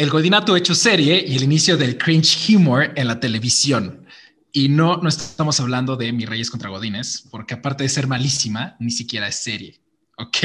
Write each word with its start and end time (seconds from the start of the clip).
El 0.00 0.08
Godinato 0.08 0.56
hecho 0.56 0.74
serie 0.74 1.22
y 1.28 1.36
el 1.36 1.42
inicio 1.42 1.76
del 1.76 1.98
cringe 1.98 2.56
humor 2.56 2.90
en 2.96 3.06
la 3.06 3.20
televisión. 3.20 4.06
Y 4.50 4.70
no, 4.70 4.96
no 4.96 5.10
estamos 5.10 5.60
hablando 5.60 5.94
de 5.94 6.10
Mi 6.10 6.24
Reyes 6.24 6.50
contra 6.50 6.70
Godines, 6.70 7.28
porque 7.30 7.52
aparte 7.52 7.82
de 7.82 7.90
ser 7.90 8.06
malísima, 8.06 8.76
ni 8.80 8.92
siquiera 8.92 9.28
es 9.28 9.34
serie. 9.34 9.78
Ok, 10.16 10.38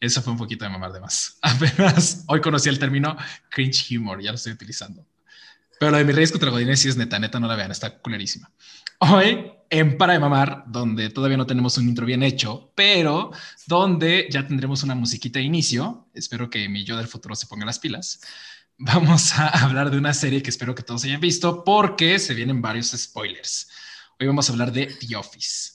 eso 0.00 0.22
fue 0.22 0.32
un 0.32 0.38
poquito 0.38 0.64
de 0.64 0.70
mamar 0.70 0.92
de 0.92 1.00
más. 1.00 1.36
Apenas 1.42 2.24
hoy 2.28 2.40
conocí 2.40 2.70
el 2.70 2.78
término 2.78 3.14
cringe 3.50 3.98
humor, 3.98 4.22
ya 4.22 4.30
lo 4.30 4.36
estoy 4.36 4.54
utilizando. 4.54 5.06
Pero 5.78 5.90
lo 5.90 5.98
de 5.98 6.04
Mi 6.06 6.12
Reyes 6.12 6.32
contra 6.32 6.48
Godines 6.48 6.80
sí 6.80 6.88
es 6.88 6.96
neta, 6.96 7.18
neta, 7.18 7.38
no 7.38 7.46
la 7.46 7.56
vean, 7.56 7.70
está 7.70 7.98
culerísima. 7.98 8.50
Hoy 9.00 9.52
en 9.68 9.98
Para 9.98 10.14
de 10.14 10.18
Mamar, 10.18 10.64
donde 10.66 11.10
todavía 11.10 11.36
no 11.36 11.46
tenemos 11.46 11.76
un 11.76 11.90
intro 11.90 12.06
bien 12.06 12.22
hecho, 12.22 12.72
pero 12.74 13.32
donde 13.66 14.28
ya 14.30 14.46
tendremos 14.46 14.82
una 14.82 14.94
musiquita 14.94 15.40
de 15.40 15.44
inicio. 15.44 16.08
Espero 16.14 16.48
que 16.48 16.70
mi 16.70 16.84
yo 16.84 16.96
del 16.96 17.06
futuro 17.06 17.34
se 17.34 17.46
ponga 17.46 17.66
las 17.66 17.78
pilas 17.78 18.20
vamos 18.78 19.36
a 19.36 19.48
hablar 19.48 19.90
de 19.90 19.98
una 19.98 20.14
serie 20.14 20.40
que 20.40 20.50
espero 20.50 20.74
que 20.74 20.84
todos 20.84 21.04
hayan 21.04 21.20
visto 21.20 21.64
porque 21.64 22.18
se 22.20 22.34
vienen 22.34 22.62
varios 22.62 22.92
spoilers. 22.96 23.68
Hoy 24.20 24.28
vamos 24.28 24.48
a 24.48 24.52
hablar 24.52 24.72
de 24.72 24.86
The 24.86 25.16
Office. 25.16 25.72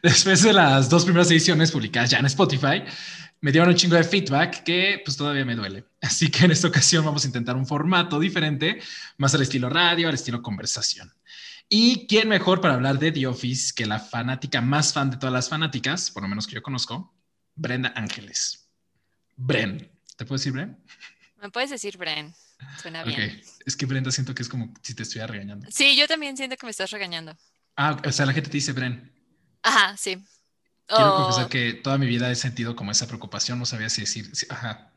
Después 0.00 0.42
de 0.42 0.52
las 0.52 0.88
dos 0.88 1.04
primeras 1.04 1.30
ediciones 1.30 1.70
publicadas 1.70 2.10
ya 2.10 2.18
en 2.18 2.26
Spotify, 2.26 2.82
me 3.42 3.50
dieron 3.50 3.68
un 3.68 3.74
chingo 3.74 3.96
de 3.96 4.04
feedback 4.04 4.62
que 4.62 5.02
pues 5.04 5.16
todavía 5.16 5.44
me 5.44 5.56
duele. 5.56 5.84
Así 6.00 6.30
que 6.30 6.44
en 6.44 6.52
esta 6.52 6.68
ocasión 6.68 7.04
vamos 7.04 7.24
a 7.24 7.26
intentar 7.26 7.56
un 7.56 7.66
formato 7.66 8.18
diferente, 8.18 8.80
más 9.18 9.34
al 9.34 9.42
estilo 9.42 9.68
radio, 9.68 10.08
al 10.08 10.14
estilo 10.14 10.40
conversación. 10.40 11.12
¿Y 11.68 12.06
quién 12.06 12.28
mejor 12.28 12.60
para 12.60 12.74
hablar 12.74 12.98
de 12.98 13.12
The 13.12 13.26
Office 13.26 13.72
que 13.74 13.84
la 13.84 13.98
fanática 13.98 14.60
más 14.60 14.92
fan 14.92 15.10
de 15.10 15.16
todas 15.16 15.32
las 15.32 15.48
fanáticas, 15.48 16.10
por 16.10 16.22
lo 16.22 16.28
menos 16.28 16.46
que 16.46 16.54
yo 16.54 16.62
conozco, 16.62 17.14
Brenda 17.54 17.92
Ángeles? 17.96 18.68
Bren. 19.36 19.90
¿Te 20.16 20.24
puedo 20.24 20.38
decir 20.38 20.52
Bren? 20.52 20.78
Me 21.40 21.50
puedes 21.50 21.70
decir 21.70 21.96
Bren. 21.96 22.32
Suena 22.80 23.02
bien. 23.02 23.42
Es 23.66 23.76
que 23.76 23.86
Brenda 23.86 24.12
siento 24.12 24.34
que 24.34 24.42
es 24.42 24.48
como 24.48 24.72
si 24.82 24.94
te 24.94 25.02
estuviera 25.02 25.26
regañando. 25.26 25.66
Sí, 25.70 25.96
yo 25.96 26.06
también 26.06 26.36
siento 26.36 26.56
que 26.56 26.66
me 26.66 26.70
estás 26.70 26.90
regañando. 26.90 27.36
Ah, 27.76 28.00
o 28.04 28.12
sea, 28.12 28.26
la 28.26 28.32
gente 28.34 28.50
te 28.50 28.58
dice 28.58 28.72
Bren. 28.72 29.10
Ajá, 29.62 29.96
sí. 29.96 30.22
Quiero 30.86 31.16
confesar 31.16 31.48
que 31.48 31.72
toda 31.72 31.96
mi 31.98 32.06
vida 32.06 32.30
he 32.30 32.34
sentido 32.34 32.76
como 32.76 32.90
esa 32.90 33.06
preocupación, 33.06 33.58
no 33.58 33.66
sabía 33.66 33.88
si 33.88 34.02
decir, 34.02 34.30
ajá. 34.48 34.92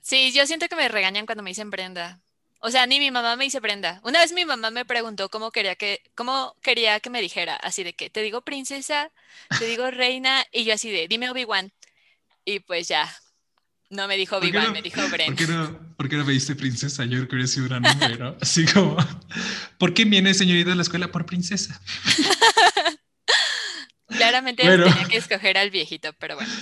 Sí, 0.00 0.32
yo 0.32 0.46
siento 0.46 0.68
que 0.68 0.76
me 0.76 0.88
regañan 0.88 1.26
cuando 1.26 1.42
me 1.42 1.50
dicen 1.50 1.70
Brenda. 1.70 2.20
O 2.64 2.70
sea, 2.70 2.86
ni 2.86 3.00
mi 3.00 3.10
mamá 3.10 3.34
me 3.36 3.44
dice 3.44 3.60
Brenda. 3.60 4.00
Una 4.04 4.20
vez 4.20 4.32
mi 4.32 4.44
mamá 4.44 4.70
me 4.70 4.84
preguntó 4.84 5.28
cómo 5.28 5.50
quería 5.50 5.74
que, 5.74 6.00
cómo 6.14 6.54
quería 6.62 7.00
que 7.00 7.10
me 7.10 7.20
dijera, 7.20 7.56
así 7.56 7.82
de 7.82 7.92
que 7.92 8.08
te 8.08 8.22
digo 8.22 8.42
princesa, 8.42 9.10
te 9.58 9.66
digo 9.66 9.90
reina, 9.90 10.44
y 10.52 10.64
yo 10.64 10.74
así 10.74 10.90
de, 10.90 11.08
dime 11.08 11.30
Obi-Wan. 11.30 11.72
Y 12.44 12.60
pues 12.60 12.88
ya, 12.88 13.12
no 13.90 14.06
me 14.06 14.16
dijo 14.16 14.36
Obi-Wan, 14.36 14.72
me 14.72 14.80
dijo 14.80 15.00
Brenda. 15.08 15.26
¿por 15.26 15.36
qué, 15.36 15.46
no, 15.46 15.94
¿Por 15.96 16.08
qué 16.08 16.16
no 16.16 16.24
me 16.24 16.32
diste 16.32 16.54
princesa? 16.54 17.04
Yo 17.04 17.18
creo 17.18 17.28
que 17.28 17.34
hubiera 17.34 17.48
sido 17.48 17.66
una 17.66 17.80
nombre, 17.80 18.16
¿no? 18.16 18.36
Así 18.40 18.64
como, 18.66 18.96
¿por 19.78 19.92
qué 19.92 20.04
viene 20.04 20.32
señorita 20.32 20.70
de 20.70 20.76
la 20.76 20.82
escuela 20.82 21.10
por 21.12 21.26
princesa? 21.26 21.80
Claramente 24.16 24.62
tenía 24.62 25.04
que 25.08 25.16
escoger 25.16 25.58
al 25.58 25.70
viejito, 25.70 26.12
pero 26.18 26.36
bueno. 26.36 26.52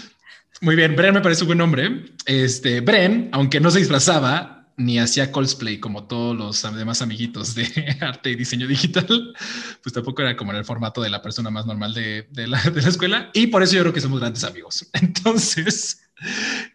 Muy 0.61 0.77
bien, 0.77 0.95
Bren 0.95 1.15
me 1.15 1.21
parece 1.21 1.43
un 1.43 1.49
buen 1.49 1.59
nombre. 1.59 2.05
Este, 2.27 2.81
Bren, 2.81 3.31
aunque 3.33 3.61
no 3.61 3.71
se 3.71 3.79
disfrazaba 3.79 4.61
ni 4.77 4.99
hacía 4.99 5.31
cosplay 5.31 5.79
como 5.79 6.05
todos 6.05 6.37
los 6.37 6.77
demás 6.77 7.03
amiguitos 7.03 7.55
de 7.55 7.97
arte 8.01 8.31
y 8.31 8.35
diseño 8.35 8.67
digital, 8.67 9.35
pues 9.83 9.93
tampoco 9.93 10.23
era 10.23 10.37
como 10.37 10.53
en 10.53 10.59
el 10.59 10.65
formato 10.65 11.03
de 11.03 11.11
la 11.11 11.23
persona 11.23 11.51
más 11.51 11.67
normal 11.67 11.93
de, 11.95 12.27
la, 12.35 12.61
de 12.63 12.83
la, 12.83 12.89
escuela. 12.89 13.31
Y 13.35 13.49
por 13.49 13.63
eso 13.63 13.75
yo 13.75 13.83
creo 13.83 13.93
que 13.93 14.01
somos 14.01 14.21
grandes 14.21 14.45
amigos. 14.45 14.89
Entonces, 14.95 16.03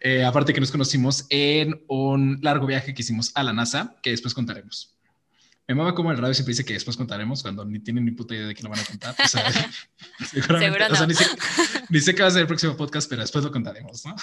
eh, 0.00 0.24
aparte 0.24 0.52
que 0.52 0.60
nos 0.60 0.70
conocimos 0.70 1.26
en 1.30 1.82
un 1.88 2.38
largo 2.42 2.66
viaje 2.66 2.94
que 2.94 3.02
hicimos 3.02 3.32
a 3.34 3.42
la 3.42 3.52
NASA, 3.52 3.96
que 4.02 4.10
después 4.10 4.34
contaremos. 4.34 4.95
Me 5.68 5.74
mama 5.74 5.94
como 5.94 6.12
el 6.12 6.18
radio 6.18 6.32
siempre 6.32 6.52
dice 6.52 6.64
que 6.64 6.74
después 6.74 6.96
contaremos 6.96 7.42
cuando 7.42 7.64
ni 7.64 7.80
tienen 7.80 8.04
ni 8.04 8.12
puta 8.12 8.34
idea 8.34 8.46
de 8.46 8.54
qué 8.54 8.62
lo 8.62 8.70
van 8.70 8.78
a 8.78 8.84
contar. 8.84 9.16
O 9.22 9.28
sea, 9.28 9.50
seguramente, 10.30 10.84
o 10.92 10.94
sea, 10.94 11.06
ni, 11.06 11.14
sé, 11.14 11.24
ni, 11.88 12.00
sé, 12.00 12.14
qué 12.14 12.22
va 12.22 12.28
a 12.28 12.30
ser 12.30 12.42
el 12.42 12.46
próximo 12.46 12.76
podcast, 12.76 13.08
pero 13.10 13.22
después 13.22 13.44
lo 13.44 13.50
contaremos, 13.50 14.04
¿no? 14.06 14.14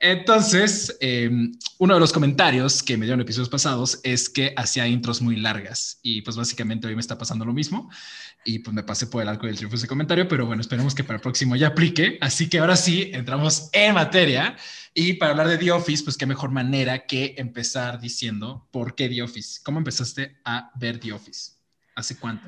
Entonces, 0.00 0.96
em, 1.00 1.52
uno 1.78 1.94
de 1.94 2.00
los 2.00 2.12
comentarios 2.12 2.84
que 2.84 2.96
me 2.96 3.04
dieron 3.04 3.20
episodios 3.20 3.48
pasados 3.48 3.98
es 4.04 4.28
que 4.28 4.54
hacía 4.56 4.86
intros 4.86 5.20
muy 5.20 5.36
largas 5.36 5.98
y 6.02 6.22
pues 6.22 6.36
básicamente 6.36 6.86
hoy 6.86 6.94
me 6.94 7.00
está 7.00 7.18
pasando 7.18 7.44
lo 7.44 7.52
mismo 7.52 7.90
y 8.44 8.60
pues 8.60 8.72
me 8.72 8.84
pasé 8.84 9.08
por 9.08 9.22
el 9.22 9.28
arco 9.28 9.46
del 9.46 9.56
triunfo 9.56 9.76
ese 9.76 9.88
comentario, 9.88 10.28
pero 10.28 10.46
bueno, 10.46 10.62
esperemos 10.62 10.94
que 10.94 11.02
para 11.02 11.16
el 11.16 11.20
próximo 11.20 11.56
ya 11.56 11.68
aplique. 11.68 12.16
Así 12.20 12.48
que 12.48 12.60
ahora 12.60 12.76
sí, 12.76 13.10
entramos 13.12 13.70
en 13.72 13.94
materia 13.94 14.56
y 14.94 15.14
para 15.14 15.32
hablar 15.32 15.48
de 15.48 15.58
The 15.58 15.72
Office, 15.72 16.04
pues 16.04 16.16
qué 16.16 16.26
mejor 16.26 16.52
manera 16.52 17.04
que 17.06 17.34
empezar 17.36 18.00
diciendo 18.00 18.68
por 18.70 18.94
qué 18.94 19.08
The 19.08 19.22
Office. 19.22 19.60
¿Cómo 19.64 19.78
empezaste 19.78 20.38
a 20.44 20.70
ver 20.76 21.00
The 21.00 21.12
Office? 21.12 21.52
¿Hace 21.96 22.16
cuánto? 22.16 22.46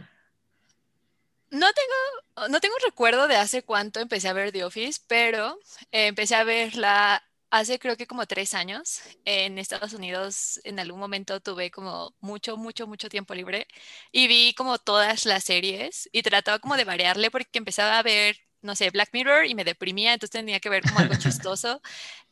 No 1.50 1.66
tengo, 1.72 2.49
no 2.49 2.60
tengo 2.60 2.77
recuerdo 2.87 3.27
de 3.27 3.34
hace 3.34 3.65
cuánto 3.65 3.99
empecé 3.99 4.28
a 4.28 4.33
ver 4.33 4.53
The 4.53 4.62
Office, 4.62 5.00
pero 5.09 5.59
eh, 5.91 6.06
empecé 6.06 6.37
a 6.37 6.44
verla 6.44 7.25
hace 7.50 7.78
creo 7.78 7.97
que 7.97 8.06
como 8.06 8.27
tres 8.27 8.55
años 8.55 9.00
en 9.25 9.59
Estados 9.59 9.93
Unidos, 9.93 10.61
en 10.65 10.78
algún 10.78 11.00
momento 11.00 11.41
tuve 11.41 11.71
como 11.71 12.15
mucho, 12.21 12.56
mucho, 12.56 12.87
mucho 12.87 13.09
tiempo 13.09 13.34
libre 13.34 13.66
y 14.12 14.28
vi 14.28 14.55
como 14.55 14.78
todas 14.78 15.27
las 15.27 15.44
series 15.44 16.09
y 16.12 16.22
trataba 16.22 16.59
como 16.59 16.77
de 16.77 16.84
variarle 16.84 17.31
porque 17.31 17.59
empezaba 17.59 17.99
a 17.99 18.03
ver, 18.03 18.37
no 18.62 18.77
sé, 18.77 18.91
Black 18.91 19.10
Mirror 19.12 19.47
y 19.47 19.55
me 19.55 19.65
deprimía, 19.65 20.12
entonces 20.12 20.33
tenía 20.33 20.60
que 20.60 20.69
ver 20.69 20.83
como 20.83 21.00
algo 21.00 21.15
chistoso. 21.16 21.83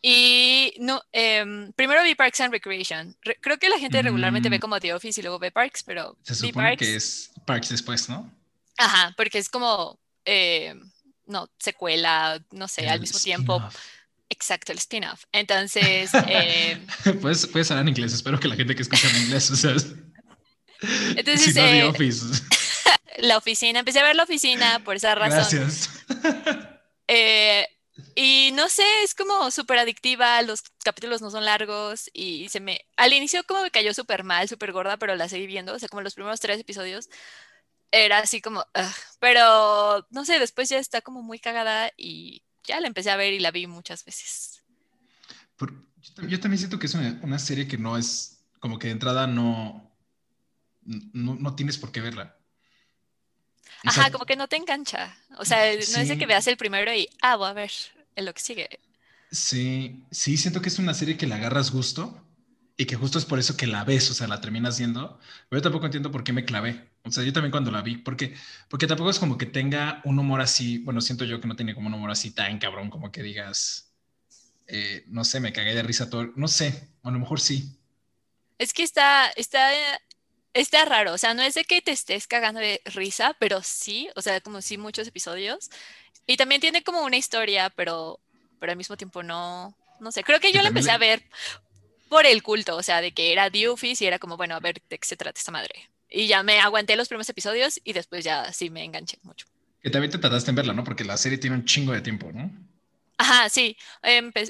Y 0.01 0.75
no, 0.79 1.03
em, 1.11 1.73
primero 1.73 2.03
vi 2.05 2.15
Parks 2.15 2.41
and 2.41 2.53
Recreation. 2.53 3.17
creo 3.41 3.59
que 3.59 3.69
la 3.69 3.79
gente 3.79 4.01
regularmente 4.01 4.49
ve 4.49 4.59
mm. 4.59 4.61
como 4.61 4.79
The 4.79 4.95
Office 4.95 5.21
y 5.21 5.23
luego 5.23 5.41
ve 5.41 5.51
Parks, 5.51 5.83
pero... 5.83 6.17
Se 6.23 6.37
supone 6.37 6.77
que 6.77 6.95
es 6.95 7.33
Parks 7.45 7.71
después, 7.71 8.09
¿no? 8.09 8.33
Ajá, 8.77 9.13
porque 9.17 9.39
es 9.39 9.49
como... 9.49 9.99
Eh, 10.25 10.75
no, 11.27 11.49
secuela, 11.59 12.43
no 12.53 12.69
sé, 12.69 12.89
al 12.89 13.01
mismo 13.01 13.19
tiempo. 13.19 13.63
Exacto, 14.31 14.73
el 14.73 14.79
spin-off. 14.79 15.25
Entonces. 15.33 16.11
Eh, 16.27 16.87
puedes, 17.23 17.47
puedes 17.47 17.71
hablar 17.71 17.83
en 17.83 17.89
inglés, 17.89 18.13
espero 18.13 18.39
que 18.39 18.49
la 18.49 18.57
gente 18.57 18.75
que 18.75 18.83
escucha 18.83 19.09
en 19.09 19.23
inglés, 19.23 19.51
o 19.51 19.57
sea. 19.57 19.71
Entonces. 21.17 21.55
Si 21.55 21.59
eh, 21.59 21.85
Office. 21.85 22.43
la 23.19 23.37
oficina, 23.37 23.81
empecé 23.81 24.01
a 24.01 24.05
ver 24.05 24.17
la 24.17 24.25
oficina 24.25 24.83
por 24.85 24.97
esa 24.97 25.15
razón. 25.15 25.39
Gracias. 25.39 25.91
Eh, 27.09 27.67
y 28.15 28.51
no 28.53 28.69
sé, 28.69 28.85
es 29.03 29.15
como 29.15 29.51
súper 29.51 29.79
adictiva, 29.79 30.41
los 30.43 30.63
capítulos 30.85 31.21
no 31.21 31.31
son 31.31 31.45
largos 31.45 32.11
y 32.13 32.49
se 32.49 32.61
me... 32.61 32.87
Al 32.97 33.13
inicio 33.13 33.43
como 33.45 33.63
me 33.63 33.71
cayó 33.71 33.93
súper 33.93 34.25
mal, 34.25 34.49
súper 34.49 34.73
gorda, 34.73 34.99
pero 34.99 35.17
la 35.17 35.29
seguí 35.29 35.47
viendo, 35.47 35.75
o 35.75 35.79
sea, 35.79 35.89
como 35.89 36.03
los 36.03 36.15
primeros 36.15 36.39
tres 36.39 36.61
episodios 36.61 37.09
era 37.91 38.19
así 38.19 38.41
como... 38.41 38.65
pero 39.19 40.07
no 40.11 40.25
sé, 40.25 40.39
después 40.39 40.69
ya 40.69 40.79
está 40.79 41.01
como 41.01 41.23
muy 41.23 41.41
cagada 41.41 41.91
y 41.97 42.43
ya 42.69 42.81
la 42.81 42.87
empecé 42.87 43.11
a 43.11 43.17
ver 43.17 43.33
y 43.33 43.41
la 43.41 43.51
vi 43.51 43.67
muchas 43.67 44.05
veces. 44.05 44.63
yo, 46.29 46.39
también 46.39 46.59
siento 46.59 46.79
que 46.79 46.87
es 46.87 46.95
una, 46.95 47.39
serie 47.39 47.67
que 47.67 47.79
no 47.79 47.97
es, 47.97 48.45
como 48.61 48.79
que 48.79 48.89
de 48.89 48.93
entrada 48.93 49.27
no, 49.27 49.91
no, 50.85 51.55
tienes 51.57 51.79
por 51.79 51.91
qué 51.91 52.01
verla. 52.01 52.37
Ajá, 53.85 54.11
como 54.11 54.27
que 54.27 54.37
no 54.37 54.49
te 54.49 54.57
engancha. 54.57 55.17
O 55.39 55.45
sea, 55.45 55.59
no 55.73 55.99
es 55.99 56.09
de 56.09 56.19
que 56.19 56.27
veas 56.27 56.47
el 56.47 56.57
primero 56.57 56.93
y, 56.93 57.09
ah, 57.23 57.37
voy 57.37 57.49
a 57.49 57.53
ver 57.53 57.73
en 58.17 58.25
lo 58.25 58.35
que 58.35 58.43
sigue. 58.43 58.69
Sí, 59.31 60.05
sí, 60.11 60.37
siento 60.37 60.61
que 60.61 60.69
es 60.69 60.79
una 60.79 60.95
serie 60.95 61.17
que 61.17 61.27
le 61.27 61.35
agarras 61.35 61.71
gusto 61.71 62.28
y 62.81 62.87
que 62.87 62.95
justo 62.95 63.19
es 63.19 63.25
por 63.25 63.41
eso 63.41 63.57
que 63.57 63.67
la 63.67 63.83
ves, 63.83 64.09
o 64.09 64.15
sea, 64.15 64.29
la 64.29 64.41
terminas 64.41 64.79
viendo. 64.79 65.19
Pero 65.49 65.59
yo 65.59 65.63
tampoco 65.65 65.87
entiendo 65.87 66.13
por 66.13 66.23
qué 66.23 66.33
me 66.33 66.45
clavé. 66.45 66.89
O 67.03 67.11
sea, 67.11 67.25
yo 67.25 67.33
también 67.33 67.51
cuando 67.51 67.73
la 67.73 67.83
vi, 67.83 67.97
porque, 67.97 68.37
porque 68.69 68.87
tampoco 68.87 69.11
es 69.11 69.19
como 69.19 69.37
que 69.37 69.47
tenga 69.47 70.01
un 70.05 70.17
humor 70.17 70.41
así, 70.41 70.79
bueno, 70.79 71.01
siento 71.01 71.25
yo 71.25 71.41
que 71.41 71.49
no 71.49 71.57
tiene 71.57 71.75
como 71.75 71.89
un 71.89 71.95
humor 71.95 72.13
así 72.13 72.31
tan 72.31 72.61
cabrón 72.61 72.89
como 72.89 73.11
que 73.11 73.25
digas, 73.25 73.91
eh, 74.69 75.05
no 75.09 75.25
sé, 75.25 75.41
me 75.41 75.53
cagué 75.53 75.75
de 75.75 75.83
risa 75.83 76.09
todo, 76.09 76.31
no 76.37 76.47
sé, 76.47 76.89
a 77.03 77.11
lo 77.11 77.19
mejor 77.19 77.41
sí. 77.41 77.77
Es 78.59 78.73
que 78.73 78.85
está, 78.85 79.29
está, 79.35 79.73
está 80.55 80.85
raro, 80.85 81.15
o 81.15 81.19
sea, 81.19 81.35
no 81.35 81.43
es 81.43 81.55
de 81.55 81.65
que 81.65 81.83
te 81.83 81.91
estés 81.91 82.29
cagando 82.29 82.61
de 82.61 82.81
risa, 82.85 83.35
pero 83.41 83.61
sí, 83.65 84.09
o 84.15 84.23
sea, 84.23 84.41
como 84.41 84.63
sí 84.63 84.79
muchos 84.79 85.09
episodios. 85.09 85.69
Y 86.29 86.37
también 86.37 86.61
tiene 86.61 86.85
como 86.85 87.03
una 87.03 87.17
historia, 87.17 87.71
pero, 87.71 88.21
pero 88.61 88.71
al 88.71 88.79
mismo 88.79 88.97
tiempo 88.97 89.25
no, 89.25 89.75
no 89.99 90.13
sé, 90.13 90.23
creo 90.23 90.39
que 90.39 90.53
yo 90.53 90.63
la 90.63 90.69
empecé 90.69 90.93
a 90.93 90.99
ver 90.99 91.25
por 92.09 92.27
el 92.27 92.43
culto, 92.43 92.77
o 92.77 92.83
sea, 92.83 93.01
de 93.01 93.13
que 93.13 93.33
era 93.33 93.51
The 93.51 93.69
Office 93.69 94.03
y 94.03 94.07
era 94.07 94.19
como, 94.19 94.37
bueno, 94.37 94.55
a 94.55 94.61
ver 94.61 94.81
de 94.89 94.99
qué 94.99 95.07
se 95.07 95.17
trata 95.17 95.39
esta 95.39 95.53
madre. 95.53 95.91
Y 96.11 96.27
ya 96.27 96.43
me 96.43 96.61
aguanté 96.61 96.97
los 96.97 97.09
primeros 97.09 97.29
episodios 97.29 97.81
y 97.85 97.93
después 97.93 98.25
ya 98.25 98.53
sí 98.53 98.71
me 98.71 98.85
enganché 98.85 99.19
mucho. 99.23 99.47
Que 99.83 99.91
también 99.91 100.11
te 100.11 100.19
tardaste 100.19 100.51
en 100.51 100.57
verla, 100.57 100.73
¿no? 100.73 100.85
Porque 100.85 101.05
la 101.05 101.17
serie 101.17 101.39
tiene 101.39 101.57
un 101.57 101.65
chingo 101.65 101.93
de 101.93 102.01
tiempo, 102.01 102.33
¿no? 102.33 102.51
Ajá, 103.19 103.49
sí. 103.49 103.77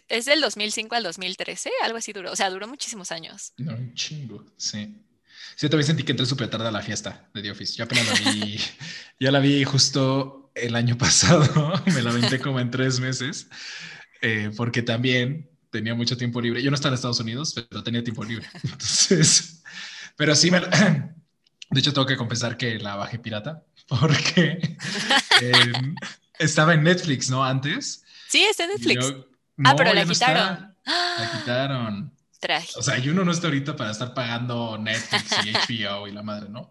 es 0.09 0.25
del 0.27 0.41
2005 0.41 0.95
al 0.95 1.03
2013, 1.03 1.71
algo 1.83 1.99
así 1.99 2.13
duró. 2.13 2.31
O 2.33 2.37
sea, 2.37 2.51
duró 2.51 2.69
muchísimos 2.69 3.11
años. 3.13 3.53
No, 3.57 3.75
un 3.75 3.95
chingo, 3.95 4.45
sí. 4.57 4.95
Sí, 5.57 5.69
también 5.69 5.87
sentí 5.87 6.05
que 6.05 6.13
entré 6.13 6.27
súper 6.27 6.49
tarde 6.49 6.69
a 6.69 6.71
la 6.71 6.83
fiesta 6.83 7.29
de 7.35 7.43
The 7.43 7.51
Office. 7.51 7.75
Yo 7.77 7.85
apenas 7.85 8.07
la 8.07 8.31
vi, 8.31 8.61
yo 9.19 9.31
la 9.31 9.41
vi 9.41 9.65
justo 9.65 10.53
el 10.55 10.77
año 10.77 10.97
pasado, 10.97 11.73
me 11.87 12.03
la 12.03 12.13
venté 12.13 12.39
como 12.39 12.61
en 12.61 12.71
tres 12.71 13.01
meses, 13.01 13.49
eh, 14.21 14.51
porque 14.57 14.83
también 14.83 15.51
tenía 15.71 15.95
mucho 15.95 16.17
tiempo 16.17 16.41
libre. 16.41 16.63
Yo 16.63 16.71
no 16.71 16.75
estaba 16.75 16.91
en 16.91 16.95
Estados 16.95 17.21
Unidos, 17.21 17.55
pero 17.69 17.83
tenía 17.83 18.03
tiempo 18.03 18.25
libre. 18.25 18.47
Entonces, 18.63 19.63
pero 20.17 20.35
sí 20.35 20.51
me... 20.51 20.61
De 21.71 21.81
hecho, 21.81 21.93
tengo 21.93 22.07
que 22.07 22.17
confesar 22.17 22.57
que 22.57 22.79
la 22.79 22.97
bajé 22.97 23.19
pirata 23.19 23.63
porque 23.89 24.59
em, 25.43 25.95
estaba 26.39 26.73
en 26.73 26.83
Netflix, 26.83 27.29
¿no? 27.29 27.45
Antes. 27.45 28.05
Sí, 28.27 28.43
está 28.43 28.65
en 28.65 28.71
Netflix. 28.71 29.15
ah, 29.65 29.77
pero 29.77 29.93
la 29.93 30.07
quitaron. 30.07 30.75
La 30.87 31.33
quitaron. 31.39 32.13
O 32.77 32.83
sea, 32.83 32.97
y 32.99 33.09
uno 33.09 33.25
no 33.25 33.33
está 33.33 33.49
ahorita 33.49 33.75
para 33.75 33.91
estar 33.91 34.15
pagando 34.15 34.79
Netflix 34.79 35.45
y 35.45 35.53
HBO 35.85 36.07
y 36.07 36.13
la 36.13 36.23
madre, 36.23 36.49
¿no? 36.49 36.71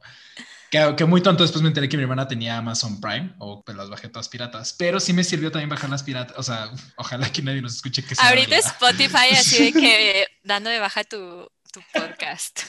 Que, 0.72 0.96
que, 0.98 1.06
muy 1.06 1.22
tonto 1.22 1.44
después 1.44 1.62
me 1.62 1.69
enteré 1.69 1.88
que 1.88 1.96
mi 1.96 2.04
hermana 2.04 2.28
tenía 2.28 2.58
Amazon 2.58 3.00
Prime 3.00 3.34
o 3.40 3.64
pues 3.64 3.78
las 3.78 3.90
bajé 3.90 4.10
todas 4.10 4.28
piratas, 4.28 4.74
pero 4.74 5.00
sí 5.00 5.14
me 5.14 5.24
sirvió 5.24 5.52
también 5.52 5.69
bajar 5.69 5.90
las 5.90 6.04
piratas, 6.04 6.38
o 6.38 6.44
sea, 6.44 6.69
ojalá 6.98 7.31
que 7.31 7.42
nadie 7.42 7.62
nos 7.62 7.75
escuche 7.75 8.04
que 8.04 8.16
Ahorita 8.18 8.58
Spotify 8.58 9.36
así 9.38 9.72
de 9.72 9.80
que 9.80 10.28
dando 10.44 10.69
de 10.69 10.80
baja 10.80 11.04
tu, 11.04 11.50
tu 11.72 11.81
podcast. 11.94 12.62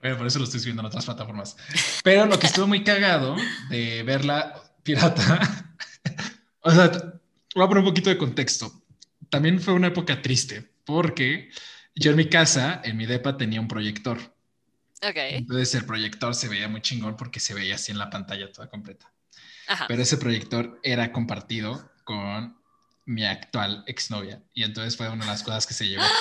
Bueno, 0.00 0.18
por 0.18 0.26
eso 0.26 0.38
lo 0.38 0.44
estoy 0.44 0.60
subiendo 0.60 0.82
en 0.82 0.86
otras 0.86 1.06
plataformas. 1.06 1.56
Pero 2.02 2.26
lo 2.26 2.38
que 2.38 2.46
estuvo 2.46 2.66
muy 2.66 2.84
cagado 2.84 3.36
de 3.70 4.02
verla 4.02 4.62
pirata, 4.82 5.66
o 6.60 6.70
sea, 6.70 6.90
voy 7.54 7.64
a 7.64 7.68
poner 7.68 7.78
un 7.78 7.88
poquito 7.88 8.10
de 8.10 8.18
contexto. 8.18 8.82
También 9.30 9.60
fue 9.60 9.72
una 9.72 9.86
época 9.86 10.20
triste 10.20 10.74
porque 10.84 11.48
yo 11.94 12.10
en 12.10 12.18
mi 12.18 12.28
casa, 12.28 12.82
en 12.84 12.98
mi 12.98 13.06
depa, 13.06 13.38
tenía 13.38 13.62
un 13.62 13.68
proyector. 13.68 14.33
Ok. 15.02 15.16
Entonces 15.16 15.74
el 15.74 15.84
proyector 15.84 16.34
se 16.34 16.48
veía 16.48 16.68
muy 16.68 16.80
chingón 16.80 17.16
porque 17.16 17.40
se 17.40 17.54
veía 17.54 17.74
así 17.74 17.92
en 17.92 17.98
la 17.98 18.10
pantalla 18.10 18.50
toda 18.52 18.68
completa. 18.68 19.12
Ajá. 19.66 19.86
Pero 19.88 20.02
ese 20.02 20.16
proyector 20.16 20.78
era 20.82 21.12
compartido 21.12 21.90
con 22.04 22.56
mi 23.06 23.24
actual 23.24 23.84
exnovia. 23.86 24.42
Y 24.54 24.62
entonces 24.62 24.96
fue 24.96 25.08
una 25.08 25.24
de 25.24 25.30
las 25.30 25.42
cosas 25.42 25.66
que 25.66 25.74
se 25.74 25.88
llevó. 25.88 26.04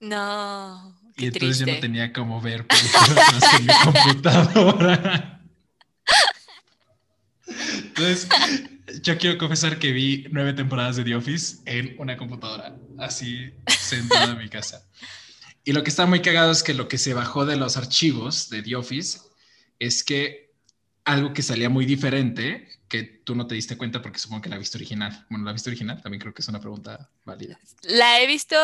No. 0.00 0.96
y 1.16 1.26
entonces 1.26 1.58
yo 1.58 1.66
no 1.66 1.80
tenía 1.80 2.12
como 2.12 2.40
ver 2.40 2.66
películas 2.66 3.32
más 3.32 3.44
que 3.48 3.62
mi 3.62 3.72
computadora. 3.84 5.40
Entonces, 7.46 8.28
yo 9.02 9.18
quiero 9.18 9.38
confesar 9.38 9.78
que 9.78 9.92
vi 9.92 10.26
nueve 10.30 10.52
temporadas 10.52 10.96
de 10.96 11.04
The 11.04 11.16
Office 11.16 11.58
en 11.66 11.96
una 11.98 12.16
computadora, 12.16 12.76
así 12.98 13.52
sentada 13.66 14.32
en 14.32 14.38
mi 14.38 14.48
casa. 14.48 14.84
Y 15.68 15.74
lo 15.74 15.84
que 15.84 15.90
está 15.90 16.06
muy 16.06 16.22
cagado 16.22 16.50
es 16.50 16.62
que 16.62 16.72
lo 16.72 16.88
que 16.88 16.96
se 16.96 17.12
bajó 17.12 17.44
de 17.44 17.56
los 17.56 17.76
archivos 17.76 18.48
de 18.48 18.62
The 18.62 18.76
Office 18.76 19.18
es 19.78 20.02
que 20.02 20.54
algo 21.04 21.34
que 21.34 21.42
salía 21.42 21.68
muy 21.68 21.84
diferente, 21.84 22.80
que 22.88 23.02
tú 23.02 23.34
no 23.34 23.46
te 23.46 23.54
diste 23.54 23.76
cuenta 23.76 24.00
porque 24.00 24.18
supongo 24.18 24.40
que 24.40 24.48
la 24.48 24.56
viste 24.56 24.78
original. 24.78 25.26
Bueno, 25.28 25.44
la 25.44 25.52
viste 25.52 25.68
original 25.68 26.00
también 26.00 26.22
creo 26.22 26.32
que 26.32 26.40
es 26.40 26.48
una 26.48 26.58
pregunta 26.58 27.10
válida. 27.26 27.58
La 27.82 28.18
he 28.18 28.26
visto 28.26 28.56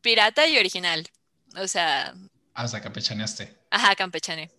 pirata 0.00 0.48
y 0.48 0.58
original. 0.58 1.08
O 1.54 1.68
sea. 1.68 2.12
Ah, 2.54 2.64
o 2.64 2.66
sea, 2.66 2.80
campechaneaste. 2.80 3.56
Ajá, 3.70 3.94
campechane. 3.94 4.50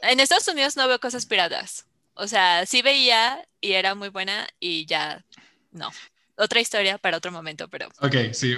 En 0.00 0.18
Estados 0.18 0.48
Unidos 0.48 0.78
no 0.78 0.88
veo 0.88 0.98
cosas 0.98 1.26
piratas. 1.26 1.84
O 2.14 2.26
sea, 2.26 2.64
sí 2.64 2.80
veía 2.80 3.46
y 3.60 3.72
era 3.72 3.94
muy 3.94 4.08
buena 4.08 4.48
y 4.58 4.86
ya 4.86 5.26
no. 5.72 5.90
Otra 6.38 6.60
historia 6.60 6.98
para 6.98 7.16
otro 7.16 7.32
momento, 7.32 7.66
pero. 7.68 7.88
Ok, 8.00 8.32
sí, 8.32 8.54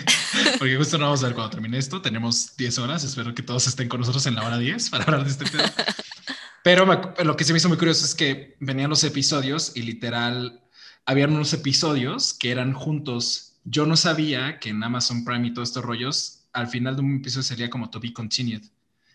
porque 0.58 0.76
justo 0.76 0.98
no 0.98 1.06
vamos 1.06 1.22
a 1.24 1.26
ver 1.26 1.34
cuando 1.34 1.50
termine 1.50 1.78
esto. 1.78 2.00
Tenemos 2.00 2.56
10 2.56 2.78
horas. 2.78 3.02
Espero 3.02 3.34
que 3.34 3.42
todos 3.42 3.66
estén 3.66 3.88
con 3.88 4.00
nosotros 4.00 4.24
en 4.26 4.36
la 4.36 4.46
hora 4.46 4.56
10 4.56 4.90
para 4.90 5.02
hablar 5.04 5.24
de 5.24 5.30
este 5.30 5.44
tema. 5.44 5.72
Pero 6.62 6.86
lo 7.24 7.36
que 7.36 7.44
se 7.44 7.52
me 7.52 7.58
hizo 7.58 7.68
muy 7.68 7.76
curioso 7.76 8.04
es 8.04 8.14
que 8.14 8.56
venían 8.60 8.88
los 8.88 9.02
episodios 9.02 9.72
y 9.74 9.82
literal 9.82 10.62
habían 11.06 11.32
unos 11.32 11.52
episodios 11.52 12.34
que 12.34 12.52
eran 12.52 12.72
juntos. 12.72 13.54
Yo 13.64 13.84
no 13.84 13.96
sabía 13.96 14.60
que 14.60 14.70
en 14.70 14.82
Amazon 14.84 15.24
Prime 15.24 15.48
y 15.48 15.52
todos 15.52 15.70
estos 15.70 15.84
rollos, 15.84 16.44
al 16.52 16.68
final 16.68 16.94
de 16.94 17.02
un 17.02 17.16
episodio 17.16 17.42
sería 17.42 17.68
como 17.68 17.90
to 17.90 17.98
be 17.98 18.12
continued. 18.12 18.62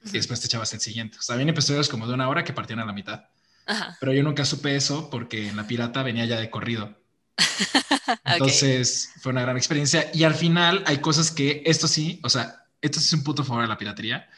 Y 0.06 0.12
después 0.12 0.42
te 0.42 0.48
echabas 0.48 0.74
el 0.74 0.82
siguiente. 0.82 1.18
O 1.20 1.22
sea, 1.22 1.36
habían 1.36 1.50
episodios 1.50 1.88
como 1.88 2.06
de 2.06 2.14
una 2.14 2.28
hora 2.28 2.44
que 2.44 2.52
partían 2.52 2.80
a 2.80 2.86
la 2.86 2.94
mitad. 2.94 3.24
Pero 4.00 4.12
yo 4.12 4.24
nunca 4.24 4.44
supe 4.44 4.76
eso 4.76 5.10
porque 5.10 5.48
en 5.48 5.56
la 5.56 5.66
pirata 5.68 6.04
venía 6.04 6.26
ya 6.26 6.38
de 6.38 6.50
corrido. 6.50 6.98
Entonces 8.26 9.12
fue 9.22 9.32
una 9.32 9.42
gran 9.42 9.58
experiencia. 9.58 10.10
Y 10.14 10.24
al 10.24 10.36
final 10.36 10.84
hay 10.86 10.98
cosas 10.98 11.32
que, 11.32 11.64
esto 11.66 11.88
sí, 11.88 12.20
o 12.24 12.30
sea, 12.30 12.66
esto 12.82 13.00
sí 13.00 13.08
es 13.08 13.14
un 13.14 13.24
puto 13.24 13.44
favor 13.44 13.64
de 13.64 13.68
la 13.68 13.78
piratería. 13.78 14.30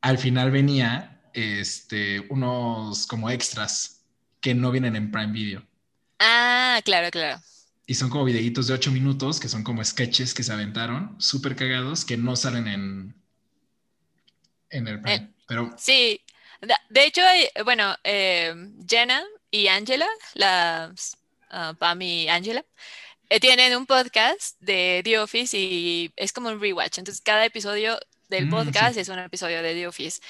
Al 0.00 0.18
final 0.18 0.50
venía 0.50 1.22
este, 1.32 2.20
unos 2.28 3.06
como 3.06 3.30
extras 3.30 4.02
que 4.40 4.54
no 4.54 4.70
vienen 4.70 4.96
en 4.96 5.10
Prime 5.10 5.32
Video. 5.32 5.62
Ah, 6.18 6.80
claro, 6.84 7.10
claro. 7.10 7.40
Y 7.86 7.94
son 7.94 8.10
como 8.10 8.24
videitos 8.24 8.66
de 8.66 8.74
ocho 8.74 8.90
minutos 8.90 9.40
que 9.40 9.48
son 9.48 9.64
como 9.64 9.84
sketches 9.84 10.34
que 10.34 10.42
se 10.42 10.52
aventaron, 10.52 11.16
súper 11.20 11.56
cagados, 11.56 12.04
que 12.04 12.16
no 12.16 12.36
salen 12.36 12.66
en, 12.66 13.14
en 14.70 14.88
el 14.88 15.00
Prime. 15.00 15.16
Eh, 15.16 15.34
Pero, 15.46 15.74
sí, 15.78 16.20
de 16.90 17.04
hecho, 17.04 17.22
bueno, 17.64 17.94
eh, 18.04 18.54
Jenna 18.88 19.22
y 19.50 19.66
Angela, 19.66 20.06
las 20.34 21.16
uh, 21.52 21.74
Pam 21.76 22.02
y 22.02 22.28
Angela, 22.28 22.64
eh, 23.28 23.40
tienen 23.40 23.76
un 23.76 23.86
podcast 23.86 24.58
de 24.60 25.00
The 25.04 25.18
Office 25.18 25.56
y 25.56 26.12
es 26.16 26.32
como 26.32 26.48
un 26.48 26.60
rewatch. 26.60 26.98
Entonces, 26.98 27.22
cada 27.22 27.44
episodio 27.44 27.98
del 28.28 28.46
mm, 28.46 28.50
podcast 28.50 28.96
es 28.96 29.08
un 29.08 29.18
episodio 29.18 29.62
de 29.62 29.74
The 29.74 29.86
Office. 29.86 30.20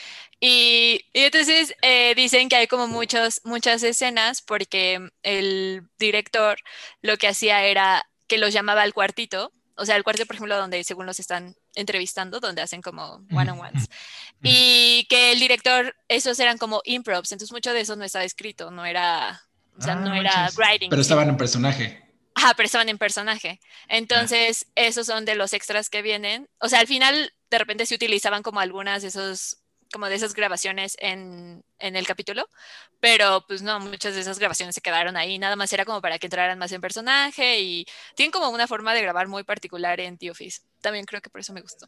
Y, 0.40 1.04
entonces 1.12 1.74
eh, 1.82 2.14
dicen 2.14 2.48
que 2.48 2.56
hay 2.56 2.66
como 2.66 2.88
muchos, 2.88 3.40
muchas 3.44 3.82
escenas 3.82 4.42
porque 4.42 5.10
el 5.22 5.88
director 5.98 6.58
lo 7.00 7.16
que 7.16 7.28
hacía 7.28 7.64
era 7.64 8.04
que 8.26 8.38
los 8.38 8.52
llamaba 8.52 8.82
al 8.82 8.94
cuartito 8.94 9.52
o 9.76 9.86
sea, 9.86 9.96
el 9.96 10.04
cuarto, 10.04 10.26
por 10.26 10.36
ejemplo, 10.36 10.56
donde 10.56 10.84
según 10.84 11.06
los 11.06 11.18
están 11.18 11.56
entrevistando, 11.74 12.40
donde 12.40 12.62
hacen 12.62 12.82
como 12.82 13.24
one-on-ones. 13.32 13.88
Y 14.42 15.06
que 15.08 15.32
el 15.32 15.40
director, 15.40 15.96
esos 16.08 16.38
eran 16.38 16.58
como 16.58 16.82
improvs, 16.84 17.32
entonces 17.32 17.52
mucho 17.52 17.72
de 17.72 17.80
eso 17.80 17.96
no 17.96 18.04
estaba 18.04 18.24
escrito, 18.24 18.70
no 18.70 18.84
era, 18.84 19.42
o 19.78 19.82
sea, 19.82 19.94
no 19.94 20.12
ah, 20.12 20.18
era 20.18 20.50
writing. 20.56 20.90
Pero 20.90 21.02
estaban 21.02 21.28
en 21.28 21.36
personaje. 21.36 22.02
Ajá, 22.34 22.54
pero 22.54 22.66
estaban 22.66 22.88
en 22.88 22.98
personaje. 22.98 23.60
Entonces, 23.88 24.66
esos 24.74 25.06
son 25.06 25.24
de 25.24 25.34
los 25.34 25.52
extras 25.52 25.90
que 25.90 26.02
vienen. 26.02 26.48
O 26.58 26.68
sea, 26.68 26.80
al 26.80 26.86
final, 26.86 27.32
de 27.50 27.58
repente 27.58 27.86
se 27.86 27.94
utilizaban 27.94 28.42
como 28.42 28.60
algunas 28.60 29.02
de 29.02 29.08
esos 29.08 29.58
como 29.92 30.06
de 30.06 30.14
esas 30.14 30.32
grabaciones 30.32 30.96
en, 31.00 31.62
en, 31.78 31.96
el 31.96 32.06
capítulo, 32.06 32.48
pero 32.98 33.44
pues 33.46 33.60
no, 33.60 33.78
muchas 33.78 34.14
de 34.14 34.22
esas 34.22 34.38
grabaciones 34.38 34.74
se 34.74 34.80
quedaron 34.80 35.18
ahí, 35.18 35.38
nada 35.38 35.54
más 35.54 35.70
era 35.70 35.84
como 35.84 36.00
para 36.00 36.18
que 36.18 36.28
entraran 36.28 36.58
más 36.58 36.72
en 36.72 36.80
personaje 36.80 37.60
y 37.60 37.84
tienen 38.16 38.32
como 38.32 38.48
una 38.48 38.66
forma 38.66 38.94
de 38.94 39.02
grabar 39.02 39.28
muy 39.28 39.44
particular 39.44 40.00
en 40.00 40.16
The 40.16 40.30
Office. 40.30 40.62
También 40.80 41.04
creo 41.04 41.20
que 41.20 41.28
por 41.28 41.42
eso 41.42 41.52
me 41.52 41.60
gustó. 41.60 41.86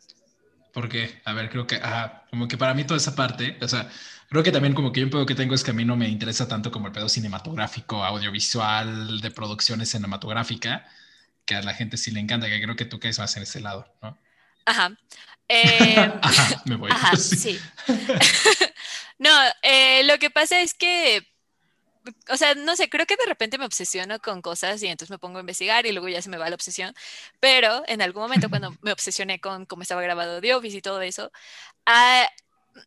¿Por 0.75 0.88
qué? 0.88 1.23
A 1.25 1.33
ver, 1.33 1.49
creo 1.50 1.69
que, 1.69 1.76
ah, 1.76 2.25
como 2.31 2.49
que 2.49 2.59
para 2.59 2.75
mí 2.75 2.83
toda 2.85 2.99
esa 2.99 3.14
parte, 3.14 3.57
o 3.62 3.69
sea, 3.69 3.88
creo 4.28 4.43
que 4.43 4.50
también 4.50 4.75
como 4.75 4.90
que 4.90 5.04
un 5.04 5.11
pedo 5.11 5.25
que 5.25 5.37
tengo 5.37 5.54
es 5.54 5.62
que 5.62 5.71
a 5.71 5.75
mí 5.75 5.85
no 5.85 5.97
me 5.97 6.09
interesa 6.09 6.49
tanto 6.49 6.73
como 6.73 6.88
el 6.88 6.93
pedo 6.93 7.09
cinematográfico, 7.09 8.04
audiovisual, 8.04 9.21
de 9.21 9.31
producciones 9.31 9.90
cinematográfica, 9.90 10.85
que 11.45 11.54
a 11.54 11.62
la 11.62 11.75
gente 11.75 11.97
sí 11.97 12.11
le 12.11 12.19
encanta, 12.19 12.49
que 12.49 12.61
creo 12.61 12.75
que 12.75 12.87
tú 12.87 12.99
caes 12.99 13.21
más 13.21 13.37
en 13.37 13.45
ese 13.45 13.61
lado, 13.61 13.87
¿no? 14.02 14.19
Ajá. 14.66 14.93
Eh, 15.47 16.11
me 16.64 16.76
voy. 16.76 16.90
sí. 17.19 17.61
no, 19.19 19.31
eh, 19.61 20.02
lo 20.04 20.19
que 20.19 20.31
pasa 20.31 20.59
es 20.61 20.73
que, 20.73 21.34
o 22.30 22.37
sea, 22.37 22.54
no 22.54 22.76
sé, 22.76 22.88
creo 22.90 23.06
que 23.06 23.16
de 23.16 23.26
repente 23.26 23.58
me 23.58 23.64
obsesiono 23.66 24.18
con 24.20 24.42
cosas 24.42 24.82
y 24.82 24.87
entonces 24.88 25.11
me 25.11 25.18
pongo 25.18 25.38
a 25.38 25.40
investigar 25.40 25.87
y 25.87 25.92
luego 25.92 26.08
ya 26.08 26.23
se 26.23 26.30
me 26.30 26.37
va 26.38 26.49
la 26.49 26.54
obsesión. 26.56 26.94
Pero 27.40 27.82
en 27.87 28.02
algún 28.02 28.23
momento 28.23 28.49
cuando 28.50 28.76
me 28.82 28.92
obsesioné 28.92 29.40
con 29.40 29.66
cómo 29.66 29.82
estaba 29.82 30.02
grabado 30.02 30.40
The 30.40 30.54
Office 30.54 30.76
y 30.78 30.82
todo 30.82 31.00
eso, 31.02 31.30
ah, 31.87 32.28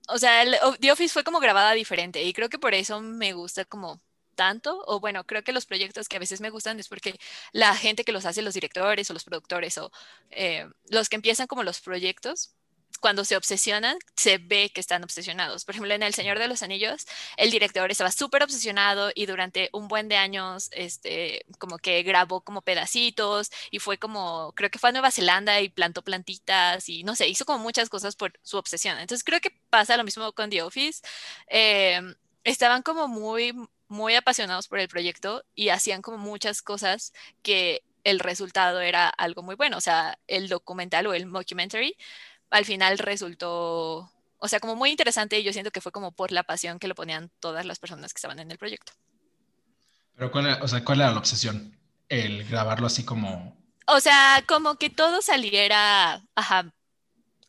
o 0.09 0.17
sea, 0.19 0.43
The 0.79 0.91
Office 0.91 1.13
fue 1.13 1.23
como 1.23 1.39
grabada 1.39 1.73
diferente 1.73 2.23
y 2.23 2.33
creo 2.33 2.49
que 2.49 2.59
por 2.59 2.73
eso 2.73 3.01
me 3.01 3.33
gusta 3.33 3.65
como 3.65 4.01
tanto, 4.35 4.83
o 4.87 4.99
bueno, 4.99 5.25
creo 5.25 5.43
que 5.43 5.51
los 5.53 5.65
proyectos 5.65 6.07
que 6.07 6.17
a 6.17 6.19
veces 6.19 6.41
me 6.41 6.51
gustan 6.51 6.79
es 6.79 6.87
porque 6.89 7.17
la 7.53 7.75
gente 7.75 8.03
que 8.03 8.11
los 8.11 8.25
hace, 8.25 8.41
los 8.43 8.53
directores 8.53 9.09
o 9.09 9.13
los 9.13 9.23
productores 9.23 9.77
o 9.79 9.91
eh, 10.31 10.67
los 10.89 11.09
que 11.09 11.15
empiezan 11.15 11.47
como 11.47 11.63
los 11.63 11.81
proyectos, 11.81 12.53
cuando 12.99 13.25
se 13.25 13.35
obsesionan, 13.37 13.97
se 14.15 14.37
ve 14.37 14.71
que 14.73 14.81
están 14.81 15.03
obsesionados. 15.03 15.65
Por 15.65 15.75
ejemplo, 15.75 15.93
en 15.93 16.03
El 16.03 16.13
Señor 16.13 16.39
de 16.39 16.47
los 16.47 16.63
Anillos, 16.63 17.05
el 17.37 17.51
director 17.51 17.91
estaba 17.91 18.11
súper 18.11 18.43
obsesionado 18.43 19.11
y 19.13 19.25
durante 19.27 19.69
un 19.73 19.87
buen 19.87 20.07
de 20.09 20.17
años, 20.17 20.69
este, 20.71 21.45
como 21.59 21.77
que 21.77 22.03
grabó 22.03 22.41
como 22.41 22.61
pedacitos 22.61 23.51
y 23.71 23.79
fue 23.79 23.97
como, 23.97 24.53
creo 24.55 24.69
que 24.71 24.79
fue 24.79 24.89
a 24.89 24.93
Nueva 24.93 25.11
Zelanda 25.11 25.61
y 25.61 25.69
plantó 25.69 26.03
plantitas 26.03 26.89
y 26.89 27.03
no 27.03 27.15
sé, 27.15 27.27
hizo 27.27 27.45
como 27.45 27.59
muchas 27.59 27.89
cosas 27.89 28.15
por 28.15 28.33
su 28.43 28.57
obsesión. 28.57 28.97
Entonces 28.99 29.23
creo 29.23 29.39
que 29.41 29.51
pasa 29.69 29.97
lo 29.97 30.03
mismo 30.03 30.31
con 30.33 30.49
The 30.49 30.63
Office. 30.63 31.01
Eh, 31.49 32.01
estaban 32.43 32.81
como 32.81 33.07
muy 33.07 33.53
muy 33.89 34.15
apasionados 34.15 34.67
por 34.67 34.79
el 34.79 34.87
proyecto 34.89 35.43
y 35.55 35.69
hacían 35.69 36.01
como 36.01 36.17
muchas 36.17 36.61
cosas 36.61 37.13
que 37.41 37.83
el 38.03 38.19
resultado 38.19 38.79
era 38.81 39.09
algo 39.09 39.43
muy 39.43 39.55
bueno. 39.55 39.77
O 39.77 39.81
sea, 39.81 40.17
el 40.27 40.49
documental 40.49 41.07
o 41.07 41.13
el 41.13 41.31
documentary 41.31 41.97
al 42.49 42.65
final 42.65 42.97
resultó 42.97 44.11
o 44.39 44.47
sea, 44.47 44.59
como 44.59 44.75
muy 44.75 44.91
interesante 44.91 45.39
y 45.39 45.43
yo 45.43 45.53
siento 45.53 45.71
que 45.71 45.81
fue 45.81 45.91
como 45.91 46.11
por 46.11 46.31
la 46.31 46.43
pasión 46.43 46.79
que 46.79 46.87
lo 46.87 46.95
ponían 46.95 47.31
todas 47.39 47.65
las 47.65 47.79
personas 47.79 48.13
que 48.13 48.17
estaban 48.17 48.39
en 48.39 48.51
el 48.51 48.57
proyecto. 48.57 48.93
Pero 50.15 50.31
¿cuál 50.31 50.47
era, 50.47 50.63
o 50.63 50.67
sea, 50.67 50.83
¿cuál 50.83 51.01
era 51.01 51.11
la 51.11 51.19
obsesión? 51.19 51.77
El 52.09 52.45
grabarlo 52.45 52.87
así 52.87 53.03
como... 53.03 53.57
O 53.87 53.99
sea, 53.99 54.43
como 54.47 54.75
que 54.75 54.89
todo 54.89 55.21
saliera, 55.21 56.23
ajá, 56.35 56.73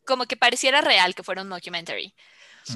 como 0.07 0.27
que 0.27 0.37
pareciera 0.37 0.81
real 0.81 1.15
que 1.15 1.23
fuera 1.23 1.43
un 1.43 1.51
documentary. 1.51 2.15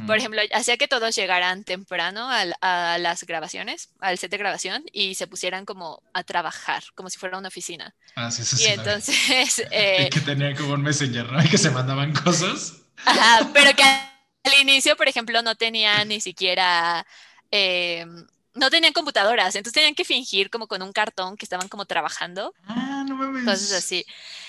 Por 0.01 0.17
mm. 0.17 0.19
ejemplo, 0.19 0.41
hacía 0.53 0.77
que 0.77 0.89
todos 0.89 1.15
llegaran 1.15 1.65
temprano 1.65 2.29
a, 2.31 2.99
las 2.99 3.25
grabaciones, 3.25 3.91
al 4.01 4.19
set 4.19 4.31
de 4.31 4.39
grabación, 4.39 4.85
y 4.93 5.15
se 5.15 5.27
pusieran 5.27 5.65
como 5.65 6.03
a 6.13 6.25
trabajar, 6.25 6.83
como 6.95 7.11
si 7.11 7.19
fuera 7.19 7.39
una 7.39 7.49
oficina. 7.49 7.95
Ah, 8.15 8.31
sí, 8.31 8.45
sí, 8.45 8.65
y 8.65 8.67
entonces... 8.67 9.63
Eh, 9.73 10.07
y 10.07 10.11
que 10.11 10.21
tenían 10.21 10.57
como 10.57 10.75
un 10.75 10.83
messenger, 10.83 11.31
¿no? 11.31 11.43
Y 11.43 11.49
que 11.49 11.59
se 11.59 11.71
mandaban 11.71 12.13
cosas. 12.13 12.83
Ajá, 13.05 13.49
pero 13.53 13.75
que 13.75 13.83
al 13.83 14.61
inicio, 14.61 14.97
por 14.97 15.09
ejemplo, 15.09 15.41
no 15.43 15.55
tenía 15.55 16.05
ni 16.05 16.21
siquiera... 16.21 17.07
Eh, 17.51 18.05
no 18.55 18.71
tenían 18.71 18.93
computadoras, 18.93 19.55
entonces 19.55 19.73
tenían 19.73 19.95
que 19.95 20.05
fingir 20.05 20.51
como 20.51 20.67
con 20.67 20.83
un 20.83 20.93
cartón 20.93 21.37
que 21.37 21.45
estaban 21.45 21.69
como 21.69 21.87
trabajando. 21.87 22.55
Ah, 22.67 23.05
no 23.09 23.17
mames. 23.17 23.45
Cosas 23.45 23.73
así. 23.73 24.05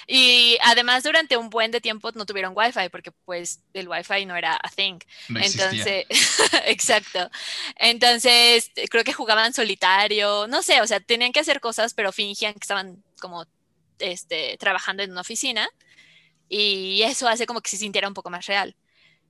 Y 0.08 0.58
además 0.62 1.04
durante 1.04 1.38
un 1.38 1.50
buen 1.50 1.72
de 1.72 1.80
tiempo 1.80 2.12
no 2.14 2.26
tuvieron 2.26 2.54
wifi 2.56 2.90
porque 2.90 3.12
pues 3.26 3.62
el 3.74 3.88
wifi 3.88 4.26
no 4.26 4.36
era 4.36 4.60
a 4.62 4.70
thing. 4.70 5.00
Entonces, 5.30 6.06
exacto. 6.66 7.30
Entonces, 7.78 8.72
creo 8.90 9.04
que 9.04 9.14
jugaban 9.14 9.54
solitario, 9.54 10.48
no 10.48 10.62
sé, 10.62 10.82
o 10.82 10.88
sea, 10.88 11.00
tenían 11.00 11.32
que 11.32 11.40
hacer 11.40 11.62
cosas, 11.62 11.94
pero 11.94 12.12
fingían 12.12 12.54
que 12.54 12.60
estaban 12.62 13.02
como 13.22 13.46
este, 14.00 14.58
trabajando 14.58 15.04
en 15.04 15.12
una 15.12 15.22
oficina 15.22 15.70
y 16.50 17.02
eso 17.04 17.28
hace 17.28 17.46
como 17.46 17.62
que 17.62 17.70
se 17.70 17.78
sintiera 17.78 18.08
un 18.08 18.14
poco 18.14 18.30
más 18.30 18.46
real. 18.46 18.76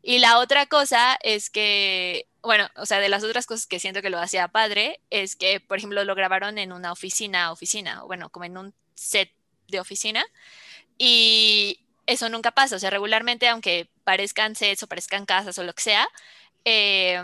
Y 0.01 0.19
la 0.19 0.39
otra 0.39 0.65
cosa 0.65 1.17
es 1.23 1.49
que, 1.49 2.27
bueno, 2.43 2.69
o 2.75 2.85
sea, 2.85 2.99
de 2.99 3.09
las 3.09 3.23
otras 3.23 3.45
cosas 3.45 3.65
que 3.65 3.79
siento 3.79 4.01
que 4.01 4.09
lo 4.09 4.19
hacía 4.19 4.49
padre 4.49 4.99
es 5.09 5.35
que, 5.35 5.61
por 5.61 5.77
ejemplo, 5.77 6.03
lo 6.03 6.13
grabaron 6.13 6.57
en 6.57 6.73
una 6.73 6.91
oficina, 6.91 7.51
oficina, 7.51 8.03
o 8.03 8.07
bueno, 8.07 8.29
como 8.29 8.45
en 8.45 8.57
un 8.57 8.73
set 8.95 9.31
de 9.69 9.79
oficina. 9.79 10.25
Y 10.97 11.79
eso 12.05 12.27
nunca 12.29 12.51
pasa, 12.51 12.75
o 12.75 12.79
sea, 12.79 12.89
regularmente, 12.89 13.47
aunque 13.47 13.89
parezcan 14.03 14.55
sets 14.55 14.83
o 14.83 14.87
parezcan 14.87 15.25
casas 15.25 15.57
o 15.57 15.63
lo 15.63 15.73
que 15.73 15.83
sea, 15.83 16.07
eh, 16.65 17.23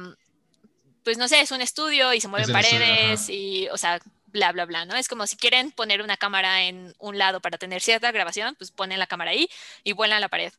pues 1.03 1.17
no 1.17 1.27
sé, 1.27 1.41
es 1.41 1.51
un 1.51 1.61
estudio 1.61 2.13
y 2.13 2.21
se 2.21 2.27
mueven 2.29 2.51
paredes 2.51 3.29
y, 3.29 3.67
o 3.69 3.77
sea, 3.77 3.99
bla, 4.31 4.51
bla, 4.51 4.65
bla, 4.65 4.85
¿no? 4.85 4.95
Es 4.95 5.07
como 5.07 5.27
si 5.27 5.35
quieren 5.35 5.71
poner 5.71 6.01
una 6.01 6.17
cámara 6.17 6.63
en 6.63 6.93
un 6.99 7.17
lado 7.17 7.41
para 7.41 7.57
tener 7.57 7.81
cierta 7.81 8.11
grabación, 8.11 8.55
pues 8.55 8.71
ponen 8.71 8.99
la 8.99 9.07
cámara 9.07 9.31
ahí 9.31 9.49
y 9.83 9.93
vuelan 9.93 10.21
la 10.21 10.29
pared. 10.29 10.53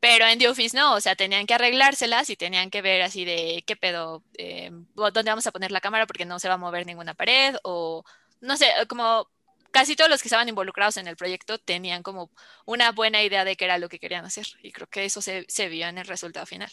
Pero 0.00 0.26
en 0.26 0.38
The 0.38 0.48
Office 0.48 0.76
no, 0.76 0.94
o 0.94 1.00
sea, 1.00 1.16
tenían 1.16 1.46
que 1.46 1.54
arreglárselas 1.54 2.28
y 2.30 2.36
tenían 2.36 2.70
que 2.70 2.82
ver 2.82 3.02
así 3.02 3.24
de 3.24 3.64
qué 3.66 3.76
pedo, 3.76 4.22
eh, 4.36 4.70
dónde 4.94 5.30
vamos 5.30 5.46
a 5.46 5.52
poner 5.52 5.72
la 5.72 5.80
cámara 5.80 6.06
porque 6.06 6.24
no 6.26 6.38
se 6.38 6.48
va 6.48 6.54
a 6.54 6.58
mover 6.58 6.86
ninguna 6.86 7.14
pared 7.14 7.56
o 7.62 8.04
no 8.40 8.56
sé, 8.56 8.66
como 8.88 9.28
casi 9.70 9.96
todos 9.96 10.10
los 10.10 10.22
que 10.22 10.28
estaban 10.28 10.48
involucrados 10.48 10.98
en 10.98 11.08
el 11.08 11.16
proyecto 11.16 11.58
tenían 11.58 12.02
como 12.02 12.30
una 12.66 12.92
buena 12.92 13.22
idea 13.22 13.44
de 13.44 13.56
qué 13.56 13.64
era 13.64 13.78
lo 13.78 13.88
que 13.88 13.98
querían 13.98 14.24
hacer 14.24 14.46
y 14.62 14.72
creo 14.72 14.86
que 14.88 15.04
eso 15.04 15.22
se, 15.22 15.46
se 15.48 15.68
vio 15.68 15.86
en 15.86 15.98
el 15.98 16.06
resultado 16.06 16.46
final. 16.46 16.70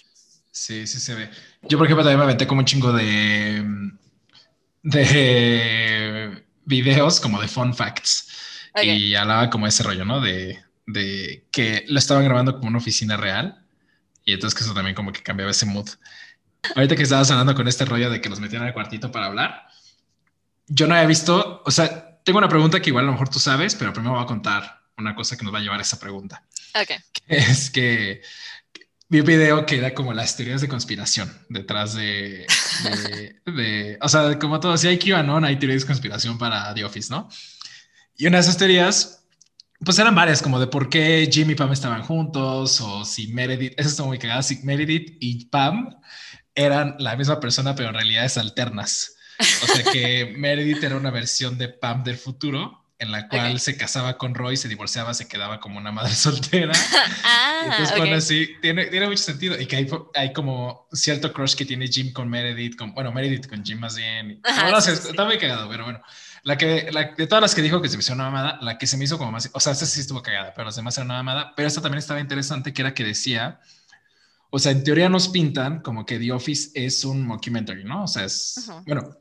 Sí, 0.52 0.86
sí 0.86 1.00
se 1.00 1.16
ve. 1.16 1.30
Yo, 1.62 1.78
por 1.78 1.88
ejemplo, 1.88 2.04
también 2.04 2.20
me 2.20 2.26
aventé 2.26 2.46
como 2.46 2.60
un 2.60 2.66
chingo 2.66 2.92
de, 2.92 3.64
de 4.84 6.46
videos 6.66 7.20
como 7.20 7.42
de 7.42 7.48
fun 7.48 7.74
facts 7.74 8.28
y 8.82 9.16
hablaba 9.16 9.50
como 9.50 9.68
ese 9.68 9.84
rollo, 9.84 10.06
¿no? 10.06 10.22
De, 10.22 10.64
de 10.86 11.46
que 11.52 11.86
lo 11.88 12.00
estaban 12.00 12.24
grabando 12.24 12.56
como 12.56 12.68
una 12.68 12.78
oficina 12.78 13.18
real 13.18 13.66
y 14.26 14.34
entonces 14.34 14.58
que 14.58 14.64
eso 14.64 14.74
también 14.74 14.96
como 14.96 15.12
que 15.12 15.24
cambiaba 15.24 15.52
ese 15.52 15.66
mood. 15.66 15.90
Ahorita 16.76 16.96
que 16.96 17.04
estabas 17.04 17.30
hablando 17.32 17.56
con 17.56 17.68
este 17.68 17.86
rollo 17.86 18.10
de 18.10 18.22
que 18.22 18.30
los 18.30 18.40
metían 18.40 18.64
al 18.64 18.74
cuartito 18.74 19.12
para 19.12 19.26
hablar, 19.26 19.68
yo 20.68 20.88
no 20.88 20.94
había 20.94 21.08
visto, 21.08 21.64
o 21.66 21.72
sea, 21.72 22.20
tengo 22.24 22.38
una 22.38 22.48
pregunta 22.48 22.82
que 22.82 22.90
igual 22.90 23.06
a 23.06 23.08
lo 23.08 23.14
mejor 23.14 23.30
tú 23.30 23.40
sabes, 23.40 23.76
pero 23.76 23.94
primero 23.94 24.14
voy 24.16 24.24
a 24.24 24.28
contar 24.28 24.82
una 24.98 25.16
cosa 25.16 25.36
que 25.36 25.44
nos 25.44 25.54
va 25.54 25.60
a 25.60 25.62
llevar 25.62 25.80
a 25.80 25.84
esa 25.84 26.00
pregunta. 26.00 26.46
Ok. 26.76 26.92
es 27.28 27.70
que 27.72 28.22
vi 29.12 29.20
video 29.20 29.66
que 29.66 29.78
era 29.78 29.94
como 29.94 30.14
las 30.14 30.38
teorías 30.38 30.62
de 30.62 30.70
conspiración 30.70 31.30
detrás 31.50 31.94
de, 31.96 32.48
de, 33.46 33.98
o 34.02 34.08
sea, 34.08 34.40
como 34.40 34.62
todo, 34.62 34.78
si 34.78 34.88
hay 34.88 34.98
QAnon, 34.98 35.44
hay 35.44 35.60
teorías 35.60 35.82
de 35.82 35.88
conspiración 35.88 36.38
para 36.38 36.74
The 36.74 36.86
Office, 36.86 37.12
¿no? 37.12 37.28
Y 38.16 38.26
una 38.26 38.38
de 38.38 38.42
esas 38.44 38.58
teorías 38.58 39.26
pues 39.84 40.00
eran 40.00 40.16
varias, 40.16 40.42
como 40.42 40.60
de 40.62 40.68
por 40.68 40.88
qué 40.88 41.28
Jim 41.30 41.50
y 41.50 41.56
Pam 41.56 41.74
estaban 41.74 42.04
juntos, 42.04 42.80
o 42.80 43.04
si 43.04 43.28
Meredith, 43.34 43.74
eso 43.78 43.90
está 43.90 44.04
muy 44.04 44.18
cagado, 44.18 44.44
si 44.44 44.60
Meredith 44.64 45.18
y 45.20 45.46
Pam 45.46 45.90
eran 46.56 46.96
la 47.00 47.18
misma 47.18 47.40
persona, 47.42 47.76
pero 47.76 47.90
en 47.90 47.96
realidades 47.96 48.38
alternas. 48.38 49.16
O 49.40 49.68
sea 49.68 49.92
que 49.92 50.34
Meredith 50.38 50.84
era 50.84 50.96
una 50.96 51.12
versión 51.12 51.58
de 51.58 51.68
Pam 51.68 52.04
del 52.04 52.18
futuro, 52.18 52.81
en 53.02 53.12
la 53.12 53.28
cual 53.28 53.60
se 53.60 53.76
casaba 53.76 54.20
con 54.20 54.36
Roy, 54.36 54.56
se 54.58 54.68
divorciaba, 54.68 55.16
se 55.16 55.28
quedaba 55.28 55.60
como 55.60 55.80
una 55.80 55.92
madre 55.92 56.14
soltera. 56.16 56.72
ah, 57.24 57.62
entonces, 57.64 57.98
bueno, 57.98 58.16
así, 58.16 58.48
tiene, 58.62 58.86
tiene 58.86 59.08
mucho 59.08 59.24
sentido. 59.24 59.60
Y 59.60 59.66
que 59.66 59.76
hay, 59.78 59.90
hay, 60.14 60.32
como 60.34 60.88
cierto 60.94 61.34
crush 61.34 61.56
que 61.56 61.66
tiene 61.66 61.88
Jim 61.88 62.14
con 62.14 62.30
Meredith, 62.30 62.76
con, 62.76 62.94
bueno, 62.94 63.12
Meredith 63.12 63.48
con 63.48 63.66
Jim 63.66 63.80
más 63.80 63.96
bien. 63.96 64.40
no, 64.44 64.78
está 64.78 65.26
muy 65.26 65.40
cagado, 65.40 65.68
pero 65.68 65.84
bueno. 65.84 66.00
La 66.44 66.58
que, 66.58 66.92
la, 66.92 67.14
de 67.18 67.26
todas 67.26 67.42
las 67.42 67.56
que 67.56 67.64
dijo 67.64 67.82
que 67.82 67.90
se 67.90 67.98
me 67.98 68.02
hizo 68.02 68.14
una 68.14 68.26
mamada, 68.26 68.60
la 68.62 68.78
que 68.78 68.86
se 68.86 68.98
me 68.98 69.06
hizo 69.06 69.18
como 69.18 69.32
más, 69.32 69.50
o 69.52 69.60
sea, 69.60 69.74
esta 69.74 69.86
sí 69.86 70.00
estuvo 70.00 70.22
cagada, 70.22 70.54
pero 70.56 70.66
las 70.66 70.76
demás 70.76 70.96
eran 70.98 71.08
una 71.08 71.18
mamada, 71.24 71.54
pero 71.56 71.68
esta 71.68 71.82
también 71.82 72.00
estaba 72.00 72.20
interesante, 72.20 72.74
que 72.74 72.82
era 72.82 72.94
que 72.94 73.04
decía, 73.04 73.60
o 74.50 74.60
sea, 74.60 74.72
en 74.72 74.84
teoría 74.84 75.08
nos 75.08 75.30
pintan 75.30 75.82
como 75.82 76.06
que 76.06 76.20
The 76.20 76.32
Office 76.32 76.72
es 76.74 77.06
un 77.06 77.26
mockumentary, 77.26 77.84
¿no? 77.84 78.04
O 78.04 78.08
sea, 78.08 78.26
es, 78.26 78.70
bueno, 78.86 79.18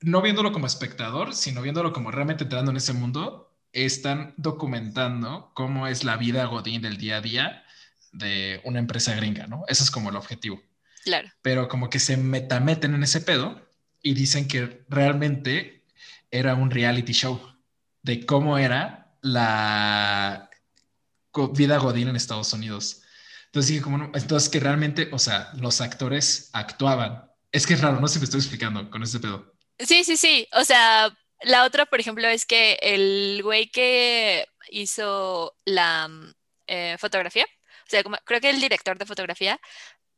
no 0.00 0.22
viéndolo 0.22 0.52
como 0.52 0.66
espectador, 0.66 1.34
sino 1.34 1.62
viéndolo 1.62 1.92
como 1.92 2.10
realmente 2.10 2.44
entrando 2.44 2.70
en 2.70 2.76
ese 2.76 2.92
mundo, 2.92 3.52
están 3.72 4.34
documentando 4.36 5.52
cómo 5.54 5.86
es 5.86 6.04
la 6.04 6.16
vida 6.16 6.44
godín 6.46 6.82
del 6.82 6.96
día 6.96 7.18
a 7.18 7.20
día 7.20 7.64
de 8.12 8.60
una 8.64 8.78
empresa 8.78 9.14
gringa, 9.14 9.46
¿no? 9.46 9.64
Ese 9.68 9.82
es 9.84 9.90
como 9.90 10.10
el 10.10 10.16
objetivo. 10.16 10.60
Claro. 11.04 11.28
Pero 11.42 11.68
como 11.68 11.88
que 11.88 11.98
se 11.98 12.16
metameten 12.16 12.94
en 12.94 13.02
ese 13.02 13.20
pedo 13.20 13.60
y 14.02 14.14
dicen 14.14 14.48
que 14.48 14.84
realmente 14.88 15.84
era 16.30 16.54
un 16.54 16.70
reality 16.70 17.12
show 17.12 17.40
de 18.02 18.24
cómo 18.26 18.58
era 18.58 19.14
la 19.20 20.50
vida 21.54 21.78
godín 21.78 22.08
en 22.08 22.16
Estados 22.16 22.52
Unidos. 22.52 23.02
Entonces 23.46 23.70
dije, 23.70 23.82
como 23.82 24.10
entonces 24.14 24.48
que 24.48 24.60
realmente, 24.60 25.08
o 25.12 25.18
sea, 25.18 25.50
los 25.56 25.80
actores 25.80 26.50
actuaban. 26.52 27.24
Es 27.52 27.66
que 27.66 27.74
es 27.74 27.80
raro, 27.80 28.00
no 28.00 28.08
sé 28.08 28.14
si 28.14 28.20
me 28.20 28.24
estoy 28.24 28.40
explicando 28.40 28.90
con 28.90 29.02
este 29.02 29.18
pedo. 29.18 29.52
Sí, 29.86 30.04
sí, 30.04 30.16
sí. 30.16 30.46
O 30.52 30.64
sea, 30.64 31.16
la 31.42 31.64
otra, 31.64 31.86
por 31.86 32.00
ejemplo, 32.00 32.28
es 32.28 32.46
que 32.46 32.78
el 32.82 33.40
güey 33.42 33.68
que 33.70 34.46
hizo 34.70 35.56
la 35.64 36.08
eh, 36.66 36.96
fotografía, 36.98 37.44
o 37.44 37.90
sea, 37.90 38.02
como, 38.02 38.16
creo 38.24 38.40
que 38.40 38.50
el 38.50 38.60
director 38.60 38.98
de 38.98 39.06
fotografía 39.06 39.60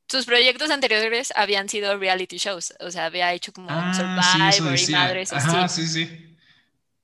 sus 0.09 0.26
proyectos 0.26 0.71
anteriores 0.71 1.33
habían 1.37 1.71
sido 1.71 1.97
reality 1.97 2.37
shows, 2.37 2.75
o 2.81 2.90
sea, 2.90 3.07
había 3.07 3.33
hecho 3.33 3.50
como 3.52 3.69
ah, 3.71 3.95
Survivor 4.52 4.78
y 4.78 4.92
madres 4.92 5.33
Ajá, 5.33 5.69
sí, 5.69 5.87
sí. 5.87 6.37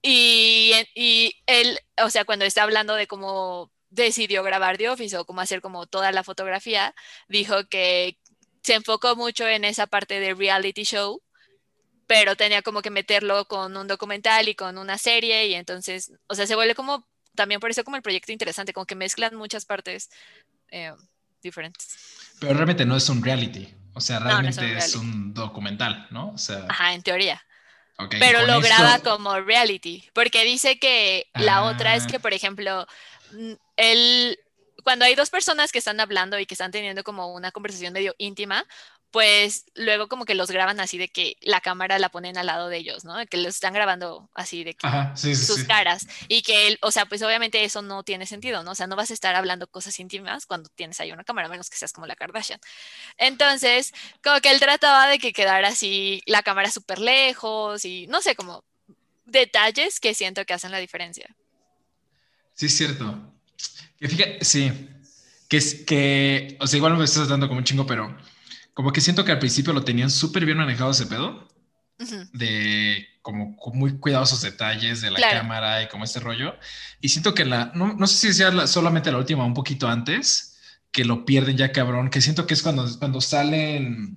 Y, 0.03 0.73
y 0.95 1.35
él, 1.47 1.81
o 2.03 2.11
sea, 2.11 2.27
cuando 2.27 2.45
está 2.45 2.65
hablando 2.65 2.95
de 2.95 3.07
cómo 3.07 3.73
decidió 3.89 4.43
grabar 4.43 4.77
The 4.77 4.91
Office 4.91 5.17
o 5.17 5.25
cómo 5.25 5.41
hacer 5.41 5.63
como 5.63 5.87
toda 5.87 6.13
la 6.13 6.23
fotografía, 6.23 6.95
dijo 7.29 7.67
que 7.69 8.19
se 8.63 8.75
enfocó 8.75 9.17
mucho 9.17 9.49
en 9.49 9.65
esa 9.65 9.87
parte 9.87 10.21
de 10.21 10.35
reality 10.35 10.85
show, 10.85 11.23
pero 12.09 12.37
tenía 12.37 12.63
como 12.63 12.81
que 12.81 12.91
meterlo 12.91 13.45
con 13.45 13.77
un 13.77 13.87
documental 13.87 14.49
y 14.49 14.55
con 14.55 14.79
una 14.79 14.97
serie 14.97 15.47
y 15.47 15.55
entonces, 15.55 16.11
o 16.27 16.35
sea, 16.35 16.47
se 16.47 16.55
vuelve 16.55 16.75
como, 16.75 17.07
también 17.37 17.61
por 17.61 17.71
eso 17.71 17.85
como 17.85 17.97
el 17.97 18.03
proyecto 18.03 18.33
interesante, 18.33 18.73
como 18.73 18.87
que 18.87 18.95
mezclan 18.95 19.37
muchas 19.37 19.67
partes 19.67 20.09
eh, 20.71 20.95
diferentes. 21.43 21.99
Pero 22.41 22.55
realmente 22.55 22.87
no 22.87 22.97
es 22.97 23.09
un 23.11 23.23
reality. 23.23 23.69
O 23.93 24.01
sea, 24.01 24.21
realmente 24.21 24.79
es, 24.79 24.95
un 24.95 25.35
documental, 25.35 26.07
¿no? 26.11 26.31
O 26.31 26.39
sea... 26.39 26.65
Ajá, 26.71 26.95
en 26.95 27.03
teoría. 27.03 27.45
pero 28.19 28.47
lo 28.47 28.61
graba 28.61 29.01
como 29.01 29.39
reality. 29.41 30.09
Porque 30.15 30.45
dice 30.45 30.79
que 30.79 31.27
la 31.35 31.65
otra 31.65 31.95
es 31.95 32.07
que, 32.07 32.17
ah. 32.17 32.21
por 32.21 32.33
ejemplo, 32.33 32.87
él, 33.77 34.39
cuando 34.83 35.05
hay 35.05 35.15
dos 35.15 35.29
personas 35.29 35.73
que 35.73 35.79
están 35.79 36.01
hablando 36.01 36.39
y 36.39 36.47
que 36.47 36.55
están 36.55 36.71
teniendo 36.71 37.05
como 37.05 37.35
una 37.35 37.51
conversación 37.51 37.93
medio 37.93 38.15
íntima, 38.17 38.65
pues 39.11 39.65
luego 39.75 40.09
como 40.09 40.27
que 40.27 40.35
los 40.35 40.51
graban 40.51 40.81
así 40.81 40.99
de 40.99 41.09
que 41.09 41.37
la 41.41 41.61
cámara 41.61 41.99
la 41.99 42.11
ponen 42.11 42.37
al 42.37 42.47
lado 42.47 42.69
de 42.69 42.77
ellos, 42.77 43.05
¿no? 43.05 43.15
Que 43.27 43.39
los 43.39 43.55
están 43.55 43.73
grabando 43.73 44.29
así 44.35 44.65
de 44.65 44.75
que 44.75 44.87
sus 45.17 45.65
caras 45.65 46.07
y 46.29 46.43
que, 46.43 46.69
él, 46.69 46.79
o 46.83 46.91
sea, 46.91 47.07
pues 47.07 47.23
obviamente 47.23 47.65
eso 47.65 47.81
no 47.81 48.03
tiene 48.03 48.27
sentido, 48.27 48.63
¿no? 48.63 48.73
O 48.73 48.75
sea, 48.75 48.87
no 48.87 48.97
vas 48.97 49.11
a 49.11 49.15
estar 49.15 49.35
hablando 49.35 49.67
cosas 49.67 49.99
íntimas 49.99 50.45
cuando 50.45 50.69
tienes 50.75 51.01
ahí 51.01 51.11
una 51.11 51.25
cámara, 51.25 51.49
a 51.49 51.51
menos 51.51 51.71
que 51.71 51.77
seas 51.77 51.93
como 51.93 52.07
la 52.07 52.17
Kardashian. 52.17 52.61
Entonces, 53.17 53.95
como 54.23 54.41
que 54.41 54.51
él 54.51 54.61
trataba 54.61 55.09
de 55.09 55.19
que 55.19 55.33
quedara 55.33 55.69
así 55.69 56.23
la 56.27 56.43
cámara 56.43 56.71
súper 56.71 56.99
lejos 56.99 57.85
y 57.87 58.07
no 58.09 58.21
sé, 58.21 58.35
como 58.35 58.63
detalles 59.25 60.01
que 60.01 60.13
siento 60.13 60.45
que 60.45 60.53
hacen 60.53 60.71
la 60.71 60.79
diferencia. 60.79 61.35
Sí, 62.55 62.67
es 62.67 62.77
cierto. 62.77 63.33
Que 63.99 64.09
fíjate, 64.09 64.45
sí, 64.45 64.71
Que 65.49 65.57
es 65.57 65.75
que, 65.87 66.59
o 66.61 66.67
sea, 66.67 66.77
igual 66.77 66.97
me 66.97 67.05
estás 67.05 67.29
dando 67.29 67.49
como 67.49 67.59
un 67.59 67.65
chingo, 67.65 67.87
pero 67.87 68.15
como 68.79 68.93
que 68.93 69.01
siento 69.01 69.25
que 69.25 69.33
al 69.33 69.41
principio 69.41 69.73
lo 69.73 69.83
tenían 69.83 70.09
súper 70.09 70.45
bien 70.45 70.57
manejado 70.57 70.93
ese 70.93 71.07
pedo. 71.07 71.49
De 72.33 73.09
como 73.23 73.57
muy 73.75 73.99
cuidadosos 73.99 74.41
detalles 74.41 75.01
de 75.01 75.11
la 75.11 75.19
cámara 75.19 75.83
y 75.83 75.89
como 75.89 76.05
este 76.05 76.21
rollo. 76.21 76.55
Y 77.01 77.09
siento 77.09 77.35
que 77.35 77.45
la, 77.45 77.73
no, 77.75 77.95
no 77.95 78.07
sé 78.07 78.29
si 78.29 78.33
sea 78.33 78.69
solamente 78.69 79.11
la 79.11 79.19
última, 79.19 79.45
un 79.45 79.53
poquito 79.53 79.89
antes, 79.89 80.61
que 80.93 81.05
lo 81.05 81.25
pierden 81.25 81.57
ya 81.57 81.73
cabrón, 81.73 82.09
que 82.09 82.21
siento 82.21 82.47
que 82.47 82.55
es 82.55 82.63
cuando, 82.63 82.87
cuando 83.01 83.21
salen, 83.21 84.17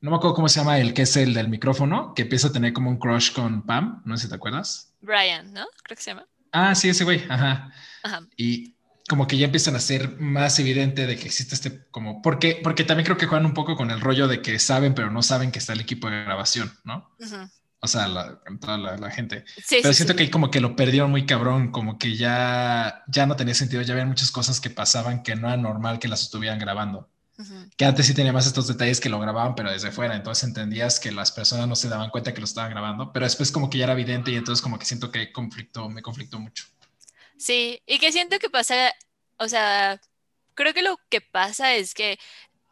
no 0.00 0.10
me 0.12 0.16
acuerdo 0.16 0.36
cómo 0.36 0.48
se 0.48 0.60
llama 0.60 0.78
el 0.78 0.94
que 0.94 1.02
es 1.02 1.16
el 1.16 1.34
del 1.34 1.48
micrófono, 1.48 2.14
que 2.14 2.22
empieza 2.22 2.46
a 2.46 2.52
tener 2.52 2.72
como 2.72 2.88
un 2.88 3.00
crush 3.00 3.32
con 3.32 3.66
Pam, 3.66 4.00
no 4.04 4.16
sé 4.16 4.26
si 4.26 4.28
te 4.28 4.36
acuerdas. 4.36 4.94
Brian, 5.00 5.52
¿no? 5.52 5.66
Creo 5.82 5.96
que 5.96 6.02
se 6.04 6.10
llama. 6.12 6.28
Ah, 6.52 6.76
sí, 6.76 6.88
ese 6.88 7.02
güey, 7.02 7.24
ajá. 7.28 7.72
Ajá. 8.04 8.28
Y 8.36 8.76
como 9.12 9.26
que 9.26 9.36
ya 9.36 9.44
empiezan 9.44 9.76
a 9.76 9.78
ser 9.78 10.18
más 10.20 10.58
evidente 10.58 11.06
de 11.06 11.18
que 11.18 11.26
existe 11.26 11.54
este 11.54 11.84
como 11.90 12.22
porque 12.22 12.58
porque 12.64 12.82
también 12.82 13.04
creo 13.04 13.18
que 13.18 13.26
juegan 13.26 13.44
un 13.44 13.52
poco 13.52 13.76
con 13.76 13.90
el 13.90 14.00
rollo 14.00 14.26
de 14.26 14.40
que 14.40 14.58
saben 14.58 14.94
pero 14.94 15.10
no 15.10 15.22
saben 15.22 15.52
que 15.52 15.58
está 15.58 15.74
el 15.74 15.82
equipo 15.82 16.08
de 16.08 16.24
grabación, 16.24 16.72
¿no? 16.82 17.10
O 17.80 17.88
sea, 17.88 18.08
la, 18.08 18.40
toda 18.58 18.78
la, 18.78 19.10
gente. 19.10 19.44
pero 19.68 19.92
siento 19.92 20.16
que 20.16 20.30
como 20.30 20.50
que 20.50 20.62
lo 20.62 20.76
perdieron 20.76 21.10
muy 21.10 21.26
cabrón, 21.26 21.72
como 21.72 21.98
que 21.98 22.16
ya 22.16 23.04
ya 23.06 23.26
no 23.26 23.36
tenía 23.36 23.54
sentido, 23.54 23.82
ya 23.82 23.92
había 23.92 24.06
muchas 24.06 24.30
cosas 24.30 24.62
que 24.62 24.70
pasaban 24.70 25.22
que 25.22 25.36
no 25.36 25.46
era 25.46 25.58
normal 25.58 25.98
que 25.98 26.08
las 26.08 26.22
estuvieran 26.22 26.58
grabando. 26.58 27.10
Que 27.76 27.84
antes 27.84 28.06
sí 28.06 28.14
tenía 28.14 28.32
más 28.32 28.46
estos 28.46 28.66
detalles 28.66 28.98
que 28.98 29.10
lo 29.10 29.20
grababan, 29.20 29.54
pero 29.54 29.70
desde 29.70 29.92
fuera. 29.92 30.16
Entonces 30.16 30.44
entendías 30.44 30.98
que 30.98 31.12
las 31.12 31.32
personas 31.32 31.68
no 31.68 31.76
se 31.76 31.90
daban 31.90 32.08
cuenta 32.08 32.32
que 32.32 32.40
lo 32.40 32.46
estaban 32.46 32.70
grabando, 32.70 33.12
pero 33.12 33.26
después 33.26 33.52
como 33.52 33.68
que 33.68 33.76
ya 33.76 33.84
era 33.84 33.92
evidente 33.92 34.30
y 34.30 34.36
entonces 34.36 34.62
como 34.62 34.78
que 34.78 34.86
siento 34.86 35.10
que 35.10 35.32
conflicto, 35.32 35.90
me 35.90 36.00
conflictó 36.00 36.38
mucho. 36.38 36.64
Sí, 37.42 37.82
y 37.86 37.98
que 37.98 38.12
siento 38.12 38.38
que 38.38 38.50
pasa, 38.50 38.92
o 39.38 39.48
sea, 39.48 40.00
creo 40.54 40.72
que 40.74 40.82
lo 40.82 40.96
que 41.10 41.20
pasa 41.20 41.74
es 41.74 41.92
que 41.92 42.18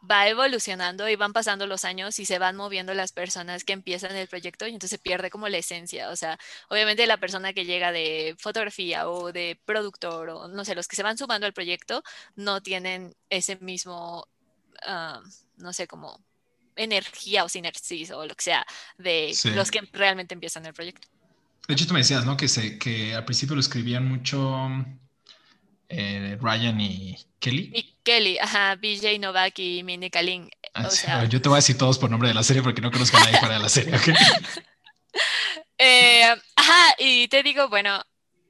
va 0.09 0.29
evolucionando 0.29 1.09
y 1.09 1.17
van 1.17 1.33
pasando 1.33 1.67
los 1.67 1.83
años 1.83 2.19
y 2.19 2.25
se 2.25 2.39
van 2.39 2.55
moviendo 2.55 2.93
las 2.93 3.11
personas 3.11 3.65
que 3.65 3.73
empiezan 3.73 4.15
el 4.15 4.29
proyecto 4.29 4.65
y 4.67 4.69
entonces 4.73 4.91
se 4.91 5.03
pierde 5.03 5.29
como 5.29 5.49
la 5.49 5.57
esencia. 5.57 6.09
O 6.09 6.15
sea, 6.15 6.39
obviamente 6.69 7.05
la 7.05 7.17
persona 7.17 7.51
que 7.51 7.65
llega 7.65 7.91
de 7.91 8.35
fotografía 8.39 9.09
o 9.09 9.33
de 9.33 9.59
productor 9.65 10.29
o 10.29 10.47
no 10.47 10.63
sé, 10.63 10.73
los 10.73 10.87
que 10.87 10.95
se 10.95 11.03
van 11.03 11.17
sumando 11.17 11.45
al 11.45 11.53
proyecto 11.53 12.01
no 12.35 12.61
tienen 12.61 13.13
ese 13.29 13.57
mismo, 13.57 14.25
ah, 14.85 15.21
no 15.57 15.73
sé, 15.73 15.85
como 15.87 16.23
energía 16.77 17.43
o 17.43 17.49
sinergia 17.49 18.17
o 18.17 18.25
lo 18.25 18.35
que 18.35 18.43
sea 18.43 18.65
de 18.97 19.33
los 19.53 19.69
que 19.69 19.81
realmente 19.91 20.33
empiezan 20.33 20.65
el 20.65 20.73
proyecto. 20.73 21.09
De 21.67 21.73
hecho, 21.73 21.87
tú 21.87 21.93
me 21.93 21.99
decías, 21.99 22.25
¿no? 22.25 22.37
Que, 22.37 22.47
se, 22.47 22.77
que 22.77 23.13
al 23.13 23.25
principio 23.25 23.55
lo 23.55 23.61
escribían 23.61 24.07
mucho 24.07 24.67
eh, 25.89 26.37
Ryan 26.41 26.79
y 26.79 27.17
Kelly. 27.39 27.71
Y 27.73 27.95
Kelly, 28.03 28.37
ajá, 28.39 28.75
BJ 28.75 29.19
Novak 29.19 29.59
y 29.59 29.83
Minnie 29.83 30.09
Kaling. 30.09 30.49
Ah, 30.73 31.25
yo 31.25 31.41
te 31.41 31.49
voy 31.49 31.57
a 31.57 31.59
decir 31.59 31.77
todos 31.77 31.97
por 31.97 32.09
nombre 32.09 32.29
de 32.29 32.35
la 32.35 32.43
serie 32.43 32.63
porque 32.63 32.81
no 32.81 32.91
conozco 32.91 33.17
a 33.17 33.21
nadie 33.21 33.39
fuera 33.39 33.55
de 33.55 33.59
la 33.61 33.69
serie, 33.69 33.93
eh, 35.77 36.33
ajá, 36.55 36.95
y 36.97 37.27
te 37.27 37.43
digo, 37.43 37.67
bueno, 37.67 38.01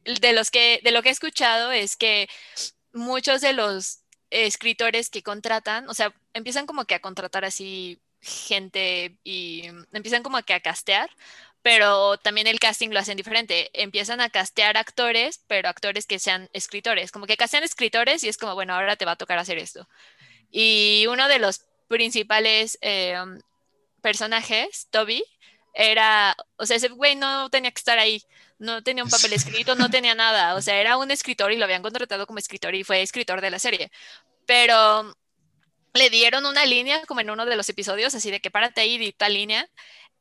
de 0.06 0.34
los 0.34 0.52
que, 0.52 0.82
de 0.84 0.92
lo 0.92 1.02
que 1.02 1.10
he 1.10 1.12
escuchado 1.12 1.72
es 1.72 1.98
que 1.98 2.30
muchos 2.94 3.42
de 3.42 3.54
los 3.54 4.02
escritores 4.30 5.10
que 5.10 5.24
contratan, 5.24 5.90
o 5.90 5.96
sea, 5.96 6.14
empiezan 6.34 6.68
como 6.68 6.86
que 6.86 6.96
a 6.96 7.02
contratar 7.02 7.44
así 7.44 8.00
gente 8.22 9.18
y 9.24 9.64
empiezan 9.94 10.22
como 10.22 10.42
que 10.44 10.54
a 10.54 10.60
castear 10.60 11.10
pero 11.62 12.18
también 12.18 12.48
el 12.48 12.60
casting 12.60 12.90
lo 12.90 13.00
hacen 13.00 13.18
diferente. 13.18 13.70
Empiezan 13.74 14.22
a 14.22 14.30
castear 14.30 14.78
actores, 14.78 15.44
pero 15.48 15.70
actores 15.70 16.08
que 16.08 16.20
sean 16.20 16.50
escritores. 16.54 17.12
Como 17.12 17.28
que 17.28 17.38
castean 17.38 17.64
escritores 17.64 18.24
y 18.24 18.30
es 18.30 18.38
como, 18.38 18.56
bueno, 18.56 18.74
ahora 18.74 18.96
te 18.96 19.06
va 19.06 19.12
a 19.14 19.16
tocar 19.18 19.38
hacer 19.38 19.58
esto. 19.58 19.88
Y 20.50 21.06
uno 21.08 21.28
de 21.28 21.40
los 21.40 21.62
principales 21.88 22.78
eh, 22.82 23.16
personajes, 24.02 24.88
Toby, 24.92 25.24
era, 25.74 26.36
o 26.58 26.66
sea, 26.66 26.78
ese 26.78 26.90
güey 26.90 27.16
no 27.16 27.50
tenía 27.50 27.72
que 27.72 27.80
estar 27.80 27.98
ahí, 28.00 28.24
no 28.60 28.84
tenía 28.84 29.04
un 29.04 29.10
papel 29.10 29.34
escrito, 29.34 29.76
no 29.76 29.90
tenía 29.90 30.16
nada, 30.16 30.56
o 30.56 30.62
sea, 30.62 30.80
era 30.80 30.98
un 30.98 31.12
escritor 31.12 31.52
y 31.52 31.58
lo 31.58 31.66
habían 31.66 31.82
contratado 31.82 32.28
como 32.28 32.40
escritor 32.40 32.76
y 32.76 32.84
fue 32.84 33.02
escritor 33.02 33.42
de 33.42 33.52
la 33.52 33.60
serie. 33.60 33.92
Pero 34.46 35.16
le 35.94 36.10
dieron 36.10 36.46
una 36.46 36.66
línea 36.66 37.06
como 37.06 37.22
en 37.22 37.30
uno 37.30 37.46
de 37.46 37.56
los 37.56 37.70
episodios, 37.70 38.16
así 38.16 38.32
de 38.32 38.40
que 38.40 38.52
párate 38.52 38.82
ahí, 38.82 38.98
dicta 38.98 39.30
línea, 39.30 39.70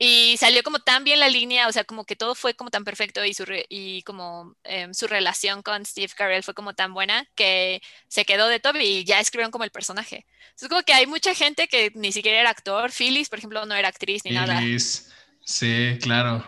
y 0.03 0.39
salió 0.39 0.63
como 0.63 0.79
tan 0.79 1.05
bien 1.05 1.21
la 1.21 1.29
línea, 1.29 1.69
o 1.69 1.73
sea, 1.73 1.85
como 1.85 2.07
que 2.07 2.17
todo 2.17 2.35
fue 2.35 2.55
como 2.55 2.71
tan 2.71 2.85
perfecto 2.85 3.23
y 3.23 3.35
su, 3.35 3.45
y 3.69 4.01
como 4.05 4.57
em, 4.65 4.95
su 4.95 5.07
relación 5.07 5.63
con 5.63 5.85
Steve 5.85 6.11
Carell 6.17 6.43
fue 6.43 6.55
como 6.55 6.73
tan 6.73 6.95
buena 6.95 7.27
que 7.35 7.83
se 8.09 8.25
quedó 8.25 8.49
de 8.49 8.61
Toby 8.61 8.83
y 8.83 9.05
ya 9.05 9.21
escribieron 9.21 9.51
como 9.51 9.65
el 9.65 9.71
personaje. 9.71 10.25
Es 10.59 10.67
como 10.69 10.83
que 10.85 10.95
hay 10.95 11.07
mucha 11.07 11.35
gente 11.35 11.69
que 11.69 11.93
ni 11.95 12.13
siquiera 12.13 12.41
era 12.41 12.49
actor. 12.49 12.91
Phyllis, 12.91 13.29
por 13.29 13.41
ejemplo, 13.41 13.67
no 13.67 13.75
era 13.75 13.89
actriz 13.89 14.23
ni 14.25 14.31
nada. 14.31 14.59
Phyllis, 14.59 15.11
sí, 15.45 15.99
claro. 16.01 16.43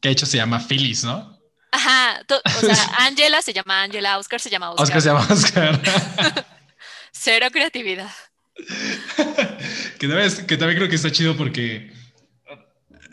Que 0.00 0.10
de 0.10 0.12
hecho 0.12 0.26
se 0.26 0.36
llama 0.36 0.60
Phyllis, 0.60 1.02
¿no? 1.02 1.36
Ajá, 1.72 2.22
o 2.30 2.60
sea, 2.60 2.76
Angela 2.98 3.42
se 3.42 3.52
llama 3.52 3.82
Angela, 3.82 4.18
Oscar 4.18 4.38
se 4.38 4.50
llama 4.50 4.70
Oscar. 4.70 4.84
Oscar 4.84 5.02
se 5.02 5.08
llama 5.08 5.26
Oscar. 5.28 6.46
Cero 7.10 7.48
creatividad. 7.50 8.12
que, 9.98 10.06
que 10.46 10.56
también 10.56 10.78
creo 10.78 10.88
que 10.88 10.94
está 10.94 11.10
chido 11.10 11.36
porque 11.36 11.97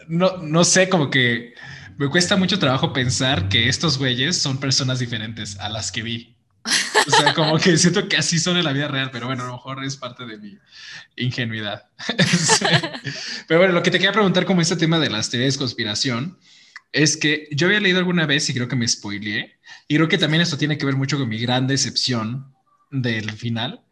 no, 0.08 0.38
no 0.38 0.64
sé, 0.64 0.90
como 0.90 1.10
que 1.10 1.54
me 1.98 2.10
cuesta 2.10 2.36
mucho 2.36 2.60
trabajo 2.60 2.94
pensar 2.94 3.50
que 3.50 3.70
estos 3.70 3.98
güeyes 3.98 4.38
son 4.38 4.60
personas 4.60 5.00
diferentes 5.00 5.60
a 5.60 5.70
las 5.70 5.92
que 5.92 6.04
vi. 6.04 6.36
O 7.08 7.12
sea, 7.12 7.34
como 7.34 7.58
que 7.58 7.78
siento 7.78 8.08
que 8.08 8.18
así 8.18 8.40
son 8.40 8.58
en 8.58 8.64
la 8.64 8.74
vida 8.74 8.88
real, 8.88 9.12
pero 9.12 9.28
bueno, 9.28 9.44
a 9.44 9.48
lo 9.48 9.54
mejor 9.54 9.84
es 9.84 9.96
parte 9.98 10.26
de 10.26 10.38
mi 10.38 10.58
ingenuidad. 11.16 11.90
Pero 13.48 13.60
bueno, 13.60 13.74
lo 13.74 13.84
que 13.84 13.92
te 13.92 14.00
quería 14.00 14.12
preguntar 14.12 14.46
como 14.46 14.62
este 14.62 14.76
tema 14.76 15.00
de 15.00 15.10
las 15.10 15.30
teorías 15.30 15.54
de 15.54 15.60
conspiración 15.60 16.40
es 16.92 17.18
que 17.18 17.48
yo 17.52 17.68
había 17.68 17.80
leído 17.80 18.00
alguna 18.00 18.26
vez 18.26 18.50
y 18.50 18.54
creo 18.54 18.68
que 18.68 18.76
me 18.76 18.88
spoileé, 18.88 19.60
y 19.88 19.96
creo 19.96 20.08
que 20.08 20.18
también 20.18 20.42
esto 20.42 20.58
tiene 20.58 20.78
que 20.78 20.86
ver 20.86 20.96
mucho 20.96 21.18
con 21.18 21.30
mi 21.30 21.38
gran 21.40 21.68
decepción 21.68 22.54
del 22.90 23.32
final, 23.32 23.85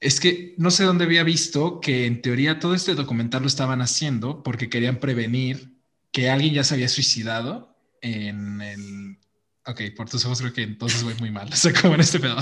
es 0.00 0.20
que 0.20 0.54
no 0.58 0.70
sé 0.70 0.84
dónde 0.84 1.04
había 1.04 1.24
visto 1.24 1.80
que 1.80 2.06
en 2.06 2.22
teoría 2.22 2.60
todo 2.60 2.74
este 2.74 2.94
documental 2.94 3.42
lo 3.42 3.48
estaban 3.48 3.80
haciendo 3.80 4.42
porque 4.42 4.68
querían 4.68 4.98
prevenir 4.98 5.76
que 6.12 6.30
alguien 6.30 6.54
ya 6.54 6.64
se 6.64 6.74
había 6.74 6.88
suicidado 6.88 7.76
en 8.00 8.60
el... 8.62 9.18
Ok, 9.66 9.82
por 9.96 10.08
tus 10.08 10.24
ojos 10.24 10.40
creo 10.40 10.52
que 10.52 10.62
entonces 10.62 11.02
voy 11.02 11.14
muy 11.14 11.30
mal. 11.30 11.48
O 11.52 11.56
sea, 11.56 11.72
como 11.72 11.94
en 11.94 12.00
este 12.00 12.20
pedo. 12.20 12.36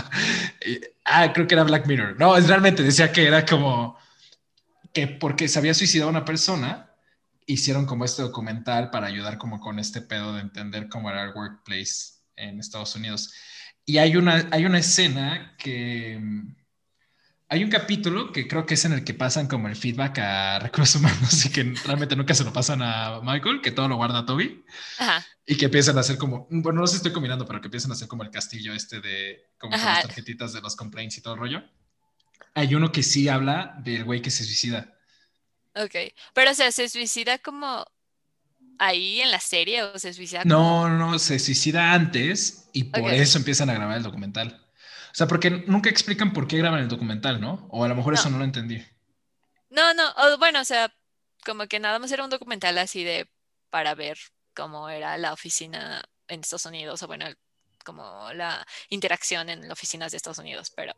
ah, 1.05 1.33
creo 1.33 1.47
que 1.47 1.55
era 1.55 1.65
Black 1.65 1.87
Mirror. 1.87 2.17
No, 2.21 2.37
es 2.37 2.47
realmente 2.47 2.83
decía 2.83 3.11
que 3.11 3.27
era 3.27 3.45
como 3.45 3.99
que 4.93 5.09
porque 5.09 5.49
se 5.49 5.59
había 5.59 5.75
suicidado 5.75 6.11
una 6.11 6.25
persona, 6.25 6.95
hicieron 7.47 7.87
como 7.87 8.05
este 8.05 8.23
documental 8.23 8.91
para 8.91 9.07
ayudar 9.07 9.39
como 9.39 9.61
con 9.61 9.79
este 9.79 10.01
pedo 10.03 10.35
de 10.35 10.41
entender 10.41 10.89
cómo 10.89 11.11
era 11.11 11.25
el 11.25 11.35
workplace 11.35 12.15
en 12.37 12.61
Estados 12.61 12.95
Unidos. 12.97 13.33
Y 13.85 13.99
hay 13.99 14.17
una, 14.17 14.49
hay 14.51 14.65
una 14.65 14.79
escena 14.79 15.55
que 15.59 16.21
hay 17.49 17.63
un 17.63 17.71
capítulo 17.71 18.33
que 18.33 18.49
creo 18.49 18.67
que 18.67 18.75
es 18.75 18.85
en 18.85 18.93
el 18.93 19.05
que 19.05 19.15
pasan 19.15 19.47
como 19.47 19.69
el 19.69 19.77
feedback 19.77 20.19
a 20.19 20.59
recursos 20.59 21.01
humanos 21.01 21.45
y 21.45 21.51
que 21.51 21.63
realmente 21.85 22.17
nunca 22.17 22.35
se 22.35 22.43
lo 22.43 22.53
pasan 22.53 22.83
a 22.83 23.21
Michael, 23.23 23.61
que 23.61 23.71
todo 23.71 23.89
lo 23.89 23.97
guarda 23.97 24.27
Toby. 24.27 24.65
Y 25.47 25.57
que 25.57 25.67
empiezan 25.67 25.97
a 25.97 26.01
hacer 26.01 26.19
como, 26.19 26.49
bueno, 26.51 26.81
no 26.81 26.87
sé 26.89 26.93
si 26.93 26.97
estoy 26.97 27.13
combinando, 27.13 27.47
pero 27.47 27.61
que 27.61 27.69
empiezan 27.69 27.93
a 27.93 27.95
hacer 27.95 28.09
como 28.09 28.25
el 28.25 28.31
castillo 28.31 28.75
este 28.75 29.01
de, 29.01 29.53
como 29.59 29.77
las 29.77 30.03
tarjetitas 30.03 30.53
de 30.53 30.61
los 30.61 30.75
complaints 30.75 31.19
y 31.19 31.21
todo 31.21 31.35
el 31.35 31.41
rollo. 31.41 31.63
Hay 32.55 32.75
uno 32.75 32.91
que 32.91 33.05
sí 33.05 33.29
habla 33.29 33.77
del 33.85 34.03
güey 34.03 34.23
que 34.23 34.31
se 34.33 34.45
suicida. 34.45 34.95
Ok, 35.77 35.95
pero 36.35 36.51
o 36.51 36.55
sea, 36.55 36.73
¿se 36.73 36.89
suicida 36.89 37.39
como 37.39 37.87
ahí 38.79 39.21
en 39.21 39.31
la 39.31 39.41
serie 39.41 39.85
o 39.85 39.99
se 40.01 40.13
suicida? 40.15 40.43
No, 40.45 40.89
no, 40.89 41.19
se 41.21 41.39
suicida 41.39 41.93
antes 41.93 42.69
y 42.73 42.85
por 42.85 43.13
eso 43.13 43.39
empiezan 43.39 43.71
a 43.71 43.75
grabar 43.75 43.99
el 43.99 44.03
documental. 44.03 44.66
O 45.17 45.19
sea, 45.19 45.27
porque 45.27 45.49
nunca 45.51 45.89
explican 45.89 46.35
por 46.35 46.47
qué 46.47 46.59
graban 46.59 46.81
el 46.81 46.89
documental, 46.89 47.41
¿no? 47.41 47.67
O 47.71 47.83
a 47.83 47.89
lo 47.89 47.95
mejor 47.95 48.13
eso 48.13 48.29
no 48.29 48.37
lo 48.37 48.45
entendí. 48.45 48.85
No, 49.71 49.95
no, 49.95 50.13
bueno, 50.37 50.61
o 50.61 50.65
sea, 50.65 50.93
como 51.43 51.67
que 51.69 51.81
nada 51.81 51.99
más 51.99 52.13
era 52.13 52.23
un 52.23 52.29
documental 52.29 52.77
así 52.77 53.03
de 53.03 53.27
para 53.71 53.95
ver 53.95 54.19
cómo 54.55 54.91
era 54.91 55.17
la 55.17 55.33
oficina 55.33 56.05
en 56.29 56.41
Estados 56.41 56.67
Unidos, 56.67 57.03
o 57.03 57.07
bueno, 57.07 57.25
como 57.83 58.31
la 58.35 58.67
interacción 58.91 59.49
en 59.49 59.63
las 59.63 59.71
oficinas 59.71 60.11
de 60.13 60.19
Estados 60.19 60.39
Unidos, 60.39 60.71
pero... 60.77 60.93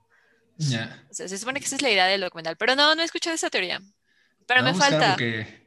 Ya. 0.56 1.00
O 1.08 1.14
sea, 1.14 1.28
se 1.28 1.38
supone 1.38 1.60
que 1.60 1.66
esa 1.66 1.76
es 1.76 1.82
la 1.82 1.90
idea 1.90 2.06
del 2.06 2.22
documental, 2.22 2.56
pero 2.56 2.74
no, 2.74 2.96
no 2.96 3.02
he 3.02 3.04
escuchado 3.04 3.36
esa 3.36 3.50
teoría. 3.50 3.80
Pero 4.48 4.64
me 4.64 4.74
falta... 4.74 5.14
Te, 5.14 5.62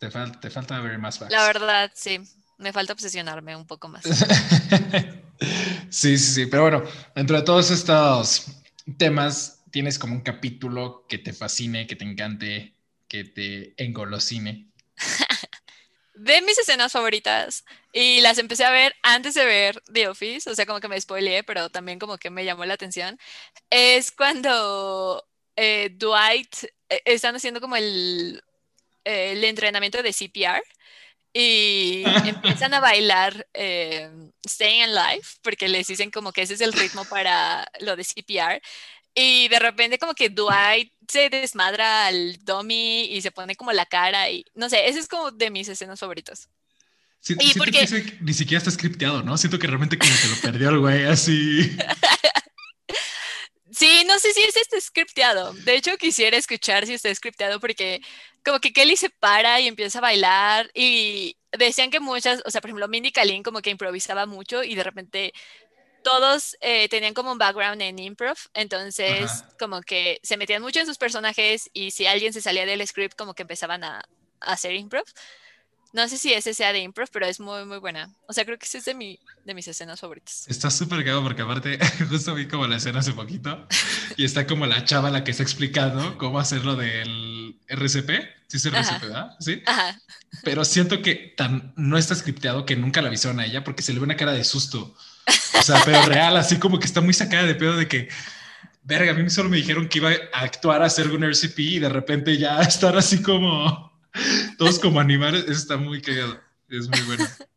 te 0.00 0.50
falta 0.50 0.80
ver 0.80 0.98
más 0.98 1.20
facts. 1.20 1.30
La 1.30 1.46
verdad, 1.46 1.92
sí. 1.94 2.18
Me 2.58 2.72
falta 2.72 2.92
obsesionarme 2.92 3.56
un 3.56 3.66
poco 3.66 3.88
más. 3.88 4.04
sí, 5.90 6.18
sí, 6.18 6.34
sí. 6.34 6.46
Pero 6.46 6.62
bueno, 6.62 6.82
dentro 7.14 7.36
de 7.36 7.42
todos 7.42 7.70
estos 7.70 8.46
temas, 8.96 9.62
tienes 9.70 9.98
como 9.98 10.14
un 10.14 10.20
capítulo 10.20 11.06
que 11.08 11.18
te 11.18 11.32
fascine, 11.32 11.86
que 11.86 11.96
te 11.96 12.04
encante, 12.04 12.74
que 13.08 13.24
te 13.24 13.74
engolosine. 13.82 14.68
de 16.14 16.42
mis 16.42 16.58
escenas 16.58 16.92
favoritas 16.92 17.64
y 17.92 18.20
las 18.20 18.38
empecé 18.38 18.64
a 18.64 18.70
ver 18.70 18.94
antes 19.02 19.34
de 19.34 19.44
ver 19.44 19.82
The 19.92 20.08
Office, 20.08 20.48
o 20.48 20.54
sea, 20.54 20.66
como 20.66 20.80
que 20.80 20.88
me 20.88 21.00
spoileé, 21.00 21.42
pero 21.42 21.70
también 21.70 21.98
como 21.98 22.18
que 22.18 22.30
me 22.30 22.44
llamó 22.44 22.64
la 22.64 22.74
atención, 22.74 23.18
es 23.70 24.12
cuando 24.12 25.24
eh, 25.56 25.90
Dwight 25.94 26.64
eh, 26.88 27.02
están 27.06 27.34
haciendo 27.34 27.60
como 27.60 27.76
el, 27.76 28.42
el 29.04 29.42
entrenamiento 29.44 30.02
de 30.02 30.12
CPR 30.12 30.62
y 31.32 32.02
empiezan 32.26 32.74
a 32.74 32.80
bailar 32.80 33.46
eh, 33.54 34.10
Staying 34.46 34.82
Alive 34.84 35.26
porque 35.42 35.68
les 35.68 35.86
dicen 35.86 36.10
como 36.10 36.32
que 36.32 36.42
ese 36.42 36.54
es 36.54 36.60
el 36.60 36.72
ritmo 36.72 37.04
para 37.04 37.66
lo 37.80 37.96
de 37.96 38.04
CPR 38.04 38.60
y 39.14 39.48
de 39.48 39.58
repente 39.58 39.98
como 39.98 40.14
que 40.14 40.30
Dwight 40.30 40.92
se 41.08 41.28
desmadra 41.28 42.06
al 42.06 42.38
dummy 42.44 43.04
y 43.04 43.20
se 43.20 43.30
pone 43.30 43.56
como 43.56 43.72
la 43.72 43.86
cara 43.86 44.30
y 44.30 44.44
no 44.54 44.68
sé, 44.68 44.88
ese 44.88 44.98
es 44.98 45.08
como 45.08 45.30
de 45.30 45.50
mis 45.50 45.68
escenas 45.68 46.00
favoritas. 46.00 46.48
Sí, 47.20 47.36
y 47.38 47.54
porque... 47.54 47.86
que 47.86 48.18
ni 48.20 48.34
siquiera 48.34 48.58
está 48.58 48.70
scripteado, 48.70 49.22
¿no? 49.22 49.38
Siento 49.38 49.58
que 49.58 49.68
realmente 49.68 49.96
como 49.96 50.10
que 50.20 50.28
lo 50.28 50.36
perdió 50.40 50.70
el 50.70 50.78
güey 50.80 51.04
así. 51.04 51.76
Sí, 53.72 54.04
no 54.06 54.18
sé 54.18 54.32
si 54.34 54.42
es 54.42 54.56
este 54.56 54.80
scripteado. 54.80 55.52
De 55.54 55.74
hecho, 55.76 55.96
quisiera 55.96 56.36
escuchar 56.36 56.86
si 56.86 56.92
está 56.94 57.14
scripteado 57.14 57.58
porque 57.58 58.02
como 58.44 58.60
que 58.60 58.72
Kelly 58.72 58.96
se 58.96 59.08
para 59.08 59.60
y 59.60 59.66
empieza 59.66 59.98
a 59.98 60.02
bailar 60.02 60.70
y 60.74 61.38
decían 61.52 61.90
que 61.90 61.98
muchas, 61.98 62.42
o 62.44 62.50
sea, 62.50 62.60
por 62.60 62.68
ejemplo, 62.68 62.88
Mindy 62.88 63.12
Kaling 63.12 63.42
como 63.42 63.62
que 63.62 63.70
improvisaba 63.70 64.26
mucho 64.26 64.62
y 64.62 64.74
de 64.74 64.84
repente 64.84 65.32
todos 66.02 66.56
eh, 66.60 66.88
tenían 66.88 67.14
como 67.14 67.32
un 67.32 67.38
background 67.38 67.80
en 67.80 67.98
improv, 67.98 68.36
entonces 68.54 69.44
como 69.58 69.80
que 69.80 70.20
se 70.22 70.36
metían 70.36 70.62
mucho 70.62 70.80
en 70.80 70.86
sus 70.86 70.98
personajes 70.98 71.70
y 71.72 71.92
si 71.92 72.06
alguien 72.06 72.32
se 72.32 72.42
salía 72.42 72.66
del 72.66 72.86
script 72.86 73.16
como 73.16 73.34
que 73.34 73.42
empezaban 73.42 73.84
a, 73.84 74.00
a 74.40 74.52
hacer 74.52 74.74
improv. 74.74 75.04
No 75.92 76.08
sé 76.08 76.16
si 76.16 76.32
ese 76.32 76.54
sea 76.54 76.72
de 76.72 76.80
improv, 76.80 77.08
pero 77.12 77.26
es 77.26 77.38
muy, 77.38 77.64
muy 77.66 77.78
buena. 77.78 78.10
O 78.26 78.32
sea, 78.32 78.44
creo 78.44 78.58
que 78.58 78.64
ese 78.64 78.78
es 78.78 78.86
de, 78.86 78.94
mi, 78.94 79.18
de 79.44 79.54
mis 79.54 79.68
escenas 79.68 80.00
favoritas. 80.00 80.46
Está 80.48 80.70
súper 80.70 81.00
cagado 81.00 81.22
porque 81.22 81.42
aparte, 81.42 81.78
justo 82.08 82.34
vi 82.34 82.48
como 82.48 82.66
la 82.66 82.76
escena 82.76 83.00
hace 83.00 83.12
poquito 83.12 83.66
y 84.16 84.24
está 84.24 84.46
como 84.46 84.66
la 84.66 84.84
chava 84.84 85.10
la 85.10 85.22
que 85.22 85.32
está 85.32 85.42
explicando 85.42 86.16
cómo 86.16 86.38
hacerlo 86.38 86.76
del 86.76 87.58
RCP. 87.68 88.10
Sí 88.48 88.56
es 88.56 88.66
RCP, 88.66 89.02
¿verdad? 89.02 89.36
Sí. 89.40 89.62
Ajá. 89.66 90.00
Pero 90.42 90.64
siento 90.64 91.02
que 91.02 91.34
tan, 91.36 91.74
no 91.76 91.98
está 91.98 92.14
scripteado 92.14 92.64
que 92.64 92.76
nunca 92.76 93.02
la 93.02 93.08
avisaron 93.08 93.40
a 93.40 93.46
ella 93.46 93.64
porque 93.64 93.82
se 93.82 93.92
le 93.92 93.98
ve 93.98 94.04
una 94.04 94.16
cara 94.16 94.32
de 94.32 94.44
susto. 94.44 94.94
O 95.58 95.62
sea, 95.62 95.82
pero 95.84 96.02
real, 96.06 96.36
así 96.36 96.58
como 96.58 96.78
que 96.78 96.86
está 96.86 97.02
muy 97.02 97.14
sacada 97.14 97.44
de 97.44 97.54
pedo 97.54 97.76
de 97.76 97.86
que 97.86 98.08
verga, 98.82 99.12
a 99.12 99.14
mí 99.14 99.28
solo 99.30 99.48
me 99.48 99.58
dijeron 99.58 99.88
que 99.88 99.98
iba 99.98 100.10
a 100.32 100.40
actuar 100.40 100.82
a 100.82 100.86
hacer 100.86 101.08
un 101.08 101.22
RCP 101.22 101.58
y 101.58 101.78
de 101.78 101.88
repente 101.88 102.36
ya 102.38 102.60
estar 102.62 102.96
así 102.96 103.22
como 103.22 103.91
todos 104.58 104.78
como 104.78 105.00
animales, 105.00 105.44
está 105.48 105.76
muy 105.76 106.00
cagado. 106.02 106.40
Es 106.68 106.88
muy 106.88 107.00
bueno. 107.02 107.26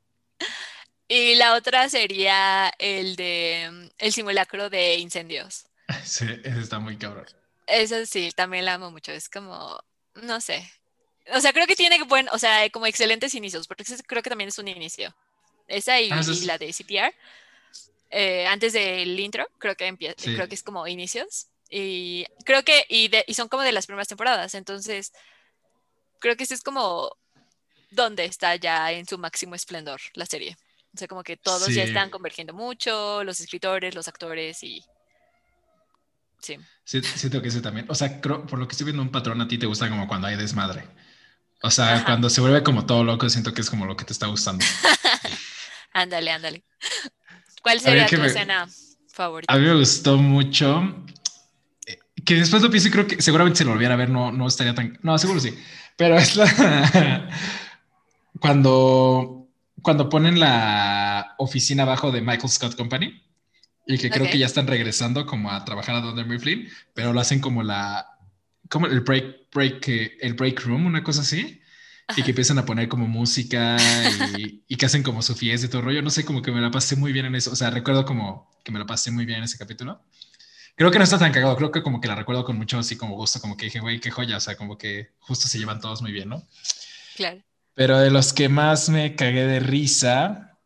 Y 1.08 1.36
la 1.36 1.54
otra 1.54 1.88
sería 1.88 2.74
el 2.80 3.16
de 3.16 3.92
el 4.00 4.12
simulacro 4.12 4.70
de 4.70 4.96
incendios. 4.96 5.66
Sí, 6.04 6.26
ese 6.44 6.60
está 6.60 6.80
muy 6.80 6.98
cabrón. 6.98 7.26
Eso 7.68 8.06
sí, 8.08 8.32
también 8.36 8.66
la 8.66 8.74
amo 8.74 8.90
mucho. 8.90 9.12
Es 9.12 9.30
como, 9.30 9.80
no 10.16 10.42
sé. 10.42 10.68
O 11.32 11.40
sea, 11.40 11.54
creo 11.54 11.68
que 11.68 11.76
tiene 11.76 12.02
buen, 12.04 12.28
o 12.30 12.40
sea, 12.40 12.68
como 12.72 12.88
excelentes 12.88 13.36
inicios, 13.36 13.68
porque 13.68 13.84
creo 14.08 14.24
que 14.24 14.30
también 14.30 14.48
es 14.48 14.58
un 14.58 14.68
inicio. 14.68 15.16
Esa 15.68 16.02
y, 16.02 16.10
ah, 16.12 16.22
la 16.44 16.58
de 16.58 16.74
CPR. 16.74 17.14
Eh, 18.10 18.48
antes 18.48 18.74
del 18.74 19.20
intro, 19.20 19.48
creo 19.60 19.76
que 19.76 19.88
empieza, 19.88 20.16
creo 20.16 20.48
que 20.48 20.56
es 20.56 20.64
como 20.64 20.88
inicios. 20.88 21.48
Y 21.70 22.26
creo 22.46 22.64
que, 22.64 22.86
y, 22.90 23.12
y 23.28 23.34
son 23.36 23.48
como 23.48 23.64
de 23.64 23.72
las 23.72 23.86
primeras 23.86 24.08
temporadas. 24.08 24.56
Entonces, 24.56 25.14
creo 26.20 26.36
que 26.36 26.44
ese 26.44 26.54
es 26.54 26.62
como 26.62 27.16
donde 27.92 28.26
está 28.26 28.56
ya 28.56 28.92
en 28.92 29.08
su 29.08 29.18
máximo 29.18 29.56
esplendor 29.56 30.02
la 30.14 30.26
serie. 30.26 30.58
O 30.94 30.98
sea, 30.98 31.08
como 31.08 31.24
que 31.24 31.36
todos 31.36 31.74
ya 31.74 31.84
están 31.84 32.10
convergiendo 32.10 32.54
mucho, 32.54 33.24
los 33.24 33.40
escritores, 33.42 33.96
los 33.96 34.08
actores 34.08 34.64
y... 34.64 34.84
Sí. 36.40 36.58
Siento 36.86 37.42
que 37.42 37.50
ese 37.50 37.60
también. 37.60 37.86
O 37.90 37.96
sea, 37.96 38.22
por 38.22 38.58
lo 38.58 38.68
que 38.68 38.74
estoy 38.74 38.86
viendo 38.86 39.02
un 39.02 39.12
patrón, 39.12 39.42
a 39.42 39.48
ti 39.48 39.58
te 39.58 39.66
gusta 39.66 39.90
como 39.90 40.08
cuando 40.08 40.28
hay 40.28 40.38
desmadre. 40.38 40.88
O 41.62 41.72
sea, 41.72 42.04
cuando 42.06 42.30
se 42.30 42.42
vuelve 42.42 42.64
como 42.64 42.86
todo 42.86 43.04
loco, 43.04 43.28
siento 43.30 43.54
que 43.54 43.62
es 43.62 43.70
como 43.70 43.86
lo 43.86 43.98
que 43.98 44.06
te 44.06 44.14
está 44.14 44.28
gustando. 44.28 44.64
ándale, 45.94 46.32
ándale. 46.32 46.64
¿Cuál 47.62 47.80
sería 47.80 48.06
tu 48.06 48.22
escena 48.24 48.68
favorita? 49.12 49.52
A 49.52 49.58
mí 49.58 49.66
me 49.66 49.76
gustó 49.76 50.18
mucho. 50.18 51.06
Eh, 51.88 51.98
que 52.24 52.36
después 52.36 52.62
lo 52.62 52.70
pienso 52.70 52.90
y 52.90 52.92
creo 52.92 53.08
que 53.08 53.22
seguramente 53.22 53.58
si 53.58 53.64
lo 53.64 53.72
volviera 53.72 53.96
a 53.96 53.98
ver 53.98 54.10
no, 54.10 54.32
no 54.32 54.48
estaría 54.48 54.76
tan... 54.76 55.00
No, 55.02 55.18
seguro 55.18 55.40
sí. 55.40 55.58
Pero 55.96 56.18
es 56.18 56.36
la... 56.36 57.30
cuando, 58.40 59.48
cuando 59.82 60.10
ponen 60.10 60.40
la 60.40 61.36
oficina 61.38 61.84
abajo 61.84 62.12
de 62.12 62.22
Michael 62.22 62.50
Scott 62.50 62.76
Company 62.76 63.22
y 63.88 63.98
que 63.98 64.10
creo 64.10 64.30
que 64.30 64.40
ya 64.40 64.48
están 64.48 64.68
regresando 64.68 65.26
como 65.26 65.52
a 65.52 65.64
trabajar 65.64 65.96
a 65.96 66.02
Dunder 66.02 66.26
Mifflin, 66.26 66.68
pero 66.94 67.14
lo 67.14 67.20
hacen 67.20 67.40
como 67.40 67.64
la... 67.64 68.06
como 68.70 68.88
el 68.88 69.02
break, 69.02 69.52
break, 69.54 69.88
el 70.22 70.34
break 70.34 70.62
room, 70.62 70.86
una 70.86 71.04
cosa 71.04 71.22
así. 71.22 71.62
Y 72.16 72.22
que 72.22 72.32
empiezan 72.32 72.60
a 72.60 72.66
poner 72.66 72.88
como 72.88 73.08
música 73.08 73.78
y, 74.38 74.64
y, 74.68 74.76
que 74.76 74.86
hacen 74.86 75.02
como 75.02 75.24
su 75.24 75.34
fiesta 75.34 75.66
y 75.66 75.70
todo 75.72 75.82
rollo. 75.82 76.04
No 76.04 76.12
sé, 76.12 76.24
como 76.24 76.44
que 76.44 76.52
me 76.52 76.62
la 76.62 76.70
pasé 76.70 76.96
muy 76.96 77.12
bien 77.12 77.26
en 77.26 77.34
eso. 77.34 77.52
O 77.52 77.56
sea, 77.56 77.72
recuerdo 77.72 78.06
como 78.06 78.52
que 78.64 78.72
me 78.72 78.78
la 78.78 78.86
pasé 78.86 79.10
muy 79.10 79.26
bien 79.26 79.40
en 79.40 79.46
ese 79.46 79.58
capítulo 79.58 80.04
creo 80.76 80.92
que 80.92 80.98
no 80.98 81.04
está 81.04 81.18
tan 81.18 81.32
cagado, 81.32 81.56
creo 81.56 81.72
que 81.72 81.82
como 81.82 82.02
que 82.02 82.08
la 82.08 82.16
recuerdo 82.16 82.44
con 82.44 82.58
mucho 82.58 82.78
así 82.78 82.98
como 82.98 83.16
gusto, 83.16 83.40
como 83.40 83.58
que 83.58 83.66
dije, 83.66 83.80
güey, 83.80 84.00
qué 84.00 84.12
joya, 84.12 84.38
o 84.38 84.40
sea, 84.40 84.56
como 84.56 84.78
que 84.78 85.12
justo 85.20 85.48
se 85.48 85.58
llevan 85.58 85.80
todos 85.80 86.02
muy 86.02 86.12
bien, 86.12 86.30
¿no? 86.30 86.48
Claro. 87.16 87.42
Pero 87.74 88.00
de 88.00 88.12
los 88.12 88.34
que 88.34 88.50
más 88.50 88.90
me 88.90 89.16
cagué 89.16 89.46
de 89.46 89.60
risa, 89.60 90.58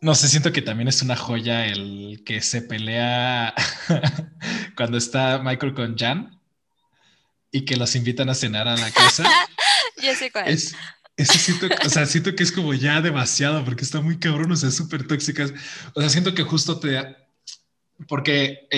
no 0.00 0.14
sé, 0.14 0.28
siento 0.28 0.52
que 0.52 0.62
también 0.62 0.88
es 0.88 1.02
una 1.02 1.16
joya 1.16 1.66
el 1.66 2.22
que 2.24 2.40
se 2.40 2.62
pelea 2.62 3.54
cuando 4.76 4.98
está 4.98 5.38
Michael 5.38 5.74
con 5.74 5.96
Jan 5.96 6.40
y 7.50 7.64
que 7.64 7.76
los 7.76 7.94
invitan 7.94 8.28
a 8.28 8.34
cenar 8.34 8.68
a 8.68 8.76
la 8.76 8.90
casa. 8.90 9.24
ya 10.02 10.14
sé 10.14 10.30
cuál. 10.30 10.48
Es, 10.48 10.74
eso 11.16 11.38
siento, 11.38 11.68
o 11.86 11.88
sea, 11.88 12.06
siento 12.06 12.34
que 12.34 12.42
es 12.42 12.50
como 12.50 12.74
ya 12.74 13.00
demasiado 13.00 13.64
porque 13.64 13.84
está 13.84 14.00
muy 14.00 14.18
cabrón, 14.18 14.50
o 14.50 14.56
sea, 14.56 14.70
súper 14.72 15.06
tóxicas. 15.06 15.54
O 15.94 16.00
sea, 16.00 16.10
siento 16.10 16.34
que 16.34 16.42
justo 16.42 16.80
te, 16.80 17.16
porque 18.08 18.68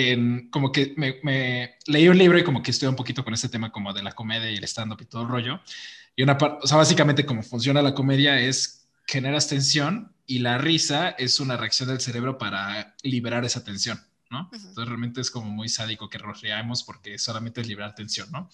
como 0.51 0.71
que 0.71 0.93
me, 0.95 1.77
leí 1.85 2.07
un 2.07 2.17
libro 2.17 2.37
y 2.37 2.43
como 2.43 2.61
que 2.61 2.71
estuve 2.71 2.89
un 2.89 2.95
poquito 2.95 3.23
con 3.23 3.33
ese 3.33 3.49
tema 3.49 3.71
como 3.71 3.93
de 3.93 4.03
la 4.03 4.11
comedia 4.11 4.51
y 4.51 4.57
el 4.57 4.63
stand-up 4.63 5.01
y 5.01 5.05
todo 5.05 5.23
el 5.23 5.27
rollo. 5.27 5.59
Y 6.15 6.23
una 6.23 6.37
parte, 6.37 6.59
o 6.63 6.67
sea, 6.67 6.77
básicamente 6.77 7.25
cómo 7.25 7.43
funciona 7.43 7.81
la 7.81 7.93
comedia 7.93 8.39
es 8.39 8.87
generas 9.05 9.47
tensión 9.47 10.13
y 10.25 10.39
la 10.39 10.57
risa 10.57 11.09
es 11.09 11.39
una 11.39 11.57
reacción 11.57 11.89
del 11.89 12.01
cerebro 12.01 12.37
para 12.37 12.95
liberar 13.01 13.45
esa 13.45 13.63
tensión, 13.63 13.99
¿no? 14.29 14.49
Entonces 14.51 14.85
realmente 14.85 15.21
es 15.21 15.31
como 15.31 15.49
muy 15.49 15.69
sádico 15.69 16.09
que 16.09 16.19
nos 16.19 16.41
reamos 16.41 16.83
porque 16.83 17.17
solamente 17.17 17.61
es 17.61 17.67
liberar 17.67 17.95
tensión, 17.95 18.29
¿no? 18.31 18.49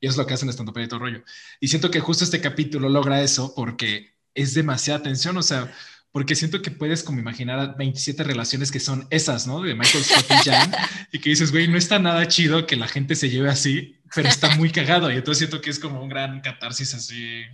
Y 0.00 0.06
es 0.06 0.16
lo 0.16 0.26
que 0.26 0.34
hacen 0.34 0.50
stand-up 0.50 0.78
y 0.78 0.88
todo 0.88 1.04
el 1.04 1.12
rollo. 1.12 1.24
Y 1.58 1.68
siento 1.68 1.90
que 1.90 2.00
justo 2.00 2.24
este 2.24 2.40
capítulo 2.40 2.88
logra 2.88 3.22
eso 3.22 3.54
porque 3.54 4.14
es 4.34 4.52
demasiada 4.52 5.02
tensión, 5.02 5.36
o 5.38 5.42
sea, 5.42 5.72
porque 6.16 6.34
siento 6.34 6.62
que 6.62 6.70
puedes 6.70 7.02
como 7.02 7.20
imaginar 7.20 7.76
27 7.76 8.24
relaciones 8.24 8.72
que 8.72 8.80
son 8.80 9.06
esas, 9.10 9.46
¿no? 9.46 9.60
De 9.60 9.74
Michael 9.74 10.02
Scott 10.02 10.24
y 10.30 10.48
Jan, 10.48 10.72
y 11.12 11.18
que 11.18 11.28
dices, 11.28 11.52
güey, 11.52 11.68
no 11.68 11.76
está 11.76 11.98
nada 11.98 12.26
chido 12.26 12.66
que 12.66 12.74
la 12.74 12.88
gente 12.88 13.14
se 13.14 13.28
lleve 13.28 13.50
así, 13.50 14.00
pero 14.14 14.26
está 14.26 14.56
muy 14.56 14.70
cagado, 14.70 15.10
y 15.10 15.16
entonces 15.16 15.40
siento 15.40 15.60
que 15.60 15.68
es 15.68 15.78
como 15.78 16.02
un 16.02 16.08
gran 16.08 16.40
catarsis 16.40 16.94
así. 16.94 17.44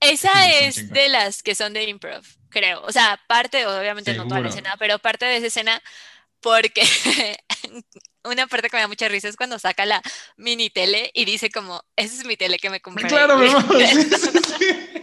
Esa 0.00 0.50
es 0.58 0.90
de 0.90 1.08
las 1.08 1.44
que 1.44 1.54
son 1.54 1.72
de 1.72 1.84
improv, 1.84 2.24
creo. 2.48 2.82
O 2.82 2.90
sea, 2.90 3.20
parte, 3.28 3.64
obviamente 3.64 4.12
no 4.14 4.26
toda 4.26 4.40
la 4.40 4.48
escena, 4.48 4.74
pero 4.76 4.98
parte 4.98 5.24
de 5.24 5.36
esa 5.36 5.46
escena, 5.46 5.80
porque 6.40 6.82
una 8.24 8.48
parte 8.48 8.70
que 8.70 8.76
me 8.76 8.80
da 8.80 8.88
mucha 8.88 9.06
risa 9.06 9.28
es 9.28 9.36
cuando 9.36 9.56
saca 9.60 9.86
la 9.86 10.02
mini 10.36 10.68
tele 10.68 11.12
y 11.14 11.26
dice 11.26 11.48
como, 11.48 11.84
esa 11.94 12.12
es 12.12 12.26
mi 12.26 12.36
tele 12.36 12.58
que 12.58 12.70
me 12.70 12.80
compré. 12.80 13.06
Claro, 13.06 13.38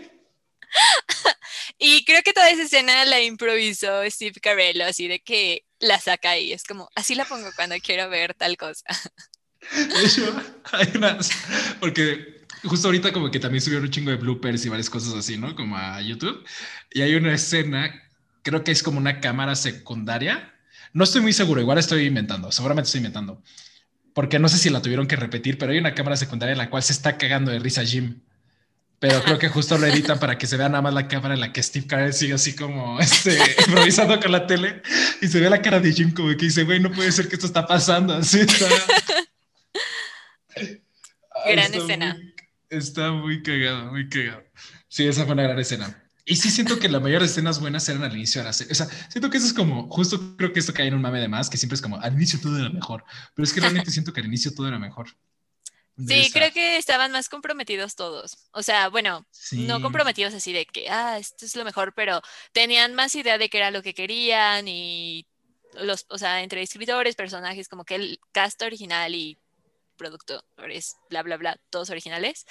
y 1.78 2.06
creo 2.06 2.22
que 2.24 2.34
toda 2.34 2.50
esa 2.50 2.64
escena 2.64 3.06
la 3.06 3.22
improvisó 3.22 4.02
Steve 4.10 4.40
Carell, 4.42 4.82
así 4.82 5.08
de 5.08 5.20
que 5.20 5.66
la 5.80 6.00
saca 6.00 6.32
ahí. 6.32 6.52
Es 6.52 6.64
como, 6.64 6.90
así 6.96 7.16
la 7.16 7.26
pongo 7.26 7.50
cuando 7.56 7.76
quiero 7.84 8.10
ver 8.10 8.34
tal 8.34 8.58
cosa. 8.58 8.86
De 9.72 10.06
hecho, 10.06 10.34
hay 10.72 10.92
unas, 10.96 11.30
porque 11.80 12.46
justo 12.64 12.88
ahorita 12.88 13.12
como 13.12 13.32
que 13.32 13.40
también 13.40 13.62
subieron 13.62 13.86
un 13.86 13.92
chingo 13.92 14.12
de 14.12 14.18
bloopers 14.18 14.66
y 14.66 14.70
varias 14.70 14.90
cosas 14.90 15.14
así, 15.14 15.38
¿no? 15.38 15.56
Como 15.56 15.76
a 15.78 16.02
YouTube. 16.02 16.46
Y 16.92 17.02
hay 17.02 17.16
una 17.16 17.34
escena, 17.34 17.92
creo 18.44 18.64
que 18.64 18.72
es 18.72 18.84
como 18.84 18.98
una 18.98 19.20
cámara 19.20 19.56
secundaria. 19.56 20.54
No 20.94 21.04
estoy 21.04 21.22
muy 21.22 21.34
seguro, 21.34 21.60
igual 21.60 21.78
estoy 21.78 22.06
inventando, 22.06 22.52
seguramente 22.52 22.88
estoy 22.88 23.00
inventando. 23.00 23.42
Porque 24.14 24.40
no 24.40 24.50
sé 24.50 24.58
si 24.58 24.70
la 24.70 24.82
tuvieron 24.82 25.08
que 25.08 25.16
repetir, 25.16 25.58
pero 25.58 25.72
hay 25.72 25.78
una 25.80 25.94
cámara 25.94 26.18
secundaria 26.18 26.54
en 26.54 26.58
la 26.58 26.70
cual 26.70 26.84
se 26.84 26.94
está 26.94 27.18
cagando 27.18 27.52
de 27.52 27.60
risa 27.60 27.84
Jim 27.84 28.22
pero 29.00 29.24
creo 29.24 29.38
que 29.38 29.50
justo 29.50 29.78
lo 29.78 29.86
editan 29.86 30.20
para 30.20 30.38
que 30.38 30.48
se 30.48 30.58
vea 30.58 30.70
nada 30.70 30.82
más 30.82 30.94
la 30.94 31.08
cámara 31.08 31.36
en 31.36 31.40
la 31.40 31.54
que 31.54 31.62
Steve 31.62 31.86
Carell 31.86 32.14
sigue 32.14 32.34
así 32.34 32.56
como 32.56 33.00
este, 33.00 33.38
improvisando 33.68 34.20
con 34.20 34.32
la 34.32 34.48
tele 34.48 34.82
y 35.22 35.28
se 35.28 35.40
ve 35.40 35.50
la 35.50 35.62
cara 35.62 35.80
de 35.80 35.94
Jim 35.94 36.14
como 36.14 36.30
que 36.30 36.46
dice, 36.46 36.64
güey, 36.64 36.80
no 36.80 36.92
puede 36.92 37.12
ser 37.12 37.28
que 37.28 37.36
esto 37.36 37.48
está 37.48 37.68
pasando. 37.68 38.16
Así 38.16 38.40
está. 38.40 38.66
Gran 41.46 41.74
escena. 41.74 42.18
Está 42.70 43.12
muy 43.12 43.44
cagado, 43.44 43.92
muy 43.92 44.10
cagado. 44.10 44.44
Sí, 44.88 45.08
esa 45.08 45.26
fue 45.26 45.34
una 45.34 45.44
gran 45.44 45.60
escena. 45.60 46.04
Y 46.26 46.36
sí 46.36 46.50
siento 46.50 46.78
que 46.78 46.90
la 46.90 47.00
mayoría 47.00 47.20
de 47.20 47.28
escenas 47.28 47.62
buenas 47.62 47.88
eran 47.88 48.04
al 48.04 48.14
inicio 48.14 48.42
de 48.42 48.48
la 48.48 48.54
serie. 48.54 48.74
O 48.74 48.76
sea, 48.76 48.88
siento 49.10 49.30
que 49.30 49.38
eso 49.38 49.48
es 49.48 49.54
como, 49.54 49.90
justo 49.90 50.36
creo 50.36 50.52
que 50.52 50.60
esto 50.60 50.74
cae 50.74 50.88
en 50.88 50.94
un 50.94 51.02
mame 51.02 51.22
de 51.22 51.30
más, 51.30 51.50
que 51.50 51.56
siempre 51.56 51.76
es 51.76 51.82
como, 51.82 52.02
al 52.02 52.16
inicio 52.16 52.40
todo 52.42 52.60
era 52.60 52.70
mejor. 52.70 53.06
Pero 53.34 53.46
es 53.46 53.54
que 53.54 53.62
realmente 53.62 53.92
siento 53.92 54.12
que 54.12 54.20
al 54.20 54.26
inicio 54.26 54.54
todo 54.54 54.68
era 54.68 54.78
mejor. 54.78 55.08
Sí, 56.06 56.30
creo 56.32 56.52
que 56.52 56.78
estaban 56.78 57.12
más 57.12 57.28
comprometidos 57.28 57.96
todos. 57.96 58.38
O 58.52 58.62
sea, 58.62 58.90
bueno, 58.90 59.26
no 59.54 59.82
comprometidos 59.82 60.34
así 60.34 60.54
de 60.54 60.66
que, 60.66 60.90
ah, 60.90 61.18
esto 61.18 61.46
es 61.46 61.56
lo 61.56 61.66
mejor, 61.66 61.94
pero 61.96 62.22
tenían 62.52 62.94
más 62.94 63.16
idea 63.16 63.38
de 63.38 63.50
qué 63.50 63.58
era 63.58 63.72
lo 63.72 63.82
que 63.82 63.96
querían 63.96 64.68
y 64.68 65.26
los, 65.74 66.06
o 66.10 66.18
sea, 66.18 66.44
entre 66.44 66.62
escritores, 66.62 67.16
personajes, 67.16 67.68
como 67.68 67.84
que 67.84 67.96
el 67.96 68.20
cast 68.32 68.62
original 68.62 69.16
y 69.16 69.40
productores, 69.98 70.98
bla, 71.10 71.24
bla, 71.24 71.38
bla, 71.38 71.58
todos 71.72 71.90
originales. 71.90 72.46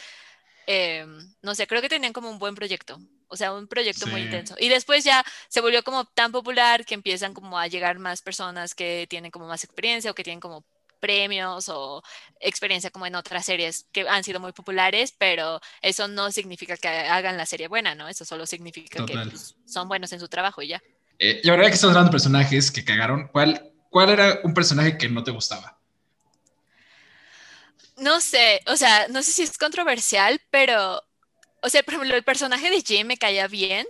Em, 0.66 1.32
no 1.42 1.54
sé, 1.54 1.68
creo 1.68 1.80
que 1.80 1.88
tenían 1.88 2.12
como 2.12 2.28
un 2.28 2.40
buen 2.40 2.56
proyecto, 2.56 2.98
o 3.28 3.36
sea, 3.36 3.52
un 3.52 3.68
proyecto 3.68 4.08
muy 4.08 4.22
intenso. 4.22 4.56
Y 4.58 4.68
después 4.68 5.04
ya 5.04 5.24
se 5.48 5.60
volvió 5.60 5.84
como 5.84 6.04
tan 6.04 6.32
popular 6.32 6.84
que 6.84 6.94
empiezan 6.94 7.32
como 7.32 7.58
a 7.58 7.68
llegar 7.68 8.00
más 8.00 8.22
personas 8.22 8.74
que 8.74 9.06
tienen 9.08 9.30
como 9.30 9.46
más 9.46 9.62
experiencia 9.62 10.10
o 10.10 10.14
que 10.14 10.24
tienen 10.24 10.40
como 10.40 10.64
premios 11.06 11.68
o 11.68 12.02
experiencia 12.40 12.90
como 12.90 13.06
en 13.06 13.14
otras 13.14 13.46
series 13.46 13.86
que 13.92 14.08
han 14.08 14.24
sido 14.24 14.40
muy 14.40 14.52
populares, 14.52 15.14
pero 15.16 15.60
eso 15.80 16.08
no 16.08 16.32
significa 16.32 16.76
que 16.76 16.88
hagan 16.88 17.36
la 17.36 17.46
serie 17.46 17.68
buena, 17.68 17.94
¿no? 17.94 18.08
Eso 18.08 18.24
solo 18.24 18.44
significa 18.44 19.06
que 19.06 19.14
pues, 19.14 19.54
son 19.66 19.86
buenos 19.86 20.12
en 20.12 20.18
su 20.18 20.28
trabajo 20.28 20.62
y 20.62 20.68
ya. 20.68 20.82
Eh, 21.20 21.40
y 21.44 21.48
ahora 21.48 21.68
que 21.68 21.74
estás 21.74 21.90
hablando 21.90 22.08
de 22.08 22.12
personajes 22.12 22.72
que 22.72 22.84
cagaron, 22.84 23.28
¿cuál, 23.28 23.72
¿cuál 23.88 24.10
era 24.10 24.40
un 24.42 24.52
personaje 24.52 24.98
que 24.98 25.08
no 25.08 25.22
te 25.22 25.30
gustaba? 25.30 25.78
No 27.98 28.20
sé, 28.20 28.60
o 28.66 28.76
sea, 28.76 29.06
no 29.08 29.22
sé 29.22 29.30
si 29.30 29.42
es 29.42 29.56
controversial, 29.56 30.40
pero, 30.50 31.00
o 31.62 31.68
sea, 31.68 31.84
por 31.84 31.94
ejemplo, 31.94 32.16
el 32.16 32.24
personaje 32.24 32.68
de 32.68 32.82
Jim 32.82 33.06
me 33.06 33.16
caía 33.16 33.46
bien 33.46 33.86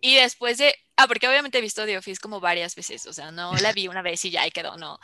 y 0.00 0.16
después 0.16 0.56
de, 0.56 0.74
ah, 0.96 1.06
porque 1.06 1.28
obviamente 1.28 1.58
he 1.58 1.60
visto 1.60 1.84
The 1.84 1.98
Office 1.98 2.20
como 2.20 2.40
varias 2.40 2.74
veces, 2.74 3.06
o 3.06 3.12
sea, 3.12 3.30
no 3.30 3.54
la 3.56 3.72
vi 3.72 3.86
una 3.86 4.02
vez 4.02 4.24
y 4.24 4.30
ya 4.30 4.46
y 4.46 4.50
quedó, 4.50 4.76
no 4.76 4.98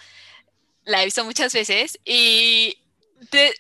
la 0.85 1.03
he 1.03 1.05
visto 1.05 1.25
muchas 1.25 1.53
veces 1.53 1.99
y, 2.05 2.77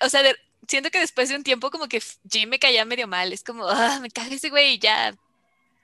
o 0.00 0.08
sea, 0.08 0.22
siento 0.68 0.90
que 0.90 1.00
después 1.00 1.28
de 1.28 1.36
un 1.36 1.42
tiempo 1.42 1.70
como 1.70 1.88
que 1.88 2.02
Jim 2.30 2.48
me 2.48 2.58
caía 2.58 2.84
medio 2.84 3.06
mal, 3.06 3.32
es 3.32 3.42
como, 3.42 3.68
ah, 3.68 3.98
me 4.00 4.10
caga 4.10 4.34
ese 4.34 4.50
güey 4.50 4.74
y 4.74 4.78
ya, 4.78 5.14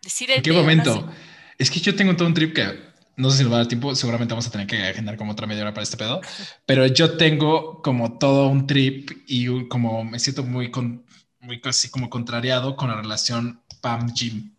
decide. 0.03 0.37
¿En 0.37 0.43
qué 0.43 0.53
momento? 0.53 1.11
Es 1.59 1.71
que 1.71 1.81
yo 1.81 1.95
tengo 1.95 2.17
todo 2.17 2.29
un 2.29 2.35
trip 2.35 2.55
que 2.55 2.91
no 3.17 3.31
sé 3.31 3.39
si 3.39 3.43
nos 3.43 3.53
va 3.53 3.57
a 3.57 3.61
dar 3.61 3.69
tiempo, 3.69 3.95
seguramente 3.95 4.33
vamos 4.33 4.47
a 4.47 4.51
tener 4.51 4.67
que 4.67 4.83
agendar 4.83 5.17
como 5.17 5.33
otra 5.33 5.47
media 5.47 5.63
hora 5.63 5.75
para 5.75 5.83
este 5.83 5.97
pedo, 5.97 6.21
pero 6.67 6.87
yo 6.87 7.17
tengo 7.17 7.83
como 7.83 8.19
todo 8.19 8.49
un 8.49 8.67
trip 8.67 9.11
y 9.27 9.69
como 9.69 10.05
me 10.05 10.19
siento 10.19 10.43
muy, 10.43 10.71
con, 10.71 11.05
muy 11.41 11.61
casi 11.61 11.91
como 11.91 12.09
contrariado 12.09 12.77
con 12.77 12.89
la 12.89 12.97
relación 12.97 13.61
Pam-Jim. 13.83 14.53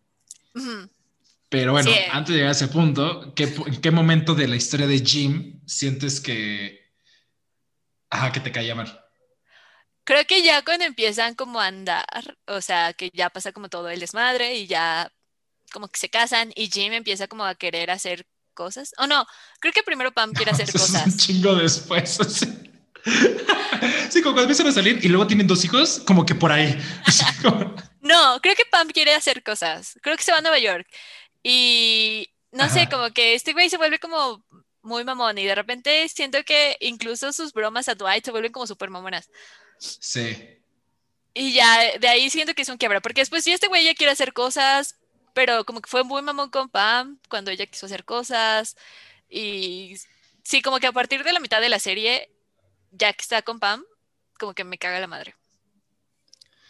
Pero 1.52 1.74
bueno, 1.74 1.92
antes 2.14 2.30
de 2.30 2.36
llegar 2.36 2.48
a 2.48 2.54
ese 2.54 2.70
punto, 2.70 3.34
¿qué, 3.36 3.44
¿en 3.44 3.82
qué 3.82 3.92
momento 3.92 4.36
de 4.36 4.48
la 4.48 4.56
historia 4.56 4.88
de 4.88 5.00
Jim 5.00 5.60
sientes 5.68 6.22
que, 6.22 6.94
ajá, 8.10 8.32
que 8.32 8.40
te 8.40 8.54
caía 8.54 8.74
mal? 8.74 9.04
Creo 10.06 10.24
que 10.26 10.44
ya 10.44 10.64
cuando 10.64 10.86
empiezan 10.86 11.36
como 11.36 11.60
a 11.60 11.68
andar, 11.68 12.38
o 12.48 12.62
sea, 12.62 12.94
que 12.94 13.12
ya 13.14 13.30
pasa 13.30 13.52
como 13.52 13.68
todo 13.68 13.90
el 13.90 14.00
desmadre 14.00 14.56
y 14.56 14.68
ya 14.68 15.12
como 15.74 15.90
que 15.90 16.00
se 16.00 16.10
casan 16.10 16.54
y 16.56 16.72
Jim 16.72 16.94
empieza 16.94 17.28
como 17.28 17.44
a 17.44 17.56
querer 17.56 17.92
hacer 17.92 18.26
cosas. 18.54 18.94
O 18.98 19.06
no, 19.06 19.26
creo 19.60 19.74
que 19.74 19.84
primero 19.84 20.14
Pam 20.14 20.32
quiere 20.32 20.52
hacer 20.54 20.72
cosas. 20.72 21.06
un 21.06 21.18
chingo 21.18 21.56
después. 21.56 22.18
Sí. 22.30 24.22
como 24.22 24.36
cuando 24.36 24.44
empiezan 24.44 24.68
a 24.68 24.72
salir 24.72 25.04
y 25.04 25.10
luego 25.10 25.28
tienen 25.28 25.48
dos 25.48 25.66
hijos, 25.66 26.02
como 26.08 26.26
que 26.26 26.34
por 26.34 26.54
ahí. 26.54 26.80
No, 28.02 28.40
creo 28.42 28.56
que 28.56 28.66
Pam 28.66 28.88
quiere 28.90 29.14
hacer 29.14 29.44
cosas. 29.44 30.00
Creo 30.02 30.18
que 30.18 30.24
se 30.24 30.32
va 30.32 30.40
a 30.40 30.42
Nueva 30.42 30.58
York 30.58 30.88
y 31.44 32.30
no 32.52 32.70
sé, 32.70 32.88
como 32.90 33.12
que 33.12 33.34
este 33.34 33.54
güey 33.54 33.70
se 33.70 33.78
vuelve 33.78 34.00
como 34.00 34.44
muy 34.82 35.04
mamón 35.04 35.38
y 35.38 35.46
de 35.46 35.56
repente 35.56 36.08
siento 36.10 36.44
que 36.44 36.78
incluso 36.80 37.32
sus 37.34 37.54
bromas 37.54 37.88
a 37.88 37.96
Dwight 37.96 38.26
se 38.26 38.32
vuelven 38.32 38.52
como 38.52 38.68
súper 38.68 38.90
mamonas. 38.90 39.30
Sí. 39.78 40.60
Y 41.34 41.54
ya 41.54 41.98
de 41.98 42.08
ahí 42.08 42.30
siento 42.30 42.54
que 42.54 42.64
es 42.64 42.70
un 42.70 42.78
quiebra, 42.78 43.02
porque 43.02 43.22
después 43.22 43.44
sí 43.44 43.52
este 43.52 43.68
güey 43.68 43.86
ya 43.86 43.96
quiere 43.96 44.12
hacer 44.12 44.34
cosas, 44.34 45.00
pero 45.34 45.66
como 45.66 45.82
que 45.82 45.90
fue 45.90 46.04
muy 46.04 46.22
mamón 46.22 46.50
con 46.50 46.70
Pam 46.70 47.20
cuando 47.30 47.52
ella 47.52 47.66
quiso 47.66 47.86
hacer 47.86 48.04
cosas. 48.04 48.76
Y 49.30 49.96
sí, 50.44 50.62
como 50.62 50.80
que 50.80 50.88
a 50.88 50.92
partir 50.92 51.24
de 51.24 51.34
la 51.34 51.40
mitad 51.40 51.62
de 51.62 51.70
la 51.70 51.80
serie, 51.80 52.30
ya 52.92 53.14
que 53.14 53.22
está 53.22 53.42
con 53.42 53.60
Pam, 53.60 53.84
como 54.38 54.54
que 54.54 54.64
me 54.64 54.78
caga 54.78 55.00
la 55.00 55.08
madre. 55.08 55.36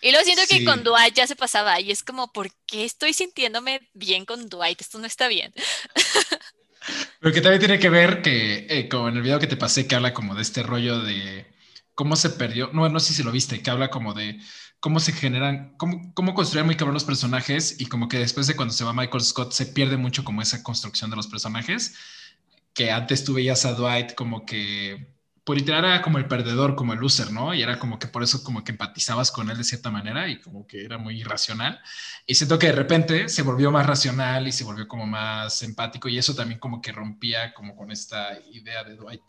Y 0.01 0.11
luego 0.11 0.25
siento 0.25 0.43
que 0.49 0.65
con 0.65 0.83
Dwight 0.83 1.13
ya 1.13 1.27
se 1.27 1.35
pasaba 1.35 1.79
y 1.79 1.91
es 1.91 2.03
como, 2.03 2.33
¿por 2.33 2.51
qué 2.65 2.83
estoy 2.83 3.13
sintiéndome 3.13 3.87
bien 3.93 4.25
con 4.25 4.49
Dwight? 4.49 4.81
Esto 4.81 4.97
no 4.97 5.05
está 5.05 5.27
bien. 5.27 5.53
Pero 7.19 7.33
que 7.33 7.41
también 7.41 7.59
tiene 7.59 7.79
que 7.79 7.89
ver 7.89 8.23
que, 8.23 8.65
eh, 8.67 8.89
como 8.89 9.09
en 9.09 9.17
el 9.17 9.21
video 9.21 9.39
que 9.39 9.45
te 9.45 9.57
pasé, 9.57 9.85
que 9.85 9.93
habla 9.93 10.13
como 10.13 10.33
de 10.33 10.41
este 10.41 10.63
rollo 10.63 11.01
de 11.01 11.45
cómo 11.93 12.15
se 12.15 12.31
perdió, 12.31 12.71
no, 12.73 12.89
no 12.89 12.99
sé 12.99 13.13
si 13.13 13.21
lo 13.21 13.31
viste, 13.31 13.61
que 13.61 13.69
habla 13.69 13.91
como 13.91 14.15
de 14.15 14.39
cómo 14.79 14.99
se 14.99 15.13
generan, 15.13 15.75
cómo, 15.77 16.11
cómo 16.15 16.33
construir 16.33 16.65
muy 16.65 16.75
cabrón 16.75 16.95
los 16.95 17.03
personajes 17.03 17.79
y 17.79 17.85
como 17.85 18.07
que 18.07 18.17
después 18.17 18.47
de 18.47 18.55
cuando 18.55 18.73
se 18.73 18.83
va 18.83 18.93
Michael 18.93 19.23
Scott 19.23 19.51
se 19.53 19.67
pierde 19.67 19.97
mucho 19.97 20.23
como 20.23 20.41
esa 20.41 20.63
construcción 20.63 21.11
de 21.11 21.17
los 21.17 21.27
personajes, 21.27 21.93
que 22.73 22.91
antes 22.91 23.23
tú 23.23 23.35
veías 23.35 23.65
a 23.65 23.73
Dwight 23.73 24.15
como 24.15 24.43
que 24.43 25.10
por 25.43 25.57
literal 25.57 25.85
era 25.85 26.01
como 26.01 26.17
el 26.17 26.27
perdedor, 26.27 26.75
como 26.75 26.93
el 26.93 26.99
loser, 26.99 27.31
¿no? 27.31 27.53
Y 27.53 27.61
era 27.63 27.79
como 27.79 27.97
que 27.97 28.07
por 28.07 28.21
eso 28.23 28.43
como 28.43 28.63
que 28.63 28.71
empatizabas 28.71 29.31
con 29.31 29.49
él 29.49 29.57
de 29.57 29.63
cierta 29.63 29.89
manera 29.89 30.27
y 30.27 30.39
como 30.39 30.67
que 30.67 30.83
era 30.85 30.97
muy 30.97 31.19
irracional. 31.19 31.79
Y 32.27 32.35
siento 32.35 32.59
que 32.59 32.67
de 32.67 32.73
repente 32.73 33.27
se 33.29 33.41
volvió 33.41 33.71
más 33.71 33.87
racional 33.87 34.47
y 34.47 34.51
se 34.51 34.63
volvió 34.63 34.87
como 34.87 35.07
más 35.07 35.61
empático 35.63 36.09
y 36.09 36.17
eso 36.17 36.35
también 36.35 36.59
como 36.59 36.81
que 36.81 36.91
rompía 36.91 37.53
como 37.53 37.75
con 37.75 37.91
esta 37.91 38.39
idea 38.51 38.83
de 38.83 38.95
Dwight. 38.95 39.23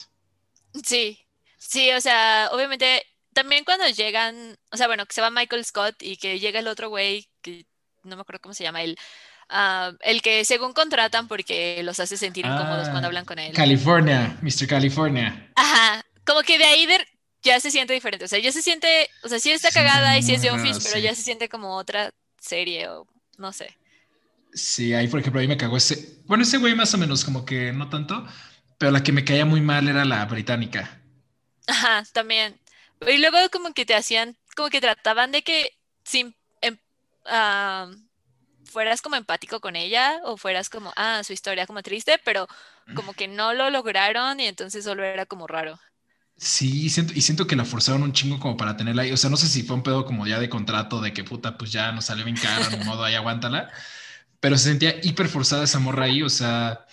Sí, 0.84 1.18
sí, 1.56 1.90
o 1.92 2.00
sea, 2.00 2.50
obviamente 2.52 3.04
también 3.32 3.64
cuando 3.64 3.88
llegan, 3.88 4.58
o 4.70 4.76
sea, 4.76 4.86
bueno, 4.86 5.06
que 5.06 5.14
se 5.14 5.20
va 5.22 5.30
Michael 5.30 5.64
Scott 5.64 6.02
y 6.02 6.16
que 6.18 6.38
llega 6.38 6.60
el 6.60 6.68
otro 6.68 6.88
güey, 6.90 7.28
que 7.40 7.66
no 8.02 8.16
me 8.16 8.22
acuerdo 8.22 8.42
cómo 8.42 8.54
se 8.54 8.64
llama, 8.64 8.82
él. 8.82 8.98
Ah, 9.54 9.92
el 10.00 10.22
que 10.22 10.46
según 10.46 10.72
contratan 10.72 11.28
porque 11.28 11.82
los 11.82 12.00
hace 12.00 12.16
sentir 12.16 12.46
incómodos 12.46 12.88
cuando 12.88 13.02
ah, 13.02 13.08
hablan 13.08 13.26
con 13.26 13.38
él. 13.38 13.52
California, 13.52 14.38
Mr. 14.40 14.66
California. 14.66 15.52
Ajá, 15.54 16.02
como 16.24 16.40
que 16.40 16.56
de 16.56 16.64
ahí 16.64 16.88
ya 17.42 17.60
se 17.60 17.70
siente 17.70 17.92
diferente. 17.92 18.24
O 18.24 18.28
sea, 18.28 18.38
ya 18.38 18.50
se 18.50 18.62
siente, 18.62 19.10
o 19.22 19.28
sea, 19.28 19.38
sí 19.38 19.50
está 19.50 19.70
cagada 19.70 20.16
y 20.16 20.22
sí 20.22 20.32
es 20.32 20.40
de 20.40 20.50
Office, 20.50 20.80
pero 20.82 20.98
ya 20.98 21.14
se 21.14 21.20
siente 21.20 21.50
como 21.50 21.76
otra 21.76 22.14
serie 22.40 22.88
o 22.88 23.06
no 23.36 23.52
sé. 23.52 23.76
Sí, 24.54 24.94
ahí 24.94 25.06
por 25.06 25.20
ejemplo, 25.20 25.42
ahí 25.42 25.48
me 25.48 25.58
cagó 25.58 25.76
ese, 25.76 26.22
bueno, 26.24 26.44
ese 26.44 26.56
güey 26.56 26.74
más 26.74 26.94
o 26.94 26.98
menos 26.98 27.22
como 27.22 27.44
que 27.44 27.74
no 27.74 27.90
tanto, 27.90 28.26
pero 28.78 28.90
la 28.90 29.02
que 29.02 29.12
me 29.12 29.22
caía 29.24 29.44
muy 29.44 29.60
mal 29.60 29.86
era 29.86 30.06
la 30.06 30.24
británica. 30.24 30.98
Ajá, 31.66 32.04
también. 32.14 32.58
Y 33.06 33.18
luego 33.18 33.36
como 33.52 33.74
que 33.74 33.84
te 33.84 33.94
hacían, 33.94 34.34
como 34.56 34.70
que 34.70 34.80
trataban 34.80 35.30
de 35.30 35.42
que 35.42 35.76
sin... 36.04 36.34
Em, 36.62 36.78
fueras 38.72 39.02
como 39.02 39.16
empático 39.16 39.60
con 39.60 39.76
ella 39.76 40.20
o 40.24 40.36
fueras 40.36 40.68
como, 40.68 40.92
ah, 40.96 41.22
su 41.24 41.32
historia 41.32 41.66
como 41.66 41.82
triste, 41.82 42.18
pero 42.24 42.48
como 42.94 43.12
que 43.12 43.28
no 43.28 43.54
lo 43.54 43.70
lograron 43.70 44.40
y 44.40 44.46
entonces 44.46 44.84
solo 44.84 45.04
era 45.04 45.26
como 45.26 45.46
raro. 45.46 45.78
Sí, 46.36 46.90
siento, 46.90 47.12
y 47.14 47.20
siento 47.20 47.46
que 47.46 47.54
la 47.54 47.64
forzaron 47.64 48.02
un 48.02 48.12
chingo 48.12 48.40
como 48.40 48.56
para 48.56 48.76
tenerla 48.76 49.02
ahí. 49.02 49.12
O 49.12 49.16
sea, 49.16 49.30
no 49.30 49.36
sé 49.36 49.46
si 49.46 49.62
fue 49.62 49.76
un 49.76 49.82
pedo 49.84 50.04
como 50.04 50.26
ya 50.26 50.40
de 50.40 50.48
contrato 50.48 51.00
de 51.00 51.12
que 51.12 51.22
puta, 51.22 51.56
pues 51.56 51.70
ya 51.70 51.92
nos 51.92 52.06
salió 52.06 52.24
bien 52.24 52.36
caro, 52.36 52.68
de 52.68 52.84
modo 52.84 53.04
ahí 53.04 53.14
aguántala. 53.14 53.70
Pero 54.40 54.58
se 54.58 54.70
sentía 54.70 54.96
hiper 55.02 55.28
forzada 55.28 55.64
esa 55.64 55.78
morra 55.78 56.06
ahí. 56.06 56.22
O 56.22 56.30
sea, 56.30 56.84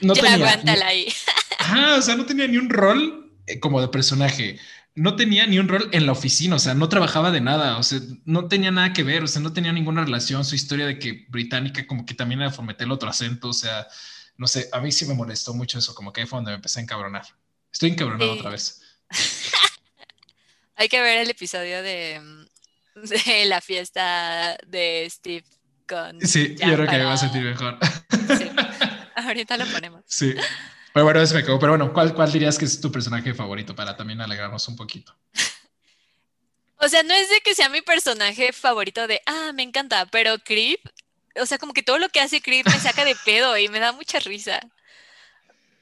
no 0.00 0.14
ya 0.14 0.22
tenía. 0.22 0.46
Aguántala 0.46 0.86
ahí. 0.86 1.12
Ah, 1.58 1.96
o 1.98 2.02
sea, 2.02 2.16
no 2.16 2.26
tenía 2.26 2.46
ni 2.46 2.56
un 2.56 2.70
rol 2.70 3.32
eh, 3.46 3.58
como 3.58 3.80
de 3.80 3.88
personaje 3.88 4.60
no 4.94 5.16
tenía 5.16 5.46
ni 5.46 5.58
un 5.58 5.68
rol 5.68 5.88
en 5.92 6.06
la 6.06 6.12
oficina, 6.12 6.56
o 6.56 6.58
sea, 6.58 6.74
no 6.74 6.88
trabajaba 6.88 7.30
de 7.30 7.40
nada, 7.40 7.78
o 7.78 7.82
sea, 7.82 8.00
no 8.24 8.48
tenía 8.48 8.70
nada 8.70 8.92
que 8.92 9.02
ver, 9.02 9.22
o 9.22 9.26
sea, 9.26 9.40
no 9.40 9.52
tenía 9.52 9.72
ninguna 9.72 10.04
relación, 10.04 10.44
su 10.44 10.54
historia 10.54 10.86
de 10.86 10.98
que 10.98 11.26
británica 11.28 11.86
como 11.86 12.04
que 12.04 12.14
también 12.14 12.42
era 12.42 12.50
fometer 12.50 12.86
el 12.86 12.92
otro 12.92 13.08
acento, 13.08 13.48
o 13.48 13.52
sea, 13.54 13.86
no 14.36 14.46
sé, 14.46 14.68
a 14.72 14.80
mí 14.80 14.92
sí 14.92 15.06
me 15.06 15.14
molestó 15.14 15.54
mucho 15.54 15.78
eso, 15.78 15.94
como 15.94 16.12
que 16.12 16.20
ahí 16.20 16.26
fue 16.26 16.38
donde 16.38 16.50
me 16.50 16.56
empecé 16.56 16.80
a 16.80 16.82
encabronar. 16.82 17.24
Estoy 17.72 17.90
encabronado 17.90 18.32
otra 18.32 18.50
vez. 18.50 18.82
Hay 20.76 20.88
que 20.88 21.00
ver 21.00 21.18
el 21.18 21.30
episodio 21.30 21.82
de, 21.82 22.20
de 22.94 23.44
la 23.46 23.60
fiesta 23.60 24.58
de 24.66 25.06
Steve 25.08 25.44
con... 25.88 26.20
Sí, 26.20 26.54
yo 26.58 26.74
creo 26.74 26.86
que 26.86 26.98
me 26.98 27.04
va 27.04 27.14
a 27.14 27.18
sentir 27.18 27.42
mejor. 27.42 27.78
Sí. 28.36 28.50
Ahorita 29.16 29.56
lo 29.56 29.66
ponemos. 29.66 30.02
Sí. 30.06 30.34
Pero 30.92 31.04
bueno, 31.04 31.20
eso 31.20 31.34
me 31.34 31.42
quedó. 31.42 31.58
Pero 31.58 31.72
bueno, 31.72 31.92
¿cuál, 31.92 32.14
¿cuál 32.14 32.30
dirías 32.30 32.58
que 32.58 32.64
es 32.64 32.80
tu 32.80 32.92
personaje 32.92 33.34
favorito 33.34 33.74
para 33.74 33.96
también 33.96 34.20
alegrarnos 34.20 34.66
un 34.68 34.76
poquito? 34.76 35.14
O 36.76 36.88
sea, 36.88 37.02
no 37.02 37.14
es 37.14 37.30
de 37.30 37.40
que 37.40 37.54
sea 37.54 37.68
mi 37.68 37.80
personaje 37.80 38.52
favorito 38.52 39.06
de, 39.06 39.22
ah, 39.26 39.52
me 39.54 39.62
encanta, 39.62 40.06
pero 40.06 40.38
Creep, 40.38 40.80
o 41.40 41.46
sea, 41.46 41.58
como 41.58 41.72
que 41.72 41.82
todo 41.82 41.98
lo 41.98 42.08
que 42.08 42.20
hace 42.20 42.42
Creep 42.42 42.66
me 42.66 42.78
saca 42.78 43.04
de 43.04 43.16
pedo 43.24 43.56
y 43.56 43.68
me 43.68 43.78
da 43.78 43.92
mucha 43.92 44.18
risa. 44.18 44.60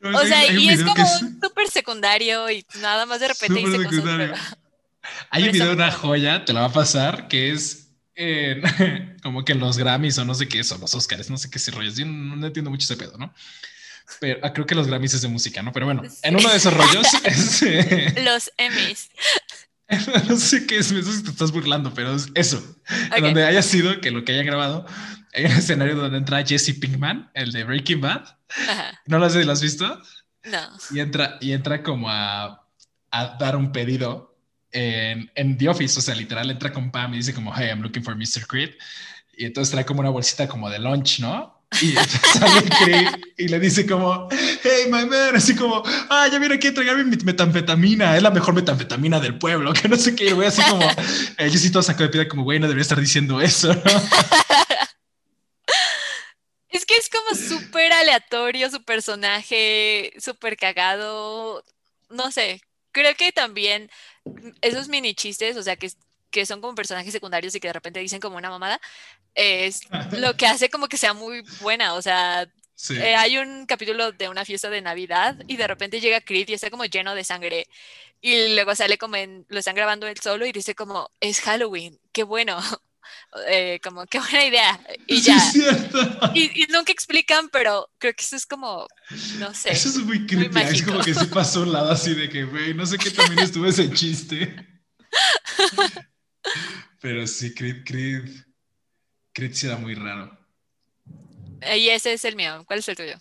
O 0.03 0.21
sea, 0.27 0.51
y 0.53 0.69
es 0.69 0.83
como 0.83 1.03
un 1.03 1.41
súper 1.41 1.69
secundario 1.69 2.51
y 2.51 2.65
nada 2.81 3.05
más 3.07 3.21
de 3.21 3.29
repente 3.29 3.61
dice 3.61 3.85
cosas. 3.85 4.59
Hay 5.31 5.45
un 5.45 5.53
video 5.53 5.69
de 5.69 5.75
una 5.75 5.91
joya, 5.91 6.45
te 6.45 6.53
la 6.53 6.61
va 6.61 6.67
a 6.67 6.73
pasar, 6.73 7.29
que 7.29 7.51
es 7.51 7.91
como 9.23 9.45
que 9.45 9.55
los 9.55 9.79
Grammys 9.79 10.19
o 10.19 10.25
no 10.25 10.35
sé 10.35 10.49
qué 10.49 10.63
son, 10.65 10.81
los 10.81 10.95
Oscars, 10.95 11.31
no 11.31 11.39
sé 11.39 11.51
qué 11.51 11.59
se 11.59 11.71
rollos. 11.71 11.97
Yo 11.97 12.07
no, 12.07 12.47
entiendo 12.47 12.71
mucho 12.71 12.85
ese 12.85 12.97
pedo, 12.97 13.17
¿no? 13.19 13.33
Pero 14.19 14.41
ah, 14.43 14.53
creo 14.53 14.67
que 14.67 14.75
los 14.75 14.87
Grammys 14.87 15.15
es 15.15 15.23
de 15.23 15.29
música, 15.29 15.63
¿no? 15.63 15.73
Pero 15.73 15.87
bueno, 15.87 16.03
en 16.23 16.37
uno 16.37 16.49
de 16.49 16.57
esos 16.57 16.75
rollos 16.75 17.07
es, 17.25 17.63
los 18.23 18.51
Emmys. 18.57 19.11
no 20.29 20.37
sé 20.37 20.67
qué 20.67 20.79
es, 20.79 20.91
eso 20.91 21.23
te 21.23 21.31
estás 21.31 21.53
burlando, 21.53 21.93
pero 21.95 22.15
es 22.15 22.29
eso. 22.35 22.63
Donde 23.21 23.45
haya 23.45 23.63
sido 23.63 24.01
que 24.01 24.11
lo 24.11 24.25
que 24.25 24.33
haya 24.33 24.43
grabado, 24.43 24.87
hay 25.33 25.47
un 25.47 25.53
escenario 25.53 25.97
donde 25.97 26.19
entra 26.19 26.45
Jesse 26.45 26.75
Pinkman, 26.79 27.31
el 27.35 27.53
de 27.53 27.65
Breaking 27.65 28.01
Bad. 28.01 28.25
¿No 29.07 29.19
lo 29.19 29.27
has, 29.27 29.35
lo 29.35 29.53
has 29.53 29.63
visto? 29.63 30.01
No. 30.45 30.61
Y 30.91 31.01
entra, 31.01 31.39
y 31.41 31.53
entra 31.53 31.83
como 31.83 32.09
a, 32.09 32.67
a 33.11 33.27
dar 33.39 33.57
un 33.57 33.73
pedido 33.73 34.37
en, 34.73 35.31
en, 35.35 35.59
The 35.59 35.69
Office, 35.69 35.99
o 35.99 36.03
sea, 36.03 36.15
literal 36.15 36.51
entra 36.51 36.73
con 36.73 36.91
Pam 36.91 37.13
y 37.15 37.19
dice 37.19 37.35
como, 37.35 37.53
hey, 37.55 37.69
I'm 37.69 37.83
looking 37.83 38.05
for 38.05 38.17
Mr. 38.17 38.47
Creed. 38.47 38.71
Y 39.37 39.47
entonces 39.47 39.73
trae 39.73 39.85
como 39.85 40.01
una 40.01 40.11
bolsita 40.11 40.47
como 40.47 40.71
de 40.71 40.79
lunch, 40.79 41.21
¿no? 41.21 41.60
Y 41.81 41.93
sale 42.35 43.21
y 43.37 43.49
le 43.49 43.61
dice 43.61 43.87
como, 43.87 44.29
hey, 44.31 44.87
my 44.87 45.05
man, 45.07 45.37
así 45.37 45.55
como, 45.55 45.83
ah, 45.87 46.29
ya 46.31 46.39
viene 46.39 46.57
aquí 46.57 46.67
a 46.67 46.71
entregarme 46.71 47.05
mi 47.05 47.17
metanfetamina, 47.17 48.17
es 48.17 48.23
la 48.23 48.31
mejor 48.31 48.55
metanfetamina 48.55 49.21
del 49.21 49.39
pueblo, 49.39 49.73
que 49.81 49.89
no 49.89 49.97
sé 49.97 50.15
qué, 50.15 50.33
voy 50.33 50.47
así 50.47 50.63
como, 50.63 50.85
eh, 51.39 51.49
yo 51.51 51.59
sí 51.59 51.71
todo 51.71 51.83
sacó 51.83 52.03
de 52.03 52.09
pida 52.09 52.29
como, 52.29 52.43
güey, 52.43 52.59
no 52.59 52.67
debería 52.67 52.83
estar 52.83 53.01
diciendo 53.01 53.41
eso. 53.41 53.71
Es 56.73 56.87
que 56.87 56.95
es 56.95 57.09
como 57.09 57.35
súper 57.35 57.93
aleatorio 57.93 58.71
su 58.71 58.85
personaje, 58.85 60.13
súper 60.21 60.57
cagado, 60.57 61.65
no 62.11 62.31
sé, 62.31 62.63
creo 62.93 63.13
que 63.17 63.33
también 63.33 63.91
esos 64.61 64.89
mini 64.89 65.15
chistes, 65.15 65.57
o 65.57 65.65
sea, 65.65 65.75
que, 65.75 65.91
que 66.31 66.47
son 66.47 66.61
como 66.61 66.75
personajes 66.75 67.13
secundarios 67.13 67.55
y 67.55 67.61
que 67.61 67.69
de 67.69 67.73
repente 67.73 68.01
dicen 68.01 68.21
como 68.21 68.37
una 68.37 68.51
mamada, 68.51 68.81
es 69.35 69.81
lo 70.13 70.37
que 70.37 70.47
hace 70.47 70.71
como 70.71 70.89
que 70.89 70.97
sea 70.97 71.15
muy 71.15 71.43
buena, 71.61 71.95
o 71.95 72.03
sea, 72.03 72.49
eh, 72.89 73.15
hay 73.15 73.37
un 73.39 73.67
capítulo 73.67 74.13
de 74.13 74.29
una 74.29 74.45
fiesta 74.45 74.71
de 74.71 74.81
Navidad 74.81 75.37
y 75.47 75.57
de 75.57 75.67
repente 75.67 76.01
llega 76.01 76.21
Creed 76.21 76.49
y 76.49 76.55
está 76.55 76.71
como 76.71 76.85
lleno 76.87 77.15
de 77.15 77.25
sangre 77.25 77.67
y 78.21 78.55
luego 78.55 78.75
sale 78.75 78.99
como 78.99 79.17
en, 79.17 79.47
lo 79.49 79.59
están 79.59 79.75
grabando 79.75 80.07
él 80.07 80.19
solo 80.23 80.47
y 80.47 80.53
dice 80.53 80.75
como, 80.75 81.11
es 81.21 81.41
Halloween, 81.41 81.99
qué 82.13 82.23
bueno. 82.23 82.59
Eh, 83.49 83.81
como 83.83 84.07
qué 84.07 84.21
buena 84.21 84.45
idea 84.45 84.81
y 85.07 85.21
ya. 85.21 85.37
y, 86.35 86.67
nunca 86.69 86.93
explican 86.93 87.49
pero 87.49 87.89
creo 87.99 88.13
que 88.15 88.23
eso 88.23 88.37
es 88.37 88.47
como 88.47 88.87
no 89.39 89.53
sé 89.53 89.73
eso 89.73 89.89
es 89.89 89.97
muy 89.99 90.27
creepy 90.27 90.61
es 90.61 90.83
como 90.83 91.01
que 91.01 91.15
se 91.15 91.27
pasó 91.27 91.63
un 91.63 91.73
lado 91.73 91.91
así 91.91 92.15
de 92.15 92.29
que 92.29 92.45
güey 92.45 92.75
no 92.75 92.87
sé 92.87 92.99
qué 92.99 93.11
también 93.11 93.41
estuvo 93.41 93.67
ese 93.67 93.91
chiste 93.93 94.55
pero 97.01 97.27
sí 97.27 97.55
Creed 97.55 97.85
Creed 97.85 98.45
Creed 99.33 99.53
sí 99.55 99.67
era 99.67 99.77
muy 99.77 99.95
raro 99.95 100.37
y 101.77 101.89
ese 101.89 102.13
es 102.13 102.25
el 102.25 102.37
mío 102.37 102.65
¿cuál 102.67 102.79
es 102.79 102.89
el 102.89 102.97
tuyo? 102.97 103.17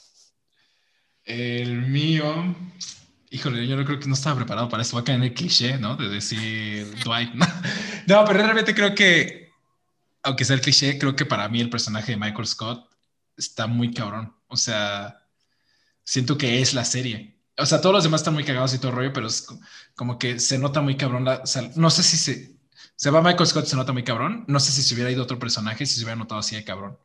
el 1.25 1.81
mío 1.87 2.55
Híjole, 3.31 3.67
yo 3.67 3.75
no 3.75 3.85
creo 3.85 3.99
que 3.99 4.07
no 4.07 4.15
estaba 4.15 4.37
preparado 4.37 4.69
para 4.69 4.81
esto. 4.81 4.95
Va 4.95 5.01
a 5.01 5.03
caer 5.03 5.19
en 5.19 5.25
el 5.25 5.33
cliché, 5.35 5.77
¿no? 5.77 5.95
De 5.95 6.09
decir 6.09 6.91
Dwight. 7.03 7.31
¿no? 8.07 8.25
pero 8.25 8.39
realmente 8.39 8.73
creo 8.73 8.95
que 8.95 9.49
aunque 10.23 10.45
sea 10.45 10.55
el 10.55 10.61
cliché, 10.61 10.97
creo 10.97 11.15
que 11.15 11.25
para 11.25 11.47
mí 11.47 11.61
el 11.61 11.69
personaje 11.69 12.13
de 12.13 12.17
Michael 12.17 12.47
Scott 12.47 12.89
está 13.37 13.67
muy 13.67 13.93
cabrón. 13.93 14.35
O 14.47 14.57
sea, 14.57 15.27
siento 16.03 16.37
que 16.37 16.61
es 16.61 16.73
la 16.73 16.85
serie. 16.85 17.39
O 17.57 17.65
sea, 17.65 17.81
todos 17.81 17.93
los 17.93 18.03
demás 18.03 18.21
están 18.21 18.33
muy 18.33 18.43
cagados 18.43 18.73
y 18.73 18.79
todo 18.79 18.89
el 18.89 18.97
rollo, 18.97 19.13
pero 19.13 19.27
es 19.27 19.47
como 19.95 20.17
que 20.17 20.39
se 20.39 20.57
nota 20.57 20.81
muy 20.81 20.97
cabrón. 20.97 21.25
La, 21.25 21.43
no 21.75 21.89
sé 21.89 22.03
si 22.03 22.17
se, 22.17 22.58
se 22.99 23.11
va 23.11 23.21
Michael 23.21 23.47
Scott, 23.47 23.65
se 23.65 23.77
nota 23.77 23.93
muy 23.93 24.03
cabrón. 24.03 24.43
No 24.47 24.59
sé 24.59 24.73
si 24.73 24.83
se 24.83 24.93
hubiera 24.93 25.09
ido 25.09 25.23
otro 25.23 25.39
personaje, 25.39 25.85
si 25.85 25.95
se 25.95 26.03
hubiera 26.03 26.17
notado 26.17 26.41
así 26.41 26.57
de 26.57 26.65
cabrón. 26.65 26.99